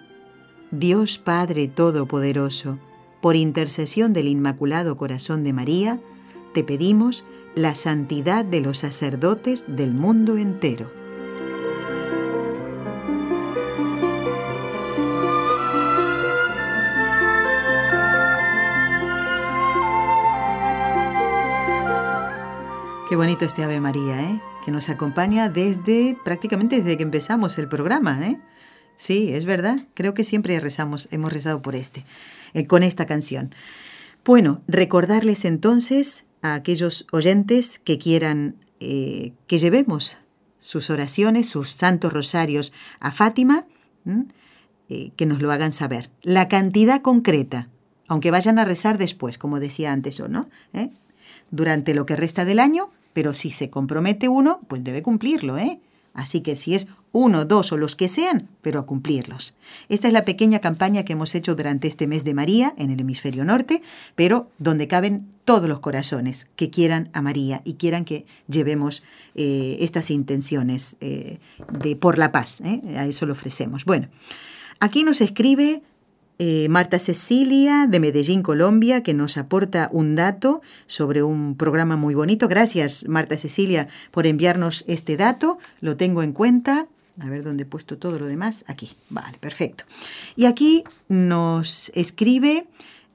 Dios 0.71 1.17
Padre 1.17 1.67
Todopoderoso, 1.67 2.79
por 3.19 3.35
intercesión 3.35 4.13
del 4.13 4.29
Inmaculado 4.29 4.95
Corazón 4.95 5.43
de 5.43 5.51
María, 5.51 5.99
te 6.53 6.63
pedimos 6.63 7.25
la 7.55 7.75
santidad 7.75 8.45
de 8.45 8.61
los 8.61 8.77
sacerdotes 8.77 9.65
del 9.67 9.93
mundo 9.93 10.37
entero. 10.37 10.89
Qué 23.09 23.17
bonito 23.17 23.43
este 23.43 23.65
Ave 23.65 23.81
María, 23.81 24.21
¿eh? 24.21 24.41
que 24.63 24.71
nos 24.71 24.87
acompaña 24.87 25.49
desde 25.49 26.17
prácticamente 26.23 26.77
desde 26.77 26.95
que 26.95 27.03
empezamos 27.03 27.57
el 27.57 27.67
programa. 27.67 28.25
¿eh? 28.25 28.39
Sí, 29.01 29.31
es 29.33 29.45
verdad. 29.45 29.79
Creo 29.95 30.13
que 30.13 30.23
siempre 30.23 30.59
rezamos, 30.59 31.07
hemos 31.09 31.33
rezado 31.33 31.63
por 31.63 31.73
este, 31.73 32.05
eh, 32.53 32.67
con 32.67 32.83
esta 32.83 33.07
canción. 33.07 33.49
Bueno, 34.23 34.61
recordarles 34.67 35.43
entonces 35.43 36.23
a 36.43 36.53
aquellos 36.53 37.07
oyentes 37.11 37.79
que 37.83 37.97
quieran 37.97 38.57
eh, 38.79 39.33
que 39.47 39.57
llevemos 39.57 40.17
sus 40.59 40.91
oraciones, 40.91 41.49
sus 41.49 41.71
santos 41.71 42.13
rosarios 42.13 42.73
a 42.99 43.11
Fátima, 43.11 43.65
eh, 44.87 45.09
que 45.15 45.25
nos 45.25 45.41
lo 45.41 45.51
hagan 45.51 45.71
saber. 45.71 46.11
La 46.21 46.47
cantidad 46.47 47.01
concreta, 47.01 47.69
aunque 48.07 48.29
vayan 48.29 48.59
a 48.59 48.65
rezar 48.65 48.99
después, 48.99 49.39
como 49.39 49.59
decía 49.59 49.93
antes 49.93 50.19
o 50.19 50.27
no, 50.27 50.47
durante 51.49 51.95
lo 51.95 52.05
que 52.05 52.15
resta 52.15 52.45
del 52.45 52.59
año, 52.59 52.91
pero 53.13 53.33
si 53.33 53.49
se 53.49 53.71
compromete 53.71 54.29
uno, 54.29 54.59
pues 54.67 54.83
debe 54.83 55.01
cumplirlo, 55.01 55.57
¿eh? 55.57 55.79
Así 56.13 56.41
que 56.41 56.55
si 56.55 56.75
es 56.75 56.87
uno, 57.13 57.45
dos 57.45 57.71
o 57.71 57.77
los 57.77 57.95
que 57.95 58.07
sean, 58.07 58.47
pero 58.61 58.79
a 58.79 58.85
cumplirlos. 58.85 59.53
Esta 59.89 60.07
es 60.07 60.13
la 60.13 60.25
pequeña 60.25 60.59
campaña 60.59 61.03
que 61.03 61.13
hemos 61.13 61.35
hecho 61.35 61.55
durante 61.55 61.87
este 61.87 62.07
mes 62.07 62.23
de 62.23 62.33
María 62.33 62.73
en 62.77 62.91
el 62.91 62.99
hemisferio 62.99 63.45
norte, 63.45 63.81
pero 64.15 64.49
donde 64.57 64.87
caben 64.87 65.27
todos 65.45 65.67
los 65.67 65.79
corazones 65.79 66.47
que 66.55 66.69
quieran 66.69 67.09
a 67.13 67.21
María 67.21 67.61
y 67.63 67.75
quieran 67.75 68.05
que 68.05 68.25
llevemos 68.47 69.03
eh, 69.35 69.77
estas 69.79 70.11
intenciones 70.11 70.97
eh, 71.01 71.39
de 71.81 71.95
por 71.95 72.17
la 72.17 72.31
paz. 72.31 72.61
¿eh? 72.61 72.81
A 72.97 73.05
eso 73.05 73.25
lo 73.25 73.33
ofrecemos. 73.33 73.85
Bueno, 73.85 74.07
aquí 74.79 75.03
nos 75.03 75.21
escribe 75.21 75.81
eh, 76.43 76.69
Marta 76.69 76.97
Cecilia 76.97 77.85
de 77.87 77.99
Medellín, 77.99 78.41
Colombia, 78.41 79.03
que 79.03 79.13
nos 79.13 79.37
aporta 79.37 79.89
un 79.91 80.15
dato 80.15 80.63
sobre 80.87 81.21
un 81.21 81.55
programa 81.55 81.97
muy 81.97 82.15
bonito. 82.15 82.47
Gracias, 82.47 83.07
Marta 83.07 83.37
Cecilia, 83.37 83.87
por 84.09 84.25
enviarnos 84.25 84.83
este 84.87 85.17
dato. 85.17 85.59
Lo 85.81 85.97
tengo 85.97 86.23
en 86.23 86.31
cuenta. 86.31 86.87
A 87.19 87.29
ver 87.29 87.43
dónde 87.43 87.61
he 87.61 87.65
puesto 87.67 87.99
todo 87.99 88.17
lo 88.17 88.25
demás. 88.25 88.65
Aquí. 88.65 88.89
Vale, 89.11 89.37
perfecto. 89.37 89.83
Y 90.35 90.45
aquí 90.45 90.83
nos 91.09 91.91
escribe 91.93 92.65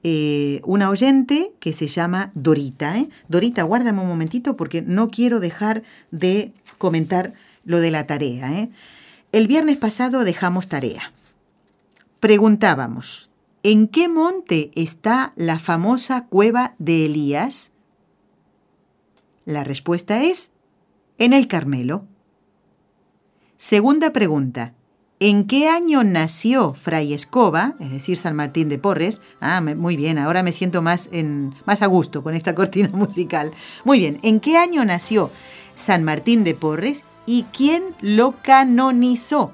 eh, 0.03 0.61
una 0.63 0.89
oyente 0.89 1.51
que 1.59 1.73
se 1.73 1.89
llama 1.89 2.31
Dorita. 2.33 2.97
¿eh? 2.97 3.09
Dorita, 3.27 3.63
guárdame 3.63 3.99
un 3.99 4.07
momentito 4.07 4.55
porque 4.55 4.81
no 4.81 5.09
quiero 5.09 5.41
dejar 5.41 5.83
de 6.11 6.53
comentar 6.77 7.33
lo 7.65 7.81
de 7.81 7.91
la 7.91 8.07
tarea. 8.07 8.69
El 9.33 9.47
viernes 9.47 9.75
pasado 9.75 10.23
dejamos 10.23 10.69
tarea 10.69 11.11
preguntábamos, 12.19 13.29
¿en 13.63 13.87
qué 13.87 14.07
monte 14.07 14.71
está 14.75 15.33
la 15.35 15.59
famosa 15.59 16.25
cueva 16.25 16.75
de 16.79 17.05
Elías? 17.05 17.71
La 19.45 19.63
respuesta 19.63 20.23
es, 20.23 20.49
en 21.17 21.33
el 21.33 21.47
Carmelo. 21.47 22.05
Segunda 23.55 24.11
pregunta, 24.11 24.73
¿en 25.19 25.47
qué 25.47 25.69
año 25.69 26.03
nació 26.03 26.73
Fray 26.73 27.13
Escoba, 27.13 27.75
es 27.79 27.91
decir, 27.91 28.17
San 28.17 28.35
Martín 28.35 28.69
de 28.69 28.77
Porres? 28.77 29.21
Ah, 29.39 29.61
muy 29.61 29.95
bien, 29.95 30.17
ahora 30.17 30.43
me 30.43 30.51
siento 30.51 30.81
más, 30.81 31.09
en, 31.11 31.55
más 31.65 31.81
a 31.81 31.87
gusto 31.87 32.21
con 32.23 32.35
esta 32.35 32.53
cortina 32.55 32.89
musical. 32.89 33.51
Muy 33.83 33.99
bien, 33.99 34.19
¿en 34.21 34.39
qué 34.39 34.57
año 34.57 34.83
nació 34.85 35.31
San 35.75 36.03
Martín 36.03 36.43
de 36.43 36.53
Porres 36.53 37.03
y 37.25 37.43
quién 37.51 37.95
lo 38.01 38.41
canonizó? 38.41 39.53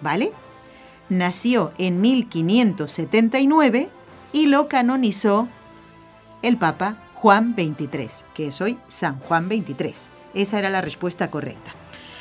¿Vale? 0.00 0.32
Nació 1.12 1.72
en 1.78 2.00
1579 2.00 3.88
y 4.32 4.46
lo 4.46 4.68
canonizó 4.68 5.48
el 6.42 6.56
Papa 6.56 6.96
Juan 7.14 7.54
XXIII, 7.54 8.08
que 8.34 8.48
es 8.48 8.60
hoy 8.60 8.78
San 8.88 9.18
Juan 9.20 9.46
XXIII. 9.46 10.10
Esa 10.34 10.58
era 10.58 10.70
la 10.70 10.80
respuesta 10.80 11.30
correcta. 11.30 11.72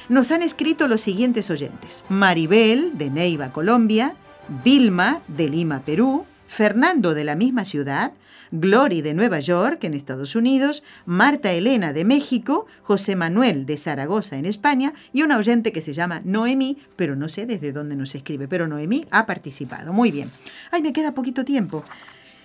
Nos 0.10 0.32
han 0.32 0.44
escrito 0.44 0.88
los 0.88 1.02
siguientes 1.02 1.50
oyentes. 1.50 2.06
Maribel, 2.10 2.98
de 2.98 3.10
Neiva, 3.10 3.52
Colombia, 3.52 4.16
Vilma, 4.64 5.22
de 5.28 5.48
Lima, 5.48 5.82
Perú, 5.86 6.26
Fernando 6.48 7.14
de 7.14 7.24
la 7.24 7.36
misma 7.36 7.64
ciudad, 7.66 8.12
Glory 8.52 9.02
de 9.02 9.14
Nueva 9.14 9.40
York, 9.40 9.84
en 9.84 9.94
Estados 9.94 10.36
Unidos, 10.36 10.84
Marta 11.06 11.52
Elena 11.52 11.94
de 11.94 12.06
México, 12.06 12.68
José 12.84 13.16
Manuel 13.16 13.66
de 13.66 13.78
Zaragoza, 13.78 14.38
en 14.38 14.46
España, 14.46 14.94
y 15.14 15.24
una 15.24 15.38
oyente 15.38 15.72
que 15.72 15.82
se 15.82 15.94
llama 15.94 16.22
Noemí, 16.24 16.78
pero 16.96 17.16
no 17.16 17.30
sé 17.30 17.46
desde 17.46 17.72
dónde 17.72 17.96
nos 17.96 18.14
escribe, 18.16 18.48
pero 18.48 18.68
Noemí 18.68 19.08
ha 19.12 19.26
participado. 19.26 19.94
Muy 19.94 20.12
bien. 20.12 20.30
Ay, 20.72 20.82
me 20.82 20.94
queda 20.94 21.14
poquito 21.14 21.46
tiempo. 21.46 21.84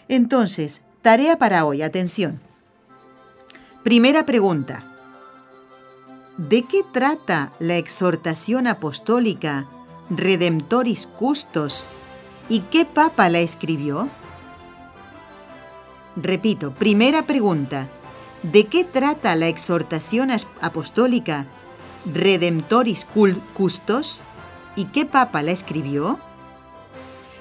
Entonces, 0.09 0.83
tarea 1.03 1.39
para 1.39 1.65
hoy, 1.65 1.83
atención. 1.83 2.41
Primera 3.83 4.27
pregunta. 4.27 4.85
¿De 6.37 6.63
qué 6.63 6.83
trata 6.93 7.53
la 7.59 7.77
exhortación 7.77 8.67
apostólica 8.67 9.67
Redemptoris 10.11 11.07
Custos 11.07 11.89
¿Y 12.49 12.61
qué 12.61 12.85
papa 12.85 13.29
la 13.29 13.41
escribió? 13.41 14.09
Repito, 16.17 16.73
primera 16.73 17.27
pregunta. 17.27 17.89
¿De 18.43 18.67
qué 18.67 18.85
trata 18.85 19.37
la 19.37 19.49
exhortación 19.49 20.31
apostólica 20.61 21.47
Redemptoris 22.07 23.07
Custos? 23.55 24.23
¿Y 24.77 24.87
qué 24.87 25.05
papa 25.05 25.43
la 25.43 25.51
escribió? 25.51 26.19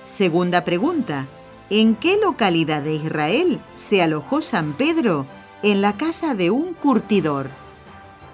Segunda 0.05 0.65
pregunta. 0.65 1.25
¿En 1.69 1.95
qué 1.95 2.17
localidad 2.17 2.81
de 2.81 2.95
Israel 2.95 3.59
se 3.75 4.01
alojó 4.01 4.41
San 4.41 4.73
Pedro 4.73 5.25
en 5.63 5.81
la 5.81 5.95
casa 5.97 6.35
de 6.35 6.51
un 6.51 6.73
curtidor? 6.73 7.49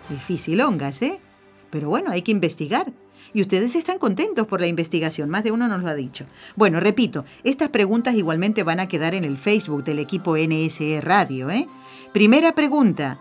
Difícil, 0.09 0.59
¿eh? 0.59 1.19
Pero 1.69 1.89
bueno, 1.89 2.11
hay 2.11 2.23
que 2.23 2.31
investigar. 2.31 2.91
Y 3.33 3.41
ustedes 3.41 3.75
están 3.75 3.97
contentos 3.97 4.47
por 4.47 4.61
la 4.61 4.67
investigación, 4.67 5.29
más 5.29 5.43
de 5.43 5.51
uno 5.51 5.67
nos 5.67 5.83
lo 5.83 5.89
ha 5.89 5.95
dicho. 5.95 6.25
Bueno, 6.55 6.79
repito, 6.79 7.25
estas 7.43 7.69
preguntas 7.69 8.15
igualmente 8.15 8.63
van 8.63 8.79
a 8.79 8.87
quedar 8.87 9.15
en 9.15 9.23
el 9.23 9.37
Facebook 9.37 9.83
del 9.83 9.99
equipo 9.99 10.35
NSE 10.37 10.99
Radio. 11.01 11.49
¿eh? 11.49 11.67
Primera 12.13 12.53
pregunta, 12.53 13.19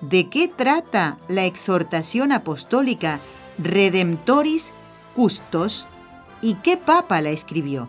¿de 0.00 0.28
qué 0.28 0.48
trata 0.48 1.16
la 1.28 1.44
exhortación 1.44 2.32
apostólica 2.32 3.20
Redemptoris 3.58 4.72
Custos 5.14 5.88
y 6.40 6.54
qué 6.54 6.76
papa 6.76 7.20
la 7.20 7.30
escribió? 7.30 7.88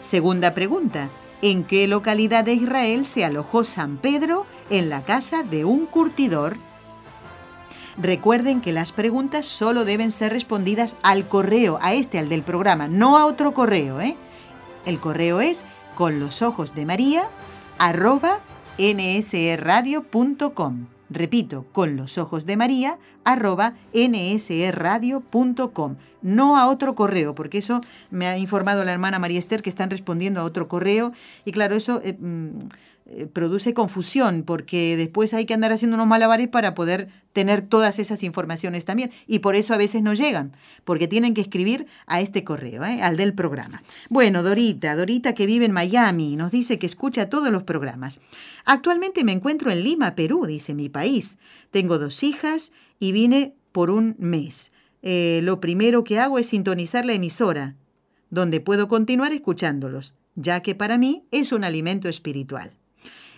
Segunda 0.00 0.54
pregunta, 0.54 1.10
¿en 1.42 1.64
qué 1.64 1.86
localidad 1.86 2.44
de 2.44 2.54
Israel 2.54 3.06
se 3.06 3.24
alojó 3.24 3.64
San 3.64 3.98
Pedro 3.98 4.46
en 4.70 4.88
la 4.88 5.02
casa 5.02 5.42
de 5.42 5.64
un 5.64 5.86
curtidor? 5.86 6.56
Recuerden 7.98 8.60
que 8.62 8.72
las 8.72 8.90
preguntas 8.92 9.46
solo 9.46 9.84
deben 9.84 10.12
ser 10.12 10.32
respondidas 10.32 10.96
al 11.02 11.28
correo, 11.28 11.78
a 11.82 11.92
este, 11.92 12.18
al 12.18 12.30
del 12.30 12.42
programa, 12.42 12.88
no 12.88 13.18
a 13.18 13.26
otro 13.26 13.52
correo. 13.52 14.00
¿eh? 14.00 14.16
El 14.86 14.98
correo 14.98 15.40
es 15.42 15.66
con 15.94 16.18
los 16.18 16.40
ojos 16.42 16.74
de 16.74 16.86
María 16.86 17.28
arroba 17.78 18.40
nsradio.com. 18.78 20.06
Repito, 21.10 21.66
con 21.72 21.96
los 21.96 22.16
ojos 22.16 22.46
de 22.46 22.56
María 22.56 22.98
arroba 23.24 23.74
nsradio.com. 23.92 25.26
No 26.22 26.56
a 26.56 26.68
otro 26.68 26.94
correo, 26.94 27.34
porque 27.34 27.58
eso 27.58 27.82
me 28.10 28.26
ha 28.28 28.38
informado 28.38 28.84
la 28.84 28.92
hermana 28.92 29.18
María 29.18 29.38
Esther 29.38 29.60
que 29.60 29.68
están 29.68 29.90
respondiendo 29.90 30.40
a 30.40 30.44
otro 30.44 30.68
correo. 30.68 31.12
Y 31.44 31.52
claro, 31.52 31.76
eso 31.76 32.00
eh, 32.02 32.16
mm, 32.18 32.60
produce 33.32 33.74
confusión 33.74 34.42
porque 34.42 34.96
después 34.96 35.34
hay 35.34 35.44
que 35.44 35.54
andar 35.54 35.72
haciendo 35.72 35.96
unos 35.96 36.06
malabares 36.06 36.48
para 36.48 36.74
poder 36.74 37.08
tener 37.32 37.62
todas 37.62 37.98
esas 37.98 38.22
informaciones 38.22 38.84
también. 38.84 39.10
Y 39.26 39.40
por 39.40 39.56
eso 39.56 39.74
a 39.74 39.78
veces 39.78 40.02
no 40.02 40.14
llegan, 40.14 40.52
porque 40.84 41.08
tienen 41.08 41.34
que 41.34 41.40
escribir 41.40 41.86
a 42.06 42.20
este 42.20 42.44
correo, 42.44 42.84
¿eh? 42.84 43.02
al 43.02 43.16
del 43.16 43.34
programa. 43.34 43.82
Bueno, 44.08 44.42
Dorita, 44.42 44.94
Dorita 44.96 45.34
que 45.34 45.46
vive 45.46 45.64
en 45.64 45.72
Miami, 45.72 46.36
nos 46.36 46.50
dice 46.50 46.78
que 46.78 46.86
escucha 46.86 47.28
todos 47.28 47.50
los 47.50 47.62
programas. 47.62 48.20
Actualmente 48.64 49.24
me 49.24 49.32
encuentro 49.32 49.70
en 49.70 49.82
Lima, 49.82 50.14
Perú, 50.14 50.46
dice 50.46 50.74
mi 50.74 50.88
país. 50.88 51.38
Tengo 51.70 51.98
dos 51.98 52.22
hijas 52.22 52.72
y 52.98 53.12
vine 53.12 53.54
por 53.72 53.90
un 53.90 54.16
mes. 54.18 54.70
Eh, 55.02 55.40
lo 55.42 55.60
primero 55.60 56.04
que 56.04 56.20
hago 56.20 56.38
es 56.38 56.48
sintonizar 56.48 57.04
la 57.04 57.14
emisora, 57.14 57.74
donde 58.30 58.60
puedo 58.60 58.88
continuar 58.88 59.32
escuchándolos, 59.32 60.14
ya 60.36 60.60
que 60.60 60.74
para 60.74 60.96
mí 60.96 61.24
es 61.30 61.52
un 61.52 61.64
alimento 61.64 62.08
espiritual. 62.08 62.76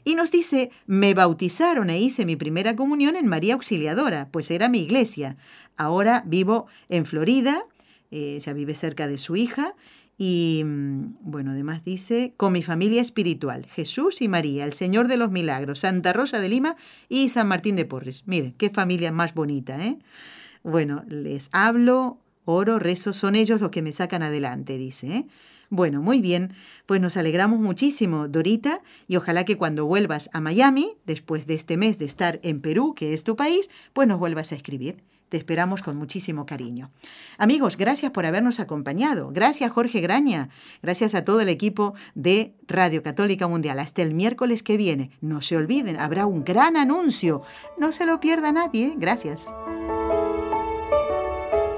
Y 0.04 0.14
nos 0.14 0.30
dice, 0.30 0.70
me 0.86 1.14
bautizaron 1.14 1.88
e 1.90 1.98
hice 1.98 2.26
mi 2.26 2.36
primera 2.36 2.76
comunión 2.76 3.16
en 3.16 3.26
María 3.26 3.54
Auxiliadora, 3.54 4.28
pues 4.30 4.50
era 4.50 4.68
mi 4.68 4.80
iglesia. 4.80 5.36
Ahora 5.76 6.22
vivo 6.26 6.66
en 6.88 7.06
Florida, 7.06 7.64
eh, 8.10 8.38
ya 8.40 8.52
vive 8.52 8.74
cerca 8.74 9.08
de 9.08 9.18
su 9.18 9.34
hija, 9.34 9.74
y 10.16 10.62
mm, 10.64 11.16
bueno, 11.22 11.52
además 11.52 11.84
dice, 11.84 12.34
con 12.36 12.52
mi 12.52 12.62
familia 12.62 13.00
espiritual, 13.00 13.66
Jesús 13.66 14.22
y 14.22 14.28
María, 14.28 14.64
el 14.64 14.72
Señor 14.74 15.08
de 15.08 15.16
los 15.16 15.30
Milagros, 15.30 15.80
Santa 15.80 16.12
Rosa 16.12 16.38
de 16.38 16.48
Lima 16.48 16.76
y 17.08 17.30
San 17.30 17.48
Martín 17.48 17.74
de 17.76 17.84
Porres. 17.84 18.22
Mire, 18.26 18.54
qué 18.56 18.70
familia 18.70 19.10
más 19.10 19.34
bonita, 19.34 19.84
¿eh? 19.84 19.98
Bueno, 20.62 21.04
les 21.08 21.48
hablo, 21.52 22.18
oro, 22.44 22.78
rezo, 22.78 23.12
son 23.12 23.36
ellos 23.36 23.60
los 23.60 23.70
que 23.70 23.82
me 23.82 23.92
sacan 23.92 24.22
adelante, 24.22 24.78
dice. 24.78 25.06
¿eh? 25.08 25.26
Bueno, 25.74 26.00
muy 26.00 26.20
bien, 26.20 26.54
pues 26.86 27.00
nos 27.00 27.16
alegramos 27.16 27.58
muchísimo, 27.58 28.28
Dorita, 28.28 28.80
y 29.08 29.16
ojalá 29.16 29.44
que 29.44 29.56
cuando 29.56 29.86
vuelvas 29.86 30.30
a 30.32 30.40
Miami, 30.40 30.94
después 31.04 31.48
de 31.48 31.54
este 31.54 31.76
mes 31.76 31.98
de 31.98 32.04
estar 32.04 32.38
en 32.44 32.60
Perú, 32.60 32.94
que 32.94 33.12
es 33.12 33.24
tu 33.24 33.34
país, 33.34 33.68
pues 33.92 34.06
nos 34.06 34.20
vuelvas 34.20 34.52
a 34.52 34.54
escribir. 34.54 35.02
Te 35.30 35.36
esperamos 35.36 35.82
con 35.82 35.96
muchísimo 35.96 36.46
cariño. 36.46 36.92
Amigos, 37.38 37.76
gracias 37.76 38.12
por 38.12 38.24
habernos 38.24 38.60
acompañado. 38.60 39.30
Gracias 39.32 39.72
Jorge 39.72 40.00
Graña. 40.00 40.48
Gracias 40.80 41.16
a 41.16 41.24
todo 41.24 41.40
el 41.40 41.48
equipo 41.48 41.94
de 42.14 42.54
Radio 42.68 43.02
Católica 43.02 43.48
Mundial. 43.48 43.80
Hasta 43.80 44.02
el 44.02 44.14
miércoles 44.14 44.62
que 44.62 44.76
viene. 44.76 45.10
No 45.20 45.42
se 45.42 45.56
olviden, 45.56 45.98
habrá 45.98 46.26
un 46.26 46.44
gran 46.44 46.76
anuncio. 46.76 47.42
No 47.78 47.90
se 47.90 48.06
lo 48.06 48.20
pierda 48.20 48.52
nadie. 48.52 48.94
Gracias. 48.96 49.52